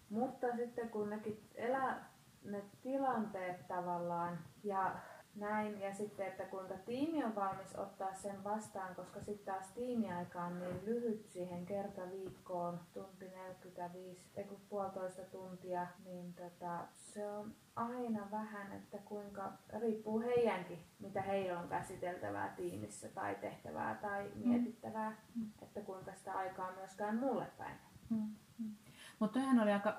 Mutta 0.10 0.47
sitten 0.55 0.89
kun 0.89 1.10
nekin 1.10 1.49
elää 1.55 2.10
ne 2.43 2.64
tilanteet 2.82 3.68
tavallaan 3.68 4.39
ja 4.64 4.95
näin, 5.40 5.82
ja 5.82 5.94
sitten, 5.94 6.28
että 6.28 6.44
kuinka 6.44 6.74
tiimi 6.86 7.24
on 7.24 7.36
valmis 7.36 7.76
ottaa 7.76 8.14
sen 8.14 8.44
vastaan, 8.44 8.96
koska 8.96 9.20
sitten 9.20 9.54
taas 9.54 9.72
tiimiaika 9.72 10.44
on 10.44 10.60
niin 10.60 10.86
lyhyt 10.86 11.26
siihen 11.30 11.66
kerta 11.66 12.02
viikkoon, 12.12 12.80
tunti 12.94 13.26
45, 13.26 14.22
ei 14.36 14.48
puolitoista 14.70 15.22
tuntia, 15.22 15.88
niin 16.06 16.34
tota, 16.34 16.80
se 16.96 17.30
on 17.32 17.54
aina 17.76 18.32
vähän, 18.32 18.72
että 18.72 18.98
kuinka, 18.98 19.52
riippuu 19.80 20.20
heidänkin, 20.20 20.80
mitä 21.00 21.22
heillä 21.22 21.60
on 21.60 21.68
käsiteltävää 21.68 22.54
tiimissä 22.56 23.10
tai 23.10 23.36
tehtävää 23.36 23.96
tai 23.96 24.32
mm. 24.36 24.50
mietittävää, 24.50 25.16
mm. 25.36 25.50
että 25.62 25.82
kuinka 25.82 26.14
sitä 26.16 26.34
aikaa 26.34 26.72
myöskään 26.72 27.18
mulle 27.18 27.48
päin. 27.58 27.76
Mm. 28.10 28.36
Mm. 28.60 28.76
Mutta 29.20 29.40
toihan 29.40 29.60
oli 29.60 29.72
aika 29.72 29.98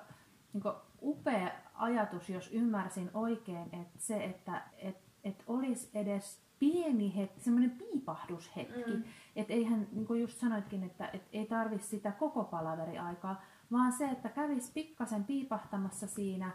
niin 0.53 0.74
upea 1.03 1.51
ajatus, 1.74 2.30
jos 2.30 2.53
ymmärsin 2.53 3.11
oikein, 3.14 3.74
että 3.74 3.99
se, 3.99 4.24
että, 4.24 4.62
että 4.78 5.07
että 5.24 5.44
olisi 5.46 5.90
edes 5.94 6.40
pieni 6.58 7.16
hetki, 7.16 7.40
semmoinen 7.40 7.70
piipahdushetki. 7.70 8.96
Mm. 8.96 9.04
Että 9.36 9.52
eihän, 9.52 9.88
niin 9.92 10.06
kuin 10.06 10.20
just 10.20 10.38
sanoitkin, 10.38 10.84
että 10.84 11.08
et 11.12 11.28
ei 11.32 11.46
tarvi 11.46 11.78
sitä 11.78 12.12
koko 12.12 12.44
palaveriaikaa, 12.44 13.42
vaan 13.72 13.92
se, 13.92 14.08
että 14.08 14.28
kävisi 14.28 14.72
pikkasen 14.72 15.24
piipahtamassa 15.24 16.06
siinä, 16.06 16.50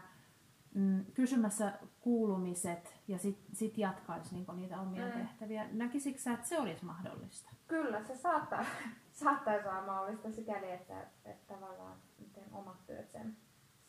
mm, 0.74 1.04
kysymässä 1.14 1.72
kuulumiset 2.00 3.00
ja 3.08 3.18
sitten 3.18 3.56
sit 3.56 3.78
jatkaisi 3.78 4.34
niin 4.34 4.46
niitä 4.56 4.80
omia 4.80 5.06
mm. 5.06 5.12
tehtäviä. 5.12 5.68
Näkisikö 5.72 6.18
sä, 6.18 6.32
että 6.32 6.48
se 6.48 6.60
olisi 6.60 6.84
mahdollista? 6.84 7.50
Kyllä, 7.68 8.04
se 8.04 8.16
saattaa, 8.16 8.64
saattaisi 9.12 9.68
olla 9.68 9.86
mahdollista 9.86 10.32
sikäli, 10.32 10.70
että, 10.70 11.00
että 11.24 11.54
tavallaan 11.54 11.96
miten 12.18 12.44
omat 12.52 12.86
työt 12.86 13.10
sen 13.10 13.36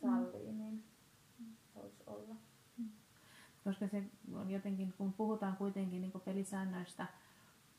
sallii, 0.02 0.52
mm. 0.52 0.58
niin 0.58 0.84
voisi 1.76 2.04
olla 2.08 2.36
koska 3.66 3.88
se 3.88 4.04
on 4.34 4.52
jotenkin, 4.52 4.94
kun 4.98 5.14
puhutaan 5.14 5.58
kuitenkin 5.58 6.02
niin 6.02 6.22
pelisäännöistä 6.26 7.08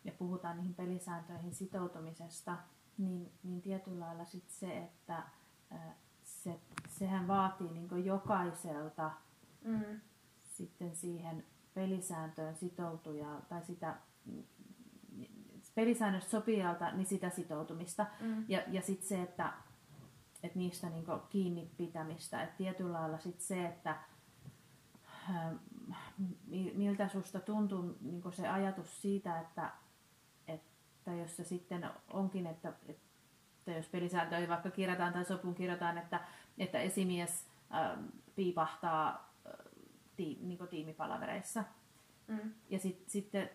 ja 0.04 0.12
puhutaan 0.18 0.56
niihin 0.56 0.74
pelisääntöihin 0.74 1.54
sitoutumisesta, 1.54 2.56
niin, 2.98 3.32
niin 3.42 3.62
tietyllä 3.62 4.04
lailla 4.04 4.24
sit 4.24 4.50
se, 4.50 4.78
että 4.78 5.22
se, 6.24 6.60
sehän 6.88 7.28
vaatii 7.28 7.70
niin 7.70 8.04
jokaiselta 8.04 9.10
mm. 9.64 10.00
sitten 10.44 10.96
siihen 10.96 11.44
pelisääntöön 11.74 12.56
sitoutuja 12.56 13.40
tai 13.48 13.64
sitä 13.64 13.96
pelisäännöstä 15.74 16.30
sopijalta, 16.30 16.90
niin 16.90 17.06
sitä 17.06 17.30
sitoutumista. 17.30 18.06
Mm. 18.20 18.44
Ja, 18.48 18.62
ja 18.70 18.82
sitten 18.82 19.08
se, 19.08 19.22
että, 19.22 19.52
että 20.42 20.58
niistä 20.58 20.90
niin 20.90 21.06
kiinni 21.30 21.70
pitämistä. 21.76 22.42
Että 22.42 22.56
tietyllä 22.56 22.92
lailla 22.92 23.18
sit 23.18 23.40
se, 23.40 23.66
että 23.66 23.96
miltä 26.74 27.08
susta 27.08 27.40
tuntuu 27.40 27.96
niin 28.00 28.22
se 28.32 28.48
ajatus 28.48 29.02
siitä, 29.02 29.40
että, 29.40 29.70
että 30.48 31.12
jos 31.12 31.36
se 31.36 31.44
sitten 31.44 31.90
onkin, 32.08 32.46
että, 32.46 32.72
että 32.88 33.72
jos 33.72 33.88
pelisääntöjä 33.88 34.48
vaikka 34.48 34.70
kirjataan 34.70 35.12
tai 35.12 35.24
sopun 35.24 35.54
kirjataan, 35.54 35.98
että, 35.98 36.20
että 36.58 36.78
esimies 36.78 37.46
äh, 37.74 37.98
piipahtaa 38.36 39.32
äh, 39.46 39.52
tii, 40.16 40.38
niin 40.42 40.68
tiimipalavereissa. 40.70 41.64
Mm. 42.26 42.52
Ja 42.70 42.78
sit, 42.78 43.04
sitten 43.08 43.50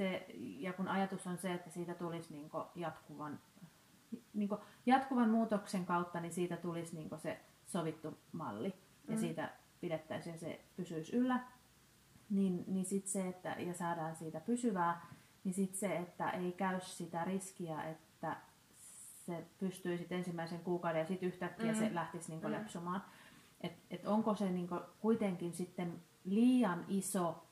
se, 0.00 0.26
ja 0.36 0.72
kun 0.72 0.88
ajatus 0.88 1.26
on 1.26 1.38
se, 1.38 1.54
että 1.54 1.70
siitä 1.70 1.94
tulisi 1.94 2.32
niin 2.32 2.50
jatkuvan, 2.74 3.40
niin 4.34 4.50
jatkuvan 4.86 5.30
muutoksen 5.30 5.86
kautta, 5.86 6.20
niin 6.20 6.32
siitä 6.32 6.56
tulisi 6.56 6.96
niin 6.96 7.10
se 7.18 7.40
sovittu 7.66 8.18
malli. 8.32 8.74
Ja 9.08 9.14
mm. 9.14 9.20
siitä 9.20 9.50
pidettäisiin 9.80 10.32
ja 10.32 10.38
se 10.38 10.64
pysyisi 10.76 11.16
yllä, 11.16 11.40
niin, 12.30 12.64
niin 12.66 12.84
sitten 12.84 13.12
se, 13.12 13.28
että, 13.28 13.48
ja 13.58 13.74
saadaan 13.74 14.16
siitä 14.16 14.40
pysyvää, 14.40 15.06
niin 15.44 15.54
sitten 15.54 15.78
se, 15.78 15.96
että 15.96 16.30
ei 16.30 16.52
käy 16.52 16.80
sitä 16.80 17.24
riskiä, 17.24 17.82
että 17.82 18.36
se 19.26 19.44
pystyy 19.58 19.98
sitten 19.98 20.18
ensimmäisen 20.18 20.60
kuukauden 20.60 21.00
ja 21.00 21.06
sitten 21.06 21.28
yhtäkkiä 21.28 21.72
mm. 21.72 21.78
se 21.78 21.94
lähtisi 21.94 22.30
niinku 22.30 22.46
mm. 22.46 22.52
lepsumaan. 22.52 23.04
Et, 23.60 23.72
et 23.90 24.06
onko 24.06 24.34
se 24.34 24.50
niinku 24.50 24.80
kuitenkin 25.00 25.52
sitten 25.52 26.02
liian 26.24 26.84
iso, 26.88 27.46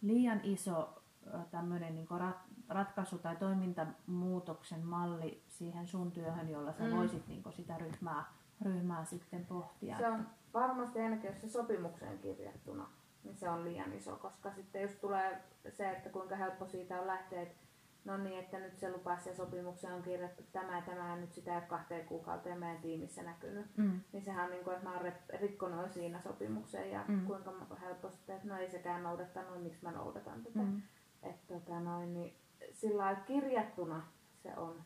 liian 0.00 0.40
iso 0.42 1.02
tämmöinen 1.50 1.94
niinku 1.94 2.18
rat, 2.18 2.36
ratkaisu 2.68 3.18
tai 3.18 3.36
toimintamuutoksen 3.36 4.86
malli 4.86 5.44
siihen 5.48 5.86
sun 5.86 6.12
työhön, 6.12 6.48
jolla 6.48 6.72
sä 6.72 6.84
mm. 6.84 6.96
voisit 6.96 7.28
niinku 7.28 7.52
sitä 7.52 7.78
ryhmää, 7.78 8.24
ryhmää 8.62 9.04
sitten 9.04 9.46
pohtia. 9.46 9.96
Se 9.96 10.08
on 10.08 10.26
varmasti 10.54 11.00
ainakin 11.00 11.30
jos 11.30 11.40
se 11.40 11.48
sopimukseen 11.48 12.18
kirjattuna, 12.18 12.90
niin 13.24 13.36
se 13.36 13.48
on 13.48 13.64
liian 13.64 13.92
iso, 13.92 14.16
koska 14.16 14.52
sitten 14.52 14.82
just 14.82 15.00
tulee 15.00 15.42
se, 15.68 15.90
että 15.90 16.10
kuinka 16.10 16.36
helppo 16.36 16.66
siitä 16.66 17.00
on 17.00 17.06
lähteä, 17.06 17.42
että 17.42 17.60
no 18.04 18.16
niin, 18.16 18.38
että 18.38 18.58
nyt 18.58 18.78
se 18.78 18.92
lupaus 18.92 19.26
ja 19.26 19.34
sopimukseen 19.34 19.94
on 19.94 20.02
kirjattu 20.02 20.42
tämä 20.52 20.76
ja 20.76 20.82
tämä 20.82 21.08
ja 21.08 21.16
nyt 21.16 21.32
sitä 21.32 21.50
ei 21.50 21.56
ole 21.56 21.66
kahteen 21.66 22.06
kuukauteen 22.06 22.58
meidän 22.58 22.82
tiimissä 22.82 23.22
näkynyt. 23.22 23.76
Mm. 23.76 24.00
Niin 24.12 24.24
sehän 24.24 24.44
on 24.44 24.50
niin 24.50 24.64
kuin, 24.64 24.76
että 24.76 24.88
mä 24.88 24.94
oon 24.94 25.12
rikkonut 25.40 25.92
siinä 25.92 26.20
sopimukseen 26.20 26.90
ja 26.90 27.04
mm. 27.08 27.26
kuinka 27.26 27.52
helposti, 27.80 28.32
että 28.32 28.48
no 28.48 28.56
ei 28.56 28.70
sekään 28.70 29.02
noudattanut, 29.02 29.52
niin 29.52 29.62
miksi 29.62 29.84
mä 29.84 29.92
noudatan 29.92 30.42
tätä. 30.42 30.58
Mm. 30.58 30.82
Että 31.22 31.54
tota 31.54 31.80
noin, 31.80 32.14
niin 32.14 32.36
sillä 32.72 33.14
kirjattuna 33.14 34.02
se 34.42 34.56
on 34.56 34.82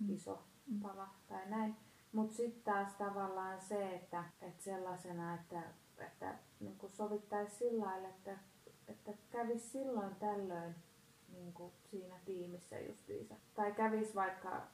mm. 0.00 0.10
iso 0.10 0.42
pala 0.82 1.08
tai 1.28 1.50
näin. 1.50 1.76
Mutta 2.12 2.34
sitten 2.36 2.62
taas 2.62 2.94
tavallaan 2.94 3.60
se, 3.60 3.94
että, 3.94 4.24
että 4.40 4.64
sellaisena, 4.64 5.34
että, 5.34 5.62
että 5.98 6.34
niin 6.60 6.78
sovittaisi 6.86 7.56
sillä 7.56 7.86
lailla, 7.86 8.08
että, 8.08 8.38
että 8.88 9.12
kävisi 9.30 9.68
silloin 9.68 10.14
tällöin 10.14 10.74
niin 11.28 11.52
kuin 11.52 11.72
siinä 11.90 12.14
tiimissä 12.24 12.80
justiinsa. 12.80 13.34
Tai 13.54 13.72
kävisi 13.72 14.14
vaikka 14.14 14.66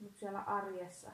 nyt 0.00 0.16
siellä 0.16 0.40
arjessa 0.40 1.10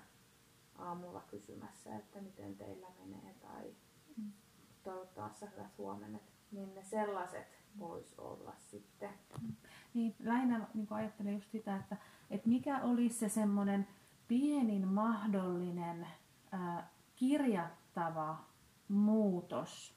aamulla 0.79 1.21
kysymässä, 1.31 1.97
että 1.97 2.21
miten 2.21 2.57
teillä 2.57 2.87
menee 2.99 3.35
tai 3.41 3.75
mm. 4.17 4.33
toivottavasti 4.83 5.47
hyvät 5.57 5.79
huomenet, 5.79 6.23
niin 6.53 6.75
ne 6.75 6.83
sellaiset 6.83 7.59
voisi 7.79 8.15
olla 8.19 8.53
sitten. 8.59 9.11
Niin, 9.95 10.15
lähinnä 10.19 10.69
niin 10.75 10.87
ajattelen 10.91 11.35
just 11.35 11.51
sitä, 11.51 11.77
että, 11.77 11.97
että 12.31 12.49
mikä 12.49 12.81
olisi 12.83 13.19
se 13.19 13.29
semmoinen 13.29 13.89
pienin 14.29 14.89
mahdollinen 14.89 16.07
kirjattava 17.17 18.45
muutos, 18.89 19.97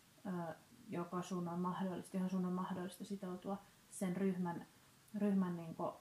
joka 0.89 1.21
sun 1.21 1.47
on 1.47 1.59
mahdollista, 1.59 2.17
johon 2.17 2.29
sun 2.29 2.45
on 2.45 2.53
mahdollista 2.53 3.05
sitoutua 3.05 3.57
sen 3.89 4.17
ryhmän, 4.17 4.65
ryhmän 5.15 5.57
niin 5.57 5.75
kuin, 5.75 5.93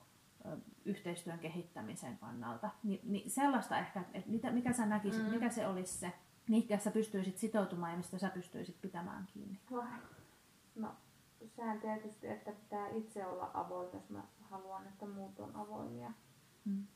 yhteistyön 0.84 1.38
kehittämisen 1.38 2.18
kannalta. 2.18 2.70
Ni, 2.82 3.00
niin 3.04 3.30
sellaista 3.30 3.78
ehkä, 3.78 4.04
että 4.14 4.30
mitä, 4.30 4.50
mikä 4.50 4.72
sä 4.72 4.86
näkisit, 4.86 5.24
mm. 5.24 5.30
mikä 5.30 5.50
se 5.50 5.66
olisi 5.66 5.98
se, 5.98 6.12
mikä 6.48 6.78
sä 6.78 6.90
pystyisit 6.90 7.38
sitoutumaan 7.38 7.92
ja 7.92 7.96
mistä 7.96 8.18
sä 8.18 8.30
pystyisit 8.30 8.80
pitämään 8.80 9.26
kiinni? 9.26 9.60
No, 10.74 10.88
sehän 11.56 11.80
tietysti, 11.80 12.28
että 12.28 12.52
pitää 12.52 12.88
itse 12.88 13.26
olla 13.26 13.50
avoin, 13.54 13.88
jos 13.92 14.10
mä 14.10 14.22
haluan, 14.40 14.86
että 14.86 15.06
muut 15.06 15.40
on 15.40 15.56
avoimia. 15.56 16.12
Mm. 16.64 16.86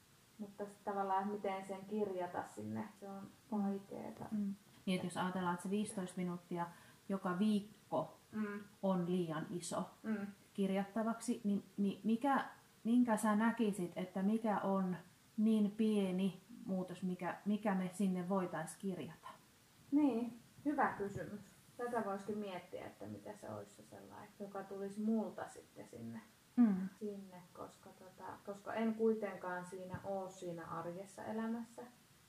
Mutta 0.43 0.65
tavallaan, 0.85 1.29
miten 1.29 1.67
sen 1.67 1.85
kirjata 1.85 2.45
sinne, 2.55 2.89
se 3.01 3.09
on 3.09 3.31
vaikeaa. 3.51 4.29
Mm. 4.31 4.55
Niin, 4.87 4.95
että 4.95 5.07
jos 5.07 5.17
ajatellaan, 5.17 5.55
että 5.55 5.63
se 5.63 5.71
15 5.71 6.17
minuuttia 6.17 6.67
joka 7.09 7.39
viikko 7.39 8.21
mm. 8.33 8.61
on 8.83 9.07
liian 9.07 9.47
iso 9.51 9.91
mm. 10.03 10.27
kirjattavaksi, 10.55 11.41
niin, 11.45 11.65
niin 11.77 12.01
mikä, 12.05 12.45
minkä 12.85 13.17
sä 13.17 13.37
näkisit, 13.37 13.93
että 13.97 14.23
mikä 14.23 14.59
on 14.59 14.97
niin 15.37 15.71
pieni 15.71 16.43
muutos, 16.67 17.03
mikä, 17.03 17.37
mikä 17.45 17.75
me 17.75 17.91
sinne 17.93 18.29
voitaisiin 18.29 18.79
kirjata? 18.81 19.29
Niin, 19.91 20.41
hyvä 20.65 20.93
kysymys. 20.99 21.41
Tätä 21.77 22.05
voisikin 22.05 22.39
miettiä, 22.39 22.87
että 22.87 23.07
mitä 23.07 23.37
se 23.37 23.51
olisi 23.51 23.75
se 23.75 23.83
sellainen, 23.83 24.29
joka 24.41 24.63
tulisi 24.63 25.01
multa 25.01 25.49
sitten 25.49 25.89
sinne, 25.89 26.21
mm. 26.57 26.89
sinne 26.99 27.43
koska, 27.53 27.91
tota, 27.91 28.25
koska 28.47 28.75
en 28.75 28.95
kuitenkaan 28.95 29.67
siinä 29.67 30.01
ole 30.05 30.31
siinä 30.31 30.67
arjessa 30.67 31.25
elämässä 31.25 31.83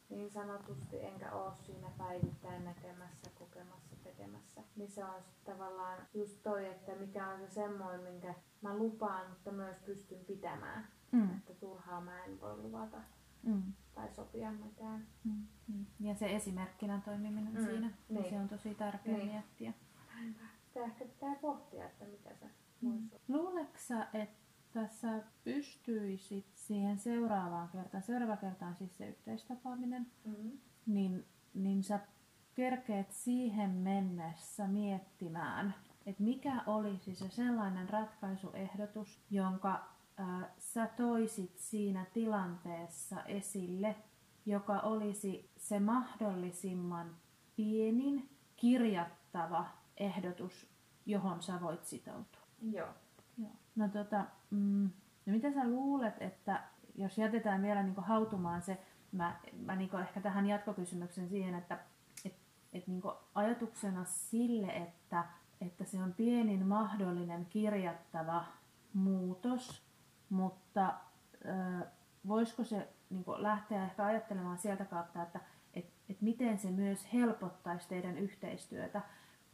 niin 0.09 0.31
sanotusti, 0.31 1.05
enkä 1.05 1.31
ole 1.31 1.53
siinä 1.55 1.87
päivittäin 1.97 2.65
näkemässä, 2.65 3.29
kokemassa, 3.35 3.95
tekemässä. 4.03 4.61
Niin 4.75 4.91
se 4.91 5.05
on 5.05 5.21
tavallaan 5.45 6.07
just 6.13 6.43
toi, 6.43 6.65
että 6.65 6.95
mikä 6.95 7.27
on 7.27 7.39
se 7.39 7.49
semmoinen, 7.49 8.01
minkä 8.01 8.33
mä 8.61 8.77
lupaan, 8.77 9.29
mutta 9.29 9.51
myös 9.51 9.77
pystyn 9.85 10.25
pitämään. 10.25 10.87
Mm. 11.11 11.37
Että 11.37 11.53
turhaa 11.53 12.01
mä 12.01 12.23
en 12.23 12.41
voi 12.41 12.57
luvata 12.57 12.97
mm. 13.43 13.73
tai 13.95 14.11
sopia 14.11 14.51
mitään. 14.51 15.07
Mm. 15.23 15.47
Mm. 15.67 15.85
Ja 15.99 16.15
se 16.15 16.35
esimerkkinä 16.35 17.01
toimiminen 17.05 17.53
mm. 17.53 17.65
siinä, 17.65 17.91
niin. 18.09 18.29
se 18.29 18.39
on 18.39 18.47
tosi 18.47 18.75
tärkeä 18.75 19.17
niin. 19.17 19.27
miettiä. 19.27 19.73
Sitä 20.67 20.85
ehkä 20.85 21.05
pitää 21.05 21.35
pohtia, 21.41 21.85
että 21.85 22.05
mitä 22.05 22.35
se 22.35 22.45
mm. 22.83 23.09
Luuletko 23.27 23.79
että 24.13 24.43
tässä 24.73 25.23
pystyisit 25.43 26.45
siihen 26.55 26.97
seuraavaan 26.97 27.69
kertaan, 27.69 28.03
seuraava 28.03 28.37
kerta 28.37 28.65
on 28.65 28.75
siis 28.75 28.97
se 28.97 29.09
yhteistapaaminen, 29.09 30.07
mm-hmm. 30.25 30.51
niin, 30.85 31.25
niin 31.53 31.83
sä 31.83 31.99
kerkeet 32.55 33.11
siihen 33.11 33.69
mennessä 33.69 34.67
miettimään, 34.67 35.75
että 36.05 36.23
mikä 36.23 36.63
olisi 36.67 37.15
se 37.15 37.29
sellainen 37.29 37.89
ratkaisuehdotus, 37.89 39.21
jonka 39.29 39.87
ää, 40.17 40.53
sä 40.59 40.87
toisit 40.97 41.59
siinä 41.59 42.05
tilanteessa 42.13 43.23
esille, 43.23 43.95
joka 44.45 44.79
olisi 44.79 45.51
se 45.57 45.79
mahdollisimman 45.79 47.15
pienin 47.55 48.29
kirjattava 48.55 49.65
ehdotus, 49.97 50.67
johon 51.05 51.41
sä 51.43 51.61
voit 51.61 51.85
sitoutua. 51.85 52.42
Joo. 52.71 52.89
Joo. 53.37 53.51
No 53.75 53.87
tota, 53.87 54.25
mm, 54.51 54.89
no 55.25 55.33
mitä 55.33 55.51
sä 55.51 55.67
luulet, 55.67 56.21
että 56.21 56.63
jos 56.95 57.17
jätetään 57.17 57.61
vielä 57.61 57.83
niin 57.83 57.95
hautumaan 57.97 58.61
se, 58.61 58.81
mä, 59.11 59.35
mä 59.65 59.75
niin 59.75 59.99
ehkä 59.99 60.21
tähän 60.21 60.45
jatkokysymyksen 60.45 61.29
siihen, 61.29 61.55
että 61.55 61.79
et, 62.25 62.35
et 62.73 62.87
niin 62.87 63.01
ajatuksena 63.35 64.03
sille, 64.05 64.67
että, 64.67 65.25
että 65.61 65.85
se 65.85 66.03
on 66.03 66.13
pienin 66.13 66.67
mahdollinen 66.67 67.45
kirjattava 67.45 68.45
muutos, 68.93 69.83
mutta 70.29 70.93
ö, 71.45 71.85
voisiko 72.27 72.63
se 72.63 72.93
niin 73.09 73.25
lähteä 73.37 73.85
ehkä 73.85 74.05
ajattelemaan 74.05 74.57
sieltä 74.57 74.85
kautta, 74.85 75.23
että 75.23 75.39
et, 75.73 75.85
et 76.09 76.21
miten 76.21 76.57
se 76.57 76.71
myös 76.71 77.13
helpottaisi 77.13 77.89
teidän 77.89 78.17
yhteistyötä, 78.17 79.01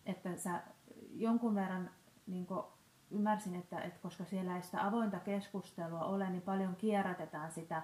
että 0.05 0.37
sä 0.37 0.61
jonkun 1.11 1.55
verran 1.55 1.89
niin 2.27 2.47
ymmärsin, 3.11 3.55
että, 3.55 3.81
että 3.81 3.99
koska 4.01 4.25
siellä 4.25 4.55
ei 4.55 4.63
sitä 4.63 4.85
avointa 4.85 5.19
keskustelua 5.19 6.05
ole, 6.05 6.29
niin 6.29 6.41
paljon 6.41 6.75
kierrätetään 6.75 7.51
sitä, 7.51 7.81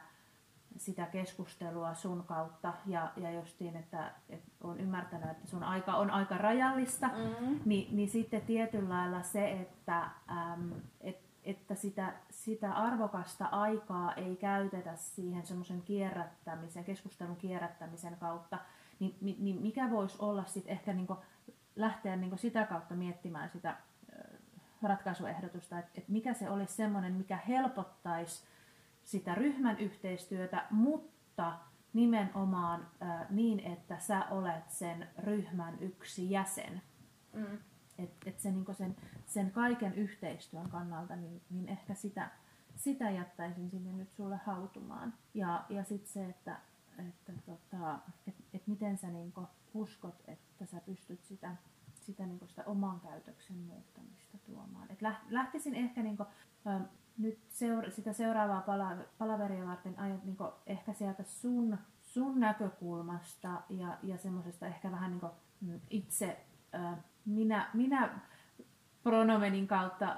sitä 0.78 1.06
keskustelua 1.06 1.94
sun 1.94 2.24
kautta. 2.24 2.74
Ja, 2.86 3.12
ja 3.18 3.32
justiin, 3.32 3.76
että, 3.76 4.12
että 4.30 4.52
olen 4.64 4.80
ymmärtänyt, 4.80 5.30
että 5.30 5.48
sun 5.48 5.64
aika 5.64 5.96
on 5.96 6.12
aika 6.12 6.38
rajallista, 6.38 7.08
mm-hmm. 7.08 7.60
niin, 7.66 7.96
niin 7.96 8.10
sitten 8.10 8.42
tietyllä 8.42 8.90
lailla 8.90 9.22
se, 9.22 9.52
että, 9.52 10.10
äm, 10.32 10.72
et, 11.02 11.20
että 11.44 11.76
sitä, 11.76 12.14
sitä 12.30 12.74
arvokasta 12.74 13.46
aikaa 13.46 14.14
ei 14.14 14.36
käytetä 14.36 14.96
siihen 14.96 15.46
semmoisen 15.46 15.82
kierrättämisen, 15.82 16.84
keskustelun 16.84 17.36
kierrättämisen 17.36 18.18
kautta, 18.20 18.60
niin, 19.00 19.16
niin 19.22 19.62
mikä 19.62 19.92
voisi 19.92 20.16
olla 20.20 20.46
sitten 20.46 20.72
ehkä 20.74 20.94
niin 20.94 21.08
lähteä 21.76 22.16
niin 22.16 22.38
sitä 22.38 22.66
kautta 22.66 22.96
miettimään 22.96 23.50
sitä 23.50 23.76
ratkaisuehdotusta, 24.88 25.80
että, 25.80 25.92
että 25.96 26.12
mikä 26.12 26.34
se 26.34 26.50
olisi 26.50 26.74
semmoinen, 26.74 27.14
mikä 27.14 27.40
helpottaisi 27.48 28.44
sitä 29.04 29.36
ryhmän 29.36 29.80
yhteistyötä, 29.80 30.66
mutta 30.72 31.60
nimenomaan 31.94 32.88
äh, 33.02 33.30
niin, 33.30 33.60
että 33.60 34.00
sä 34.00 34.26
olet 34.32 34.70
sen 34.70 35.08
ryhmän 35.18 35.78
yksi 35.80 36.32
jäsen. 36.32 36.82
Mm. 37.34 37.58
Että 37.98 38.30
et 38.30 38.40
se, 38.40 38.52
niin 38.52 38.76
sen, 38.78 38.96
sen 39.26 39.52
kaiken 39.52 39.94
yhteistyön 39.94 40.70
kannalta, 40.70 41.16
niin, 41.16 41.42
niin 41.50 41.70
ehkä 41.70 41.94
sitä, 41.94 42.32
sitä 42.76 43.10
jättäisin 43.10 43.70
sinne 43.70 43.92
nyt 43.92 44.12
sulle 44.12 44.40
hautumaan. 44.46 45.14
Ja, 45.34 45.66
ja 45.70 45.84
sitten 45.84 46.12
se, 46.12 46.26
että, 46.26 46.60
että 47.10 47.34
tota, 47.46 48.00
et, 48.28 48.36
et 48.54 48.68
miten 48.68 48.98
sä 48.98 49.08
niin 49.08 49.34
uskot, 49.74 50.24
että 50.28 50.66
sä 50.66 50.82
pystyt 50.86 51.24
sitä 51.24 51.56
sitä, 52.06 52.26
niin 52.26 52.48
sitä 52.48 52.64
oman 52.66 53.00
käytöksen 53.00 53.58
muuttamista 53.58 54.38
tuomaan. 54.38 54.92
Et 54.92 55.00
lähtisin 55.30 55.76
ehkä 55.76 56.04
niin 56.04 56.18
kuin, 56.18 56.30
ä, 56.68 56.82
nyt 57.18 57.40
seura- 57.50 57.92
sitä 57.92 58.14
seuraavaa 58.14 58.62
pala- 58.62 59.06
palaveria 59.18 59.66
varten 59.66 60.00
ajat 60.00 60.24
niin 60.24 60.38
kuin, 60.38 60.52
ehkä 60.68 60.94
sieltä 60.94 61.24
sun, 61.24 61.78
sun 62.02 62.40
näkökulmasta 62.40 63.62
ja, 63.70 63.98
ja 64.04 64.18
semmoisesta 64.18 64.68
ehkä 64.68 64.92
vähän 64.92 65.12
niin 65.12 65.20
kuin, 65.20 65.32
mm, 65.62 65.80
itse 65.90 66.46
ä, 66.74 66.98
minä, 67.26 67.70
minä 67.74 68.20
pronomenin 69.04 69.68
kautta 69.68 70.18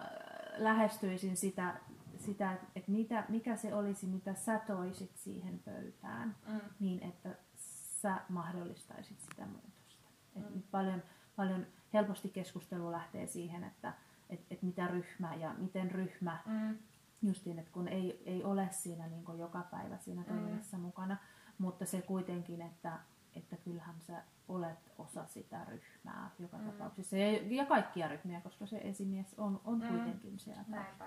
lähestyisin 0.58 1.38
sitä, 1.38 1.80
sitä 2.18 2.58
että 2.76 2.92
mitä, 2.92 3.26
mikä 3.30 3.56
se 3.56 3.76
olisi, 3.76 4.08
mitä 4.08 4.34
sä 4.34 4.60
toisit 4.68 5.18
siihen 5.18 5.60
pöytään, 5.60 6.36
mm. 6.48 6.60
niin 6.80 7.04
että 7.04 7.30
sä 8.02 8.22
mahdollistaisit 8.30 9.22
sitä 9.22 9.46
muutosta. 9.46 10.10
Mm. 10.36 10.44
Et 10.44 10.72
paljon, 10.72 11.04
paljon 11.36 11.66
helposti 11.94 12.30
keskustelu 12.30 12.92
lähtee 12.92 13.28
siihen, 13.28 13.64
että 13.64 13.94
et, 14.30 14.46
et 14.52 14.62
mitä 14.62 14.88
ryhmä 14.88 15.36
ja 15.36 15.54
miten 15.58 15.92
ryhmä, 15.92 16.38
mm. 16.46 16.78
justiin, 17.22 17.60
että 17.60 17.72
kun 17.72 17.88
ei, 17.88 18.24
ei 18.26 18.44
ole 18.44 18.68
siinä 18.72 19.08
niin 19.08 19.26
kuin 19.26 19.40
joka 19.40 19.62
päivä 19.72 19.98
siinä 19.98 20.22
mm. 20.22 20.28
toiminnassa 20.28 20.78
mm. 20.78 20.84
mukana, 20.84 21.18
mutta 21.58 21.86
se 21.86 22.02
kuitenkin, 22.02 22.62
että, 22.62 23.00
että 23.36 23.58
kyllähän 23.58 23.96
sä 24.02 24.24
olet 24.48 24.92
osa 24.98 25.26
sitä 25.26 25.66
ryhmää 25.66 26.32
joka 26.40 26.58
mm. 26.58 26.72
tapauksessa 26.72 27.18
ja, 27.18 27.56
ja 27.56 27.66
kaikkia 27.66 28.08
ryhmiä, 28.08 28.42
koska 28.42 28.66
se 28.66 28.78
esimies 28.78 29.34
on, 29.38 29.62
on 29.66 29.80
mm. 29.80 29.88
kuitenkin 29.88 30.40
siellä. 30.40 30.64
Näinpä. 30.68 31.06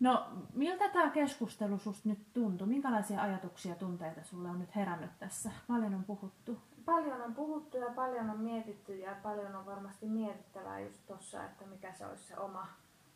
No, 0.00 0.28
miltä 0.54 0.88
tämä 0.88 1.10
keskustelu 1.10 1.78
susta 1.78 2.08
nyt 2.08 2.32
tuntui? 2.32 2.66
Minkälaisia 2.66 3.22
ajatuksia 3.22 3.72
ja 3.72 3.78
tunteita 3.78 4.24
sulle 4.24 4.50
on 4.50 4.58
nyt 4.58 4.76
herännyt 4.76 5.18
tässä? 5.18 5.50
Paljon 5.68 5.94
on 5.94 6.04
puhuttu. 6.04 6.62
Paljon 6.84 7.22
on 7.22 7.34
puhuttu 7.34 7.76
ja 7.76 7.90
paljon 7.90 8.30
on 8.30 8.40
mietitty 8.40 8.96
ja 8.96 9.16
paljon 9.22 9.56
on 9.56 9.66
varmasti 9.66 10.06
mietittävää 10.06 10.80
just 10.80 11.06
tuossa, 11.06 11.44
että 11.44 11.66
mikä 11.66 11.92
se 11.92 12.06
olisi 12.06 12.24
se 12.24 12.38
oma, 12.38 12.66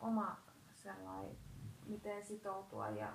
oma 0.00 0.36
sellainen, 0.74 1.36
miten 1.86 2.24
sitoutua 2.24 2.88
ja 2.88 3.12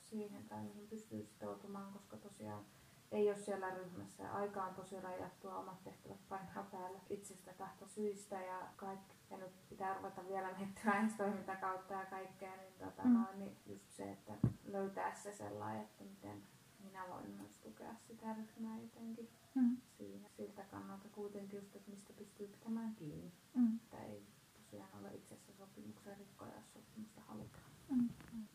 siihen 0.00 0.44
tai 0.48 0.62
mihin 0.62 0.88
pystyy 0.88 1.24
sitoutumaan, 1.24 1.92
koska 1.92 2.16
tosiaan 2.16 2.64
ei 3.12 3.28
ole 3.28 3.36
siellä 3.36 3.70
ryhmässä. 3.70 4.32
Aika 4.32 4.64
on 4.64 4.74
tosi 4.74 5.00
rajattua, 5.00 5.58
omat 5.58 5.84
tehtävät 5.84 6.28
painaa 6.28 6.66
päällä 6.72 6.98
itsestä 7.10 7.52
tahto 7.52 7.88
syistä 7.88 8.40
ja 8.40 8.62
kaikki. 8.76 9.16
Ja 9.30 9.36
nyt 9.36 9.68
pitää 9.68 9.94
ruveta 9.94 10.28
vielä 10.28 10.52
miettimään 10.58 11.14
toimintakautta 11.18 11.94
ja 11.94 12.06
kaikkea, 12.06 12.56
niin, 12.56 12.72
tota, 12.78 13.02
mm. 13.02 13.14
no, 13.14 13.26
niin 13.36 13.56
just 13.66 13.90
se, 13.90 14.12
että 14.12 14.32
löytää 14.64 15.14
se 15.14 15.32
sellainen, 15.32 15.82
että 15.82 16.04
miten 16.04 16.42
minä 16.86 17.04
voin 17.08 17.30
myös 17.30 17.58
tukea 17.58 17.94
sitä 18.08 18.34
ryhmää 18.34 18.78
jotenkin 18.78 19.28
mm. 19.54 19.76
siinä. 19.98 20.28
Siltä 20.28 20.64
kannalta 20.64 21.08
kuitenkin 21.08 21.56
just, 21.56 21.76
että 21.76 21.90
mistä 21.90 22.12
pystyy 22.12 22.46
pitämään 22.46 22.94
kiinni. 22.94 23.32
Mm. 23.54 23.76
Että 23.76 23.98
ei 23.98 24.26
tosiaan 24.52 25.00
ole 25.00 25.14
itsessä 25.14 25.52
sopimuksen 25.52 26.16
rikkoja, 26.16 26.54
jos 26.56 26.72
sopimusta 26.72 27.20
halutaan. 27.20 27.70
Mm. 27.90 28.08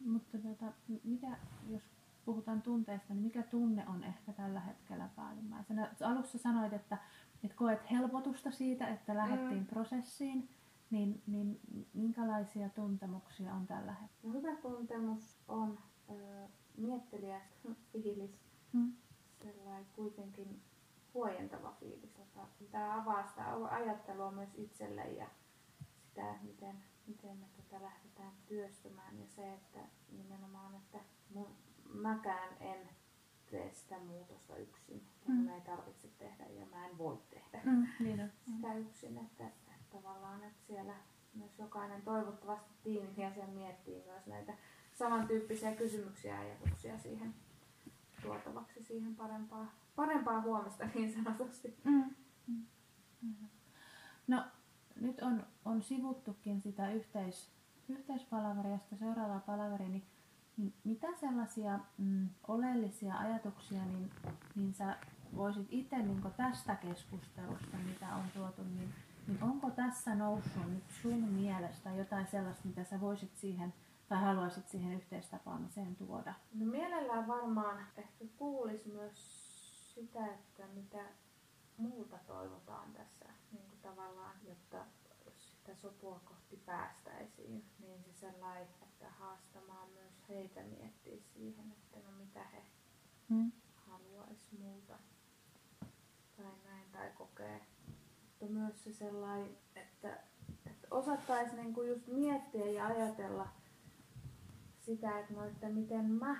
Mutta 0.05 0.37
tota, 0.37 0.73
mikä, 1.03 1.37
jos 1.69 1.83
puhutaan 2.25 2.61
tunteista, 2.61 3.13
niin 3.13 3.23
mikä 3.23 3.43
tunne 3.43 3.87
on 3.87 4.03
ehkä 4.03 4.33
tällä 4.33 4.59
hetkellä 4.59 5.09
päällimmäisenä? 5.15 5.95
Alussa 6.05 6.37
sanoit, 6.37 6.73
että, 6.73 6.97
että 7.43 7.57
koet 7.57 7.91
helpotusta 7.91 8.51
siitä, 8.51 8.87
että 8.87 9.15
lähdettiin 9.15 9.61
mm. 9.61 9.65
prosessiin, 9.65 10.49
niin, 10.91 11.21
niin 11.27 11.59
minkälaisia 11.93 12.69
tuntemuksia 12.69 13.53
on 13.53 13.67
tällä 13.67 13.93
hetkellä? 13.93 14.33
No, 14.33 14.39
hyvä 14.39 14.55
tuntemus 14.55 15.39
on, 15.47 15.79
ö, 16.09 16.47
miettelijä 16.81 17.41
fiilis, 17.91 18.31
Mm. 18.73 18.93
sellainen 19.43 19.85
kuitenkin 19.95 20.61
huojentava 21.13 21.71
fiilis, 21.79 22.17
jota 22.17 22.47
tämä 22.71 23.01
avaa 23.01 23.27
sitä 23.27 23.45
ajattelua 23.71 24.31
myös 24.31 24.49
itselle 24.55 25.01
ja 25.01 25.27
sitä, 26.07 26.31
että 26.31 26.43
miten, 26.45 26.83
miten 27.07 27.37
me 27.37 27.45
tätä 27.57 27.83
lähdetään 27.83 28.31
työstämään 28.47 29.19
ja 29.19 29.27
se, 29.27 29.53
että 29.53 29.79
nimenomaan, 30.11 30.75
että 30.75 30.99
mun, 31.33 31.47
mäkään 31.93 32.49
en 32.59 32.89
tee 33.51 33.73
sitä 33.73 33.99
muutosta 33.99 34.55
yksin 34.57 35.07
Mm. 35.27 35.35
mun 35.35 35.49
ei 35.49 35.61
tarvitse 35.61 36.07
tehdä 36.07 36.45
ja 36.45 36.65
mä 36.65 36.85
en 36.87 36.97
voi 36.97 37.17
tehdä 37.29 37.61
Mm, 37.65 37.87
niin 37.99 38.21
on. 38.21 38.31
sitä 38.55 38.73
yksin, 38.73 39.17
että, 39.17 39.47
että 39.47 39.71
tavallaan, 39.91 40.43
että 40.43 40.67
siellä 40.67 40.95
myös 41.33 41.59
jokainen 41.59 42.01
toivottavasti 42.01 42.73
tiimin 42.83 43.17
jäsen 43.17 43.49
miettii 43.49 44.03
myös 44.05 44.25
näitä 44.27 44.53
samantyyppisiä 45.01 45.75
kysymyksiä 45.75 46.35
ja 46.35 46.41
ajatuksia 46.41 46.97
siihen 46.97 47.33
tuotavaksi 48.21 48.83
siihen 48.83 49.15
parempaa, 49.15 49.73
parempaa 49.95 50.41
huomista 50.41 50.85
niin 50.95 51.13
sanotusti. 51.13 51.77
Mm. 51.83 52.15
Mm. 52.47 53.35
No 54.27 54.43
nyt 54.99 55.21
on, 55.21 55.43
on 55.65 55.83
sivuttukin 55.83 56.61
sitä 56.61 56.91
yhteis, 56.91 57.49
yhteispalaveria, 57.89 58.77
sitä 58.77 58.95
seuraavaa 58.95 59.39
palaveria, 59.39 59.89
niin, 59.89 60.03
niin 60.57 60.73
mitä 60.83 61.07
sellaisia 61.19 61.79
mm, 61.97 62.29
oleellisia 62.47 63.17
ajatuksia 63.17 63.85
niin, 63.85 64.11
niin 64.55 64.73
sä 64.73 64.97
voisit 65.35 65.67
itse 65.69 65.97
niin 65.97 66.21
tästä 66.37 66.75
keskustelusta, 66.75 67.77
mitä 67.85 68.15
on 68.15 68.23
tuotu, 68.33 68.63
niin, 68.63 68.89
niin 69.27 69.43
onko 69.43 69.69
tässä 69.69 70.15
noussut 70.15 70.73
nyt 70.73 70.83
sun 71.01 71.23
mielestä 71.23 71.89
jotain 71.89 72.27
sellaista, 72.27 72.67
mitä 72.67 72.83
sä 72.83 73.01
voisit 73.01 73.37
siihen 73.37 73.73
tai 74.11 74.21
haluaisit 74.21 74.67
siihen 74.69 74.93
yhteistapaamiseen 74.93 75.95
tuoda? 75.95 76.33
No 76.53 76.65
mielellään 76.65 77.27
varmaan 77.27 77.79
ehkä 77.79 78.01
kuulisi 78.37 78.89
myös 78.89 79.15
sitä, 79.95 80.25
että 80.25 80.67
mitä 80.67 81.03
muuta 81.77 82.17
toivotaan 82.27 82.93
tässä 82.93 83.25
niin 83.51 83.65
kuin 83.69 83.81
tavallaan, 83.81 84.35
jotta 84.47 84.85
sitä 85.35 85.75
sopua 85.75 86.21
kohti 86.25 86.57
päästäisiin, 86.65 87.65
niin 87.79 88.03
se 88.03 88.13
sellainen, 88.13 88.67
että 88.83 89.09
haastamaan 89.09 89.89
myös 89.89 90.13
heitä 90.29 90.61
miettiä 90.63 91.17
siihen, 91.33 91.71
että 91.71 91.99
no 91.99 92.17
mitä 92.17 92.43
he 92.43 92.63
Mm. 93.29 93.51
haluaisi 93.75 94.45
multa 94.59 94.99
tai 96.37 96.45
näin 96.65 96.91
tai 96.91 97.09
kokee. 97.17 97.61
Mutta 98.39 98.45
myös 98.53 98.83
se 98.83 98.93
sellainen, 98.93 99.57
että, 99.75 100.19
että 100.65 100.87
osattaisi 100.91 101.55
niinku 101.55 101.81
just 101.81 102.07
miettiä 102.07 102.65
ja 102.65 102.87
ajatella 102.87 103.47
sitä, 104.95 105.19
että, 105.19 105.33
no, 105.33 105.43
että 105.43 105.69
miten 105.69 106.05
mä 106.05 106.35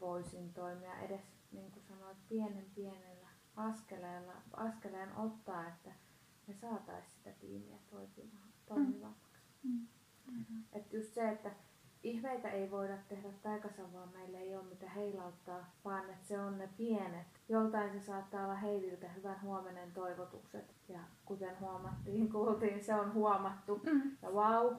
voisin 0.00 0.52
toimia 0.52 0.98
edes, 0.98 1.22
niin 1.52 1.70
kuin 1.72 1.82
sanoit, 1.82 2.28
pienen 2.28 2.66
pienellä 2.74 3.28
askeleella, 3.56 4.32
askeleen 4.52 5.16
ottaa, 5.16 5.68
että 5.68 5.90
me 6.46 6.54
saataisiin 6.54 7.12
sitä 7.16 7.30
tiimiä 7.40 7.76
toimimaan, 7.90 8.48
toimivammaksi. 8.66 9.48
Mm. 9.62 9.86
Että 10.72 10.96
just 10.96 11.14
se, 11.14 11.28
että 11.28 11.50
ihmeitä 12.02 12.48
ei 12.48 12.70
voida 12.70 12.96
tehdä 13.08 13.28
taikassa, 13.42 13.92
vaan 13.92 14.08
meillä 14.08 14.38
ei 14.38 14.56
ole 14.56 14.64
mitä 14.64 14.90
heilauttaa, 14.90 15.70
vaan 15.84 16.10
että 16.10 16.26
se 16.26 16.40
on 16.40 16.58
ne 16.58 16.68
pienet. 16.76 17.26
Joltain 17.48 17.92
se 17.92 18.00
saattaa 18.00 18.44
olla 18.44 18.54
Heiviltä 18.54 19.08
hyvän 19.08 19.42
huomenen 19.42 19.92
toivotukset. 19.92 20.74
Ja 20.88 21.00
kuten 21.24 21.60
huomattiin, 21.60 22.32
kuultiin, 22.32 22.84
se 22.84 22.94
on 22.94 23.14
huomattu. 23.14 23.80
Mm. 23.84 24.16
Ja 24.22 24.30
wow, 24.30 24.74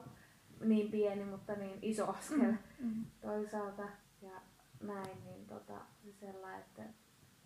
niin 0.64 0.90
pieni, 0.90 1.24
mutta 1.24 1.52
niin 1.54 1.78
iso 1.82 2.06
askel 2.10 2.52
Mm. 2.80 3.04
toisaalta. 3.20 3.88
Ja 4.22 4.40
näin, 4.80 5.24
niin 5.24 5.46
tota, 5.46 5.80
se 6.04 6.12
sellainen, 6.12 6.60
että 6.60 6.82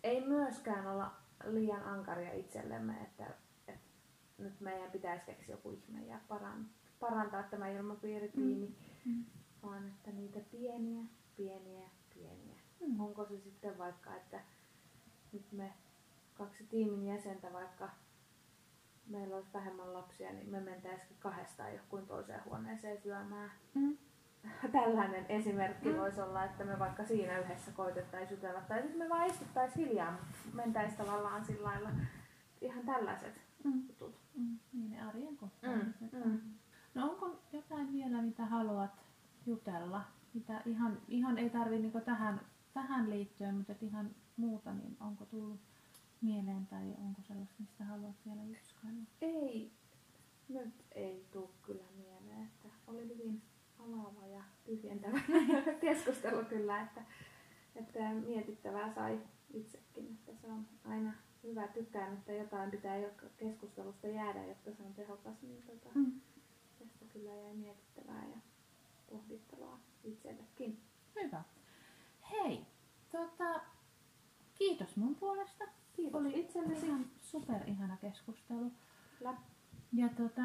ei 0.03 0.27
myöskään 0.27 0.87
olla 0.87 1.11
liian 1.45 1.83
ankaria 1.83 2.33
itsellemme, 2.33 2.93
että, 3.01 3.25
että 3.67 3.81
nyt 4.37 4.59
meidän 4.61 4.91
pitäisi 4.91 5.25
keksiä 5.25 5.53
joku 5.55 5.71
ihme 5.71 6.05
ja 6.05 6.19
paran, 6.27 6.69
parantaa 6.99 7.43
tämä 7.43 7.67
ilmapiiritiimi, 7.69 8.75
Mm. 9.05 9.25
vaan 9.63 9.87
että 9.87 10.11
niitä 10.11 10.39
pieniä, 10.51 11.01
pieniä, 11.37 11.89
pieniä. 12.13 12.55
Mm. 12.87 12.99
Onko 12.99 13.25
se 13.25 13.37
sitten 13.39 13.77
vaikka, 13.77 14.15
että 14.15 14.39
nyt 15.31 15.51
me 15.51 15.73
kaksi 16.33 16.63
tiimin 16.63 17.05
jäsentä, 17.07 17.53
vaikka 17.53 17.89
meillä 19.11 19.35
olisi 19.35 19.53
vähemmän 19.53 19.93
lapsia, 19.93 20.31
niin 20.33 20.49
me 20.49 20.59
mentäisikin 20.59 21.17
kahdestaan 21.19 21.73
johonkin 21.73 22.07
toiseen 22.07 22.45
huoneeseen 22.45 23.01
syömään. 23.01 23.51
Mm. 23.73 23.97
Tällainen 24.71 25.25
esimerkki 25.29 25.89
Mm. 25.89 25.97
voisi 25.97 26.21
olla, 26.21 26.43
että 26.45 26.63
me 26.63 26.79
vaikka 26.79 27.03
siinä 27.05 27.39
yhdessä 27.39 27.71
koitettaisiin 27.71 28.37
jutella, 28.37 28.61
tai 28.61 28.81
sitten 28.81 28.99
me 28.99 29.09
vaan 29.09 29.27
istuttaisiin 29.27 29.87
hiljaa, 29.87 30.17
mentäisiin 30.53 30.97
tavallaan 30.97 31.45
sillä 31.45 31.63
lailla 31.67 31.89
ihan 32.61 32.85
tällaiset 32.85 33.41
Mm. 33.63 33.87
jutut. 33.87 34.15
Mm. 34.35 34.59
Niin 34.73 34.91
ne 34.91 35.01
arjen 35.01 35.37
kohtaamiset. 35.37 36.11
Mm, 36.11 36.23
mm. 36.31 36.39
No 36.95 37.09
onko 37.09 37.39
jotain 37.53 37.93
vielä, 37.93 38.21
mitä 38.21 38.45
haluat 38.45 39.05
jutella? 39.45 40.01
Mitä 40.33 40.61
ihan, 40.65 40.97
ihan 41.07 41.37
ei 41.37 41.49
tarvi 41.49 41.79
niinku 41.79 41.99
tähän, 42.01 42.41
tähän 42.73 43.09
liittyen, 43.09 43.55
mutta 43.55 43.73
ihan 43.81 44.09
muuta, 44.37 44.73
niin 44.73 44.97
onko 44.99 45.25
tullut 45.25 45.59
mieleen 46.21 46.67
tai 46.67 46.93
onko 46.97 47.21
sellaista, 47.21 47.55
mistä 47.59 47.83
haluat 47.83 48.15
vielä 48.25 48.43
jutskailla? 48.43 49.01
Ei, 49.21 49.71
nyt 50.49 50.73
ei 50.91 51.25
tule 51.31 51.49
kyllä 51.61 51.83
mieleen, 51.97 52.43
että 52.43 52.67
oli 52.87 53.07
hyvin 53.07 53.41
avaava 53.79 54.25
ja 54.27 54.43
tyhjentävä 54.65 55.19
keskustelu 55.81 56.45
kyllä, 56.45 56.81
että, 56.81 57.01
että 57.75 57.99
mietittävää 58.13 58.93
sai 58.93 59.19
itsekin, 59.53 60.07
että 60.19 60.41
se 60.41 60.47
on 60.51 60.67
aina 60.85 61.13
hyvä 61.43 61.67
tykkään, 61.67 62.13
että 62.13 62.33
jotain 62.33 62.71
pitää 62.71 62.97
jo 62.97 63.09
keskustelusta 63.37 64.07
jäädä, 64.07 64.45
jotta 64.45 64.71
se 64.71 64.83
on 64.83 64.93
tehokas, 64.93 65.41
niin 65.41 65.63
tota, 65.63 65.89
Mm. 65.95 66.21
tästä 66.79 67.05
kyllä 67.13 67.35
jäi 67.35 67.53
mietittävää 67.55 68.25
ja 68.27 68.37
pohdittavaa 69.09 69.79
itsellekin. 70.03 70.81
Hyvä. 71.15 71.43
Hei, 72.31 72.65
tota, 73.11 73.61
kiitos 74.55 74.95
mun 74.97 75.15
puolesta. 75.15 75.65
Kiitos 75.93 76.21
Oli 76.21 76.39
itsellesi. 76.39 76.85
ihan 76.85 77.05
super 77.21 77.61
ihana 77.67 77.97
keskustelu. 77.97 78.71
Kyllä. 79.19 79.33
Ja 79.93 80.09
tota, 80.09 80.41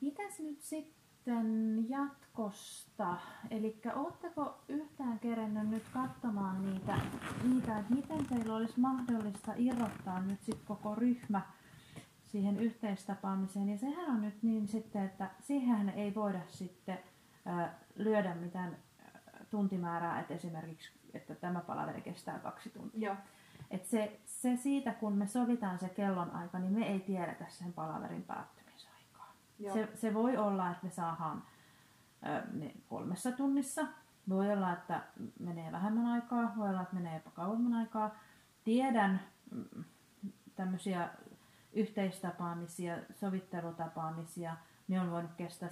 mitäs 0.00 0.38
nyt 0.40 0.60
sitten 0.62 1.84
jatkosta? 1.88 3.16
Eli 3.50 3.80
ootteko 3.94 4.58
yhtään 4.68 5.18
kerennyt 5.18 5.68
nyt 5.68 5.84
katsomaan 5.92 6.64
niitä, 6.72 6.98
niitä, 7.42 7.78
että 7.78 7.94
miten 7.94 8.26
teillä 8.26 8.54
olisi 8.54 8.80
mahdollista 8.80 9.52
irrottaa 9.56 10.20
nyt 10.20 10.42
sit 10.42 10.60
koko 10.64 10.94
ryhmä 10.94 11.42
siihen 12.24 12.60
yhteistapaamiseen. 12.60 13.68
Ja 13.68 13.78
sehän 13.78 14.10
on 14.10 14.22
nyt 14.22 14.42
niin 14.42 14.68
sitten, 14.68 15.04
että 15.04 15.30
siihen 15.40 15.88
ei 15.88 16.14
voida 16.14 16.40
sitten 16.48 16.98
ö, 17.46 17.68
lyödä 17.96 18.34
mitään 18.34 18.76
tuntimäärää, 19.50 20.20
että 20.20 20.34
esimerkiksi 20.34 20.92
että 21.14 21.34
tämä 21.34 21.60
palaveri 21.60 22.00
kestää 22.00 22.38
kaksi 22.38 22.70
tuntia. 22.70 23.08
Joo. 23.08 23.16
Et 23.70 23.84
se, 23.84 24.20
se 24.46 24.62
siitä, 24.62 24.92
kun 24.92 25.12
me 25.12 25.26
sovitaan 25.26 25.78
se 25.78 25.88
kellonaika, 25.88 26.58
niin 26.58 26.72
me 26.72 26.86
ei 26.86 27.00
tiedetä 27.00 27.44
sen 27.48 27.72
palaverin 27.72 28.22
päättymisaikaa. 28.22 29.34
Joo. 29.58 29.74
Se, 29.74 29.88
se 29.94 30.14
voi 30.14 30.36
olla, 30.36 30.70
että 30.70 30.86
me 30.86 30.90
saadaan 30.90 31.42
ö, 32.26 32.42
ne 32.52 32.74
kolmessa 32.88 33.32
tunnissa. 33.32 33.86
Voi 34.28 34.52
olla, 34.52 34.72
että 34.72 35.02
menee 35.40 35.72
vähemmän 35.72 36.06
aikaa. 36.06 36.52
Voi 36.56 36.68
olla, 36.68 36.82
että 36.82 36.94
menee 36.94 37.14
jopa 37.14 37.30
kauemman 37.30 37.72
aikaa. 37.72 38.14
Tiedän 38.64 39.20
mm, 39.50 39.84
tämmöisiä 40.56 41.08
yhteistapaamisia, 41.72 42.96
sovittelutapaamisia. 43.14 44.56
Ne 44.88 45.00
on 45.00 45.10
voinut 45.10 45.32
kestää 45.36 45.68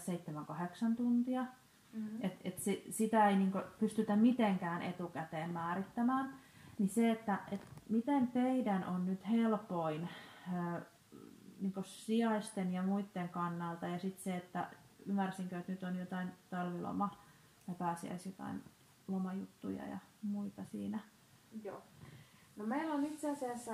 7-8 0.92 0.96
tuntia. 0.96 1.42
Mm-hmm. 1.92 2.18
Et, 2.20 2.40
et 2.44 2.58
se, 2.58 2.82
sitä 2.90 3.28
ei 3.28 3.36
niinku 3.36 3.58
pystytä 3.78 4.16
mitenkään 4.16 4.82
etukäteen 4.82 5.50
määrittämään. 5.50 6.34
Niin 6.78 6.88
se, 6.88 7.10
että 7.10 7.38
et 7.50 7.73
miten 7.88 8.28
teidän 8.28 8.84
on 8.84 9.06
nyt 9.06 9.28
helpoin 9.30 10.08
ö, 10.52 10.80
niinku 11.60 11.82
sijaisten 11.82 12.72
ja 12.72 12.82
muiden 12.82 13.28
kannalta. 13.28 13.86
Ja 13.86 13.98
sitten 13.98 14.22
se, 14.24 14.36
että 14.36 14.70
ymmärsinkö, 15.06 15.58
että 15.58 15.72
nyt 15.72 15.82
on 15.82 15.96
jotain 15.96 16.28
talviloma 16.50 17.16
ja 17.68 17.74
pääsiäis 17.74 18.26
jotain 18.26 18.62
lomajuttuja 19.08 19.86
ja 19.86 19.98
muita 20.22 20.64
siinä. 20.64 20.98
Joo. 21.64 21.82
No 22.56 22.66
meillä 22.66 22.94
on 22.94 23.04
itse 23.06 23.30
asiassa 23.30 23.72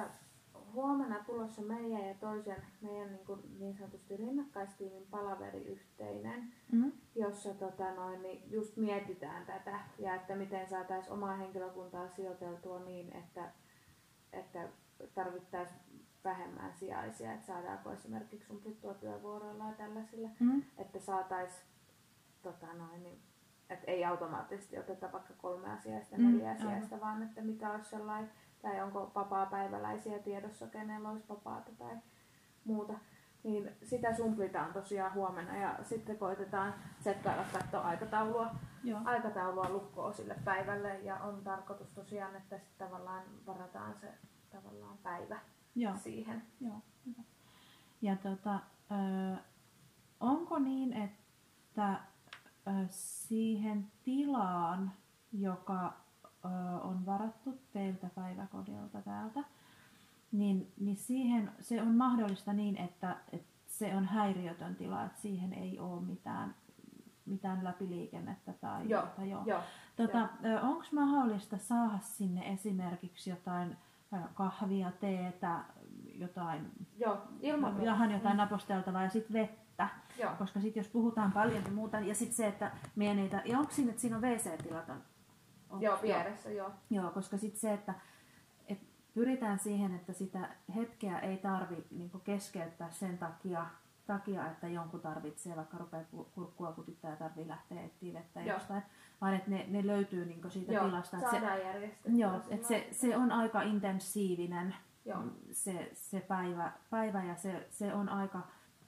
huomenna 0.72 1.24
tulossa 1.26 1.62
meidän 1.62 2.08
ja 2.08 2.14
toisen 2.14 2.56
meidän 2.80 3.12
niin, 3.12 3.26
kuin 3.26 3.40
niin 3.58 3.76
sanotusti 3.76 4.16
rinnakkaistiimin 4.16 5.06
palaveri 5.10 5.64
yhteinen, 5.64 6.52
Mm. 6.72 6.92
jossa 7.14 7.54
tota 7.54 7.94
noin, 7.94 8.22
niin 8.22 8.42
just 8.50 8.76
mietitään 8.76 9.46
tätä 9.46 9.80
ja 9.98 10.14
että 10.14 10.36
miten 10.36 10.68
saataisiin 10.68 11.12
omaa 11.12 11.36
henkilökuntaa 11.36 12.08
sijoiteltua 12.08 12.78
niin, 12.78 13.16
että, 13.16 13.50
että 14.32 14.68
tarvittaisiin 15.14 15.80
vähemmän 16.24 16.72
sijaisia, 16.74 17.32
että 17.32 17.46
saadaanko 17.46 17.92
esimerkiksi 17.92 18.46
sun 18.46 18.62
työvuoroilla 19.00 19.64
ja 19.64 19.72
tällaisilla, 19.72 20.28
Mm. 20.40 20.62
että 20.78 20.98
saataisiin 21.00 21.66
tota 22.42 22.66
noin, 22.72 23.02
niin 23.02 23.22
että 23.70 23.90
ei 23.90 24.04
automaattisesti 24.04 24.78
oteta 24.78 25.12
vaikka 25.12 25.34
kolme 25.38 25.70
asiasta, 25.72 26.16
Mm, 26.16 26.24
neljä 26.24 26.50
aivan. 26.50 26.66
asiasta, 26.66 27.00
vaan 27.00 27.22
että 27.22 27.40
mikä 27.40 27.70
olisi 27.72 27.90
sellainen, 27.90 28.30
tai 28.62 28.80
onko 28.82 29.12
vapaa-päiväläisiä 29.14 30.18
tiedossa, 30.18 30.66
kenellä 30.66 31.10
olisi 31.10 31.28
vapaata 31.28 31.70
tai 31.78 31.96
muuta. 32.64 32.92
Niin 33.42 33.70
sitä 33.82 34.16
sumplitaan 34.16 34.72
tosiaan 34.72 35.14
huomenna 35.14 35.56
ja 35.56 35.78
sitten 35.82 36.18
koitetaan 36.18 36.74
tsekkailla 37.00 37.44
katsoa 37.52 37.80
aikataulua, 37.80 38.50
Joo. 38.84 39.00
aikataulua 39.04 39.68
lukkoa 39.68 40.12
sille 40.12 40.36
päivälle 40.44 40.98
ja 40.98 41.16
on 41.16 41.44
tarkoitus 41.44 41.90
tosiaan, 41.90 42.36
että 42.36 42.58
sitten 42.58 42.88
tavallaan 42.88 43.22
varataan 43.46 43.94
se 44.00 44.14
tavallaan 44.50 44.98
päivä 44.98 45.40
Joo. 45.74 45.96
siihen. 45.96 46.42
Joo, 46.60 46.80
hyvä. 47.06 47.22
Ja 48.02 48.16
tota, 48.16 48.60
ö, 48.90 49.36
onko 50.20 50.58
niin, 50.58 50.92
että 50.92 52.00
ö, 52.66 52.70
siihen 52.88 53.92
tilaan, 54.02 54.92
joka 55.32 55.96
ö, 56.44 56.48
on 56.82 57.06
varattu 57.06 57.58
teiltä 57.72 58.10
päiväkodilta 58.14 59.02
täältä, 59.02 59.44
niin, 60.32 60.72
niin 60.80 60.96
siihen 60.96 61.52
se 61.60 61.82
on 61.82 61.94
mahdollista 61.94 62.52
niin, 62.52 62.76
että, 62.76 63.16
että 63.32 63.50
se 63.66 63.96
on 63.96 64.04
häiriötön 64.04 64.76
tila, 64.76 65.04
että 65.04 65.20
siihen 65.20 65.52
ei 65.52 65.78
ole 65.78 66.00
mitään, 66.00 66.54
mitään 67.30 67.64
läpiliikennettä 67.64 68.52
tai, 68.52 68.88
Joo, 68.88 69.02
tai 69.16 69.30
joo. 69.30 69.42
joo. 69.46 69.60
Tota, 69.96 70.28
Onko 70.62 70.84
mahdollista 70.92 71.58
saada 71.58 71.98
sinne 71.98 72.52
esimerkiksi 72.52 73.30
jotain 73.30 73.76
kahvia, 74.34 74.92
teetä, 75.00 75.60
jotain, 76.14 76.70
Joo, 76.98 77.18
ilman 77.40 77.82
ihan 77.82 78.10
jotain 78.10 78.36
naposteltavaa 78.36 79.02
ja 79.02 79.10
sitten 79.10 79.32
vettä? 79.32 79.88
Joo. 80.18 80.30
Koska 80.38 80.60
sitten 80.60 80.80
jos 80.80 80.88
puhutaan 80.92 81.32
paljon 81.32 81.64
ja 81.64 81.70
muuta, 81.70 82.00
ja 82.00 82.14
sitten 82.14 82.36
se, 82.36 82.46
että 82.46 82.70
mie 82.96 83.14
niitä, 83.14 83.42
ja 83.44 83.58
onko 83.58 83.72
siinä, 83.72 83.90
että 83.90 84.00
siinä 84.00 84.16
on 84.16 84.22
WC-tilat? 84.22 84.88
On, 85.70 85.82
Joo, 85.82 85.98
vieressä, 86.02 86.50
joo. 86.50 86.70
Joo, 86.90 87.10
koska 87.10 87.38
sitten 87.38 87.60
se, 87.60 87.72
että 87.72 87.94
et 88.68 88.78
pyritään 89.14 89.58
siihen, 89.58 89.94
että 89.94 90.12
sitä 90.12 90.48
hetkeä 90.74 91.18
ei 91.18 91.36
tarvi 91.36 91.86
niin 91.90 92.10
keskeyttää 92.24 92.90
sen 92.90 93.18
takia, 93.18 93.66
takia, 94.12 94.50
että 94.50 94.68
jonkun 94.68 95.00
tarvitsee 95.00 95.56
vaikka 95.56 95.78
rupeaa 95.78 96.04
kurkkua 96.34 96.72
kutittaa 96.72 97.10
ja 97.10 97.16
tarvii 97.16 97.48
lähteä 97.48 97.82
etsiä 97.82 98.14
vettä 98.14 98.40
Joo. 98.40 98.56
jostain, 98.56 98.82
vaan 99.20 99.34
että 99.34 99.50
ne, 99.50 99.66
ne 99.68 99.86
löytyy 99.86 100.24
niin 100.24 100.50
siitä 100.50 100.72
Joo, 100.72 100.84
tilasta. 100.84 101.16
Että 101.16 101.30
se, 101.30 101.62
järjestettyä. 101.64 102.12
joo, 102.16 102.40
että 102.50 102.68
se, 102.68 102.88
se 102.92 103.16
on 103.16 103.32
aika 103.32 103.62
intensiivinen 103.62 104.74
Joo. 105.04 105.22
se, 105.52 105.90
se 105.92 106.20
päivä, 106.20 106.72
päivä 106.90 107.24
ja 107.24 107.36
se, 107.36 107.66
se 107.70 107.94
on 107.94 108.08
aika, 108.08 108.40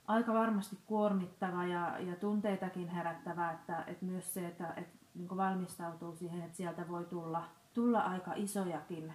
aika 0.07 0.33
varmasti 0.33 0.77
kuormittava 0.85 1.65
ja, 1.65 1.99
ja 1.99 2.15
tunteitakin 2.15 2.87
herättävä, 2.87 3.51
että, 3.51 3.83
että 3.87 4.05
myös 4.05 4.33
se, 4.33 4.47
että, 4.47 4.73
että 4.77 4.97
niin 5.15 5.37
valmistautuu 5.37 6.15
siihen, 6.15 6.41
että 6.41 6.57
sieltä 6.57 6.87
voi 6.87 7.05
tulla, 7.05 7.43
tulla 7.73 7.99
aika 7.99 8.31
isojakin 8.35 9.13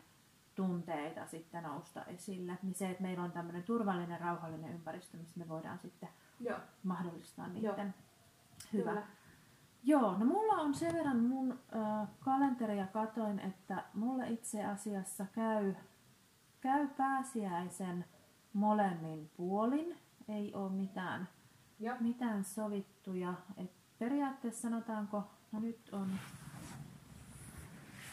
tunteita 0.59 1.26
sitten 1.26 1.62
nousta 1.62 2.04
esille, 2.04 2.59
niin 2.62 2.74
se, 2.74 2.90
että 2.90 3.02
meillä 3.02 3.22
on 3.24 3.32
tämmöinen 3.32 3.62
turvallinen, 3.62 4.20
rauhallinen 4.20 4.74
ympäristö, 4.74 5.16
missä 5.16 5.38
me 5.38 5.48
voidaan 5.48 5.78
sitten 5.78 6.09
Joo, 6.40 6.59
mahdollistaa 6.82 7.46
Joo. 7.46 7.54
niiden 7.54 7.94
hyvä. 8.72 8.90
kyllä. 8.90 9.06
Joo, 9.82 10.18
no 10.18 10.24
mulla 10.24 10.52
on 10.62 10.74
sen 10.74 10.94
verran 10.94 11.20
mun 11.20 11.52
ö, 11.52 11.76
kalenteria 12.20 12.86
katoin, 12.86 13.40
että 13.40 13.84
mulla 13.94 14.24
itse 14.24 14.64
asiassa 14.64 15.26
käy, 15.32 15.74
käy 16.61 16.88
pääsiäisen 16.88 18.04
molemmin 18.52 19.30
puolin. 19.36 19.96
Ei 20.28 20.54
ole 20.54 20.72
mitään, 20.72 21.28
Joo. 21.78 21.96
mitään 22.00 22.44
sovittuja. 22.44 23.34
Et 23.56 23.70
periaatteessa 23.98 24.62
sanotaanko, 24.62 25.30
no 25.52 25.61
nyt 25.61 25.88
on, 25.92 26.11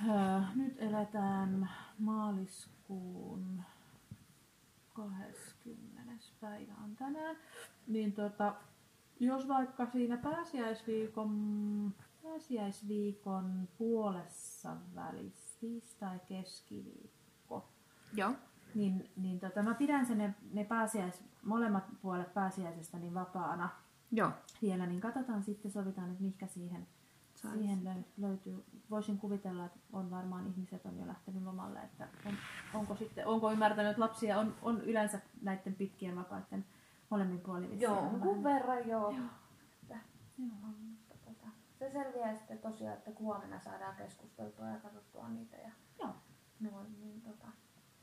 ö, 0.10 0.42
nyt 0.56 0.76
eletään 0.80 1.70
maaliskuun 2.00 3.62
20. 4.94 6.14
päivä 6.42 6.74
on 6.84 6.96
tänään, 6.96 7.36
niin 7.88 8.14
tota, 8.14 8.56
jos 9.20 9.48
vaikka 9.48 9.86
siinä 9.86 10.18
pääsiäisviikon, 10.18 11.94
pääsiäisviikon 12.24 13.68
puolessa 13.78 14.78
välissä, 14.96 15.60
tiistai 15.60 16.20
keskiviikko, 16.28 17.70
Joo. 18.14 18.34
niin, 18.76 19.10
niin 19.16 19.40
tota, 19.40 19.64
mä 19.64 19.74
pidän 19.74 20.06
sen 20.06 20.18
ne, 20.18 20.36
ne 20.52 20.64
pääsiäis, 20.64 21.24
molemmat 21.44 21.84
puolet 22.02 22.34
pääsiäisestä 22.34 23.00
niin 23.00 23.14
vapaana 23.14 23.70
Joo. 24.12 24.32
vielä, 24.62 24.86
niin 24.86 25.02
katsotaan 25.02 25.44
sitten, 25.44 25.72
sovitaan, 25.72 26.12
että 26.12 26.24
mikä 26.24 26.48
siihen. 26.48 26.88
Siihen 27.54 27.80
löy- 27.84 28.06
löytyy. 28.18 28.64
Voisin 28.90 29.18
kuvitella, 29.18 29.66
että 29.66 29.80
on 29.94 30.12
varmaan 30.12 30.48
ihmiset 30.48 30.86
on 30.86 30.98
jo 31.00 31.08
lähtenyt 31.08 31.44
lomalle, 31.44 31.80
että 31.80 32.08
on, 32.26 32.34
onko, 32.74 32.96
sitten, 32.96 33.28
onko 33.28 33.52
ymmärtänyt, 33.52 33.90
että 33.92 34.02
lapsia 34.02 34.40
on, 34.40 34.56
on 34.62 34.82
yleensä 34.82 35.22
näiden 35.42 35.76
pitkien 35.76 36.16
vapaiden 36.16 36.66
molemmin 37.10 37.40
puolin. 37.40 37.70
vähän- 37.70 37.82
Jonkun 37.82 38.44
verran 38.44 38.88
joo. 38.88 39.10
Että, 39.84 39.98
Joo. 40.38 40.70
tota, 41.26 41.48
se 41.80 41.90
selviää 41.92 42.36
sitten 42.36 42.58
tosiaan, 42.60 42.98
että 42.98 43.12
huomenna 43.20 43.60
saadaan 43.60 43.96
keskusteltua 43.96 44.66
ja 44.68 44.78
katsottua 44.80 45.30
niitä 45.30 45.58
ja 45.58 45.72
Joo, 46.00 46.10
noin, 46.60 47.00
niin 47.02 47.22
tota, 47.22 47.48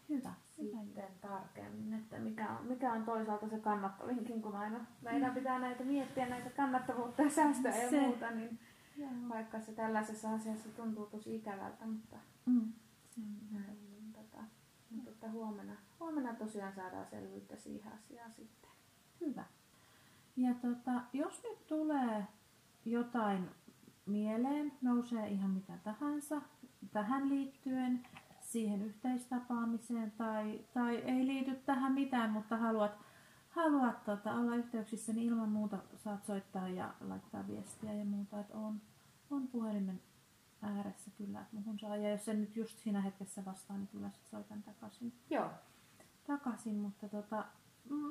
hyvä. 0.09 0.35
hyvä. 0.59 0.83
sitten 0.83 1.05
tarkemmin, 1.21 1.95
että 1.95 2.19
mikä 2.19 2.49
on, 2.51 2.67
mikä 2.67 2.93
on 2.93 3.05
toisaalta 3.05 3.49
se 3.49 3.59
kannattavinkin, 3.61 4.43
kun 4.43 4.57
aina 4.57 4.87
meidän 5.03 5.35
pitää 5.35 5.59
näitä 5.59 5.85
miettiä, 5.85 6.27
näitä 6.29 6.51
kannattavuutta 6.51 7.23
ja 7.23 7.31
säästöä 7.31 7.77
ja 7.77 7.91
Se. 7.91 8.01
muuta, 8.01 8.31
niin 8.31 8.59
Joo. 8.97 9.11
vaikka 9.29 9.61
se 9.61 9.73
tällaisessa 9.73 10.35
asiassa 10.35 10.69
tuntuu 10.69 11.07
tosi 11.07 11.37
ikävältä, 11.37 11.87
mutta 11.87 12.17
Mm. 12.47 12.73
näin, 13.51 13.79
niin 13.91 14.13
tota, 14.13 14.43
mutta 14.91 15.11
että 15.11 15.31
huomenna, 15.31 15.73
huomenna 16.01 16.35
tosiaan 16.35 16.73
saadaan 16.73 17.07
selvyyttä 17.07 17.57
siihen 17.57 17.93
asiaan 17.93 18.33
sitten. 18.33 18.71
Hyvä. 19.21 19.45
Ja 20.37 20.55
tota, 20.55 21.01
jos 21.13 21.43
nyt 21.43 21.67
tulee 21.67 22.27
jotain 22.85 23.49
mieleen, 24.07 24.73
nousee 24.83 25.29
ihan 25.29 25.51
mitä 25.51 25.73
tahansa 25.85 26.43
tähän 26.93 27.29
liittyen, 27.29 28.07
siihen 28.41 28.83
yhteistapaamiseen 28.83 30.11
tai, 30.11 30.61
tai 30.75 30.97
ei 30.97 31.27
liity 31.27 31.55
tähän 31.55 31.93
mitään, 31.93 32.31
mutta 32.31 32.57
haluat, 32.57 32.93
haluat 33.53 34.05
tota, 34.05 34.35
olla 34.35 34.57
yhteyksissä, 34.57 35.13
niin 35.13 35.27
ilman 35.27 35.49
muuta 35.49 35.79
saat 35.97 36.25
soittaa 36.25 36.69
ja 36.69 36.95
laittaa 37.01 37.47
viestiä 37.49 37.93
ja 37.93 38.05
muuta, 38.05 38.41
että 38.41 38.59
on, 38.59 38.81
on 39.31 39.49
puhelimen 39.49 40.01
ääressä 40.63 41.11
kyllä, 41.19 41.41
että 41.41 41.57
muhun 41.57 41.79
saa. 41.79 41.97
Ja 41.97 42.11
jos 42.11 42.29
en 42.29 42.41
nyt 42.41 42.57
just 42.57 42.79
siinä 42.79 43.01
hetkessä 43.01 43.45
vastaa, 43.45 43.77
niin 43.77 43.89
kyllä 43.89 44.11
sit 44.11 44.27
soitan 44.27 44.63
takaisin 44.63 45.13
Joo. 45.31 45.51
takaisin, 46.27 46.75
mutta 46.75 47.09
tota, 47.09 47.45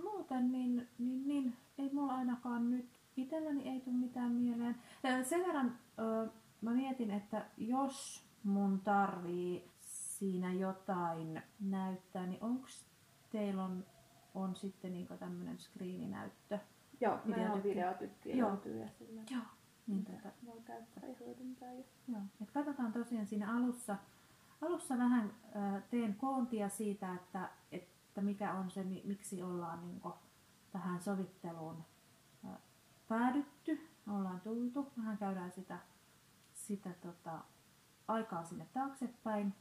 muuten 0.04 0.52
niin, 0.52 0.88
niin, 1.00 1.28
niin, 1.28 1.58
ei 1.78 1.90
mulla 1.94 2.16
ainakaan 2.16 2.72
nyt 2.72 2.90
itselläni 3.18 3.70
ei 3.70 3.82
tule 3.82 3.96
mitään 3.96 4.32
mieleen. 4.32 4.76
Sen 5.24 5.42
verran 5.48 5.78
ö, 6.00 6.30
mä 6.62 6.72
mietin, 6.72 7.12
että 7.12 7.46
jos 7.58 8.26
mun 8.44 8.80
tarvii 8.80 9.72
siinä 9.80 10.54
jotain 10.54 11.42
näyttää, 11.60 12.26
niin 12.26 12.44
onko 12.44 12.68
teillä 13.32 13.64
on, 13.64 13.86
on 14.34 14.56
sitten 14.56 14.94
niinku 14.94 15.14
tämmöinen 15.18 15.60
screeninäyttö? 15.60 16.60
Joo, 17.02 17.20
meillä 17.26 17.54
on 17.54 17.64
Videotykki. 17.64 17.70
videotykki 17.70 18.38
Joo. 18.38 18.50
löytyy 18.50 18.78
ja 18.80 18.90
sillä 18.90 19.22
Joo. 19.32 19.42
Niin, 19.88 20.06
tota, 20.06 20.30
voi 20.46 20.62
käyttää 20.66 21.10
ja 21.10 21.16
hyödyntää. 21.20 21.74
Ja... 21.74 21.84
Joo. 22.08 22.22
Et 22.42 22.52
katsotaan 22.52 22.94
tosiaan 22.94 23.28
siinä 23.28 23.56
alussa, 23.56 23.96
alussa 24.62 24.98
vähän 24.98 25.34
ö, 25.56 25.82
teen 25.90 26.16
koontia 26.16 26.70
siitä, 26.70 27.14
että, 27.14 27.50
että 27.72 28.22
mikä 28.22 28.54
on 28.54 28.72
se, 28.72 28.84
mi- 28.84 29.04
miksi 29.06 29.44
ollaan 29.44 29.88
niin 29.88 30.02
tähän 30.72 31.02
sovitteluun 31.02 31.86
ö, 32.46 32.48
päädytty, 33.08 33.88
ollaan 34.08 34.42
tultu. 34.42 34.92
Vähän 34.98 35.18
käydään 35.18 35.52
sitä, 35.52 35.80
sitä 36.54 36.90
tota, 37.02 37.40
aikaa 38.08 38.44
sinne 38.44 38.68
taaksepäin 38.74 39.54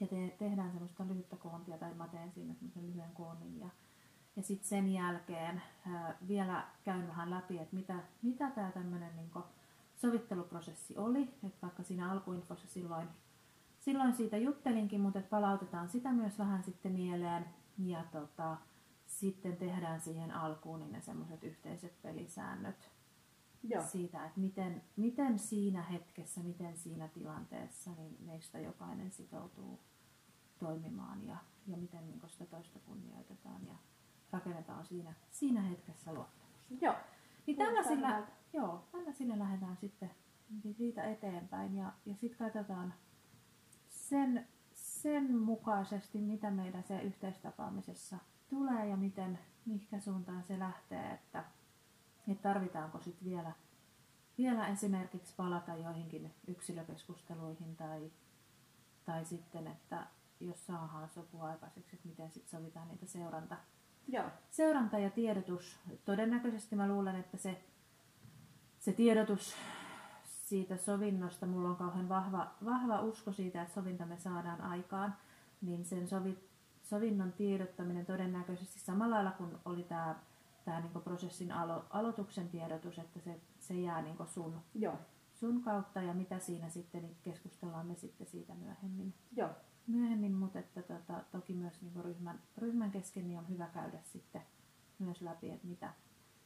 ja 0.00 0.06
te, 0.06 0.36
tehdään 0.38 0.72
semmoista 0.72 1.06
lyhyttä 1.08 1.36
koontia, 1.36 1.78
tai 1.78 1.94
mä 1.94 2.08
teen 2.08 2.32
siinä 2.32 2.54
semmoisen 2.54 2.86
lyhyen 2.86 3.12
koonnin. 3.14 3.60
Ja, 3.60 3.68
ja 4.36 4.42
sitten 4.42 4.68
sen 4.68 4.92
jälkeen 4.92 5.62
ää, 5.86 6.16
vielä 6.28 6.64
käyn 6.84 7.08
vähän 7.08 7.30
läpi, 7.30 7.58
että 7.58 7.76
mitä, 7.76 7.94
mitä 8.22 8.50
tämä 8.50 8.72
tämmöinen 8.72 9.16
niin 9.16 9.44
sovitteluprosessi 9.96 10.96
oli, 10.96 11.22
että 11.22 11.58
vaikka 11.62 11.82
siinä 11.82 12.10
alkuinfossa 12.10 12.68
silloin, 12.68 13.08
silloin 13.78 14.12
siitä 14.12 14.36
juttelinkin, 14.36 15.00
mutta 15.00 15.20
palautetaan 15.30 15.88
sitä 15.88 16.12
myös 16.12 16.38
vähän 16.38 16.64
sitten 16.64 16.92
mieleen. 16.92 17.44
Ja 17.78 18.04
tota, 18.12 18.56
sitten 19.06 19.56
tehdään 19.56 20.00
siihen 20.00 20.30
alkuun 20.30 20.80
niin 20.80 20.92
ne 20.92 21.00
semmoiset 21.00 21.44
yhteiset 21.44 22.02
pelisäännöt 22.02 22.90
Joo. 23.62 23.82
siitä, 23.86 24.26
että 24.26 24.40
miten, 24.40 24.82
miten 24.96 25.38
siinä 25.38 25.82
hetkessä, 25.82 26.40
miten 26.40 26.76
siinä 26.76 27.08
tilanteessa 27.08 27.90
niin 27.96 28.16
meistä 28.20 28.58
jokainen 28.58 29.10
sitoutuu 29.10 29.80
toimimaan 30.58 31.26
ja, 31.26 31.36
ja 31.66 31.76
miten 31.76 32.06
niin 32.06 32.20
sitä 32.26 32.46
toista 32.46 32.78
kunnioitetaan 32.78 33.66
ja 33.66 33.74
rakennetaan 34.32 34.84
siinä, 34.84 35.14
siinä 35.30 35.62
hetkessä 35.62 36.12
luottamusta. 36.12 36.74
Joo. 36.80 36.94
Niin 37.46 37.56
tällaisilla, 37.56 38.08
hyvältä. 38.08 38.32
joo, 38.52 38.88
tällaisilla 38.92 39.38
lähdetään 39.38 39.76
sitten, 39.76 40.10
siitä 40.72 41.04
eteenpäin 41.04 41.76
ja, 41.76 41.92
ja 42.06 42.14
sitten 42.14 42.38
katsotaan 42.38 42.94
sen, 43.88 44.48
sen 44.72 45.36
mukaisesti, 45.38 46.18
mitä 46.18 46.50
meidän 46.50 46.82
se 46.82 47.02
yhteistapaamisessa 47.02 48.18
tulee 48.48 48.86
ja 48.86 48.96
miten, 48.96 49.38
mihinkä 49.66 50.00
suuntaan 50.00 50.44
se 50.44 50.58
lähtee, 50.58 51.12
että, 51.12 51.44
että 52.28 52.42
tarvitaanko 52.42 53.00
sitten 53.00 53.28
vielä, 53.28 53.52
vielä 54.38 54.68
esimerkiksi 54.68 55.34
palata 55.36 55.74
joihinkin 55.74 56.34
yksilökeskusteluihin 56.46 57.76
tai, 57.76 58.10
tai 59.04 59.24
sitten, 59.24 59.66
että 59.66 60.06
jos 60.40 60.66
saadaan 60.66 61.08
sopua 61.08 61.44
aikaiseksi, 61.44 61.96
että 61.96 62.08
miten 62.08 62.30
sitten 62.30 62.50
sovitaan 62.58 62.88
niitä 62.88 63.06
seuranta, 63.06 63.56
Joo. 64.08 64.24
seuranta 64.50 64.98
ja 64.98 65.10
tiedotus. 65.10 65.78
Todennäköisesti 66.04 66.76
mä 66.76 66.88
luulen, 66.88 67.16
että 67.16 67.36
se, 67.36 67.64
se 68.78 68.92
tiedotus 68.92 69.56
siitä 70.24 70.76
sovinnosta, 70.76 71.46
mulla 71.46 71.68
on 71.68 71.76
kauhean 71.76 72.08
vahva, 72.08 72.54
vahva 72.64 73.00
usko 73.00 73.32
siitä, 73.32 73.62
että 73.62 73.74
sovinta 73.74 74.06
me 74.06 74.18
saadaan 74.18 74.60
aikaan, 74.60 75.16
niin 75.62 75.84
sen 75.84 76.08
sovi, 76.08 76.38
sovinnon 76.82 77.32
tiedottaminen 77.32 78.06
todennäköisesti 78.06 78.80
samalla 78.80 79.14
lailla 79.14 79.30
kuin 79.30 79.58
oli 79.64 79.82
tämä 79.82 80.14
tää 80.64 80.80
niinku 80.80 81.00
prosessin 81.00 81.52
alo, 81.52 81.84
aloituksen 81.90 82.48
tiedotus, 82.48 82.98
että 82.98 83.20
se, 83.20 83.40
se 83.58 83.74
jää 83.74 84.02
niinku 84.02 84.26
sun, 84.26 84.60
Joo. 84.74 84.94
sun 85.34 85.62
kautta 85.62 86.02
ja 86.02 86.14
mitä 86.14 86.38
siinä 86.38 86.68
sitten, 86.68 87.02
niin 87.02 87.16
keskustellaan 87.22 87.86
me 87.86 87.94
sitten 87.94 88.26
siitä 88.26 88.54
myöhemmin 88.54 89.14
Joo. 89.36 89.50
Myöhemmin, 89.88 90.32
mutta 90.32 90.58
että 90.58 90.82
tota, 90.82 91.24
toki 91.30 91.54
myös 91.54 91.82
niin 91.82 92.04
ryhmän, 92.04 92.40
ryhmän 92.56 92.90
kesken 92.90 93.28
niin 93.28 93.38
on 93.38 93.48
hyvä 93.48 93.66
käydä 93.66 93.98
sitten 94.02 94.42
myös 94.98 95.20
läpi, 95.22 95.50
että 95.50 95.66
mitä, 95.66 95.92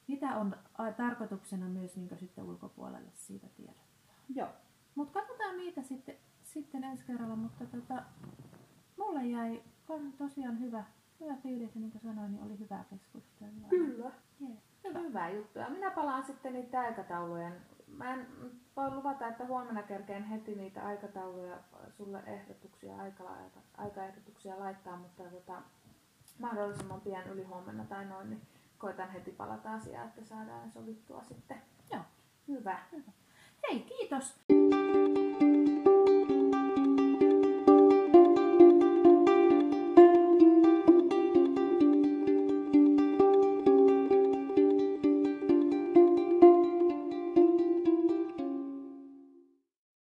mitä 0.07 0.37
on 0.37 0.57
a, 0.79 0.93
tarkoituksena 0.93 1.67
myös 1.67 1.97
niin 1.97 2.19
sitten 2.19 2.45
ulkopuolelle 2.45 3.11
siitä 3.13 3.47
tiedottaa. 3.57 4.15
Joo. 4.35 4.49
Mutta 4.95 5.21
katsotaan 5.21 5.57
niitä 5.57 5.83
sitten, 5.83 6.17
sitten 6.43 6.85
ensi 6.85 7.05
kerralla, 7.05 7.37
mutta 7.37 7.67
tota, 7.67 8.03
mulle 8.97 9.27
jäi 9.27 9.63
on 9.89 10.13
tosiaan 10.13 10.61
hyvä, 10.61 10.85
hyvä 11.21 11.37
fiilis 11.37 11.75
ja 11.75 11.81
niin 11.81 11.93
kuin 11.93 12.03
sanoin, 12.03 12.33
niin 12.33 12.43
oli 12.43 12.59
hyvää 12.59 12.85
keskustelua. 12.91 13.69
Kyllä. 13.69 14.13
Yeah. 14.41 14.57
Hyvä. 14.85 15.01
Hyvä 15.01 15.31
juttu. 15.31 15.59
Ja 15.59 15.71
minä 15.71 15.91
palaan 15.91 16.25
sitten 16.25 16.53
niitä 16.53 16.81
aikataulujen. 16.81 17.53
Mä 17.97 18.15
en 18.15 18.27
voi 18.77 18.91
luvata, 18.91 19.29
että 19.29 19.47
huomenna 19.47 19.83
kerkeen 19.83 20.25
heti 20.25 20.55
niitä 20.55 20.87
aikatauluja, 20.87 21.59
sulle 21.91 22.23
ehdotuksia, 22.27 22.97
aika, 22.97 23.25
aikaehdotuksia 23.77 24.59
laittaa, 24.59 24.97
mutta 24.97 25.23
tota, 25.23 25.63
mahdollisimman 26.39 27.01
pian 27.01 27.29
yli 27.29 27.45
huomenna 27.45 27.85
tai 27.85 28.05
noin, 28.05 28.31
niin 28.31 28.43
koitan 28.79 29.11
heti 29.11 29.31
palata 29.31 29.75
asiaan, 29.75 30.09
että 30.09 30.25
saadaan 30.25 30.71
sovittua 30.71 31.23
sitten. 31.23 31.63
Joo. 31.93 32.03
Hyvä. 32.49 32.79
Hei, 33.69 33.81
kiitos! 33.81 34.62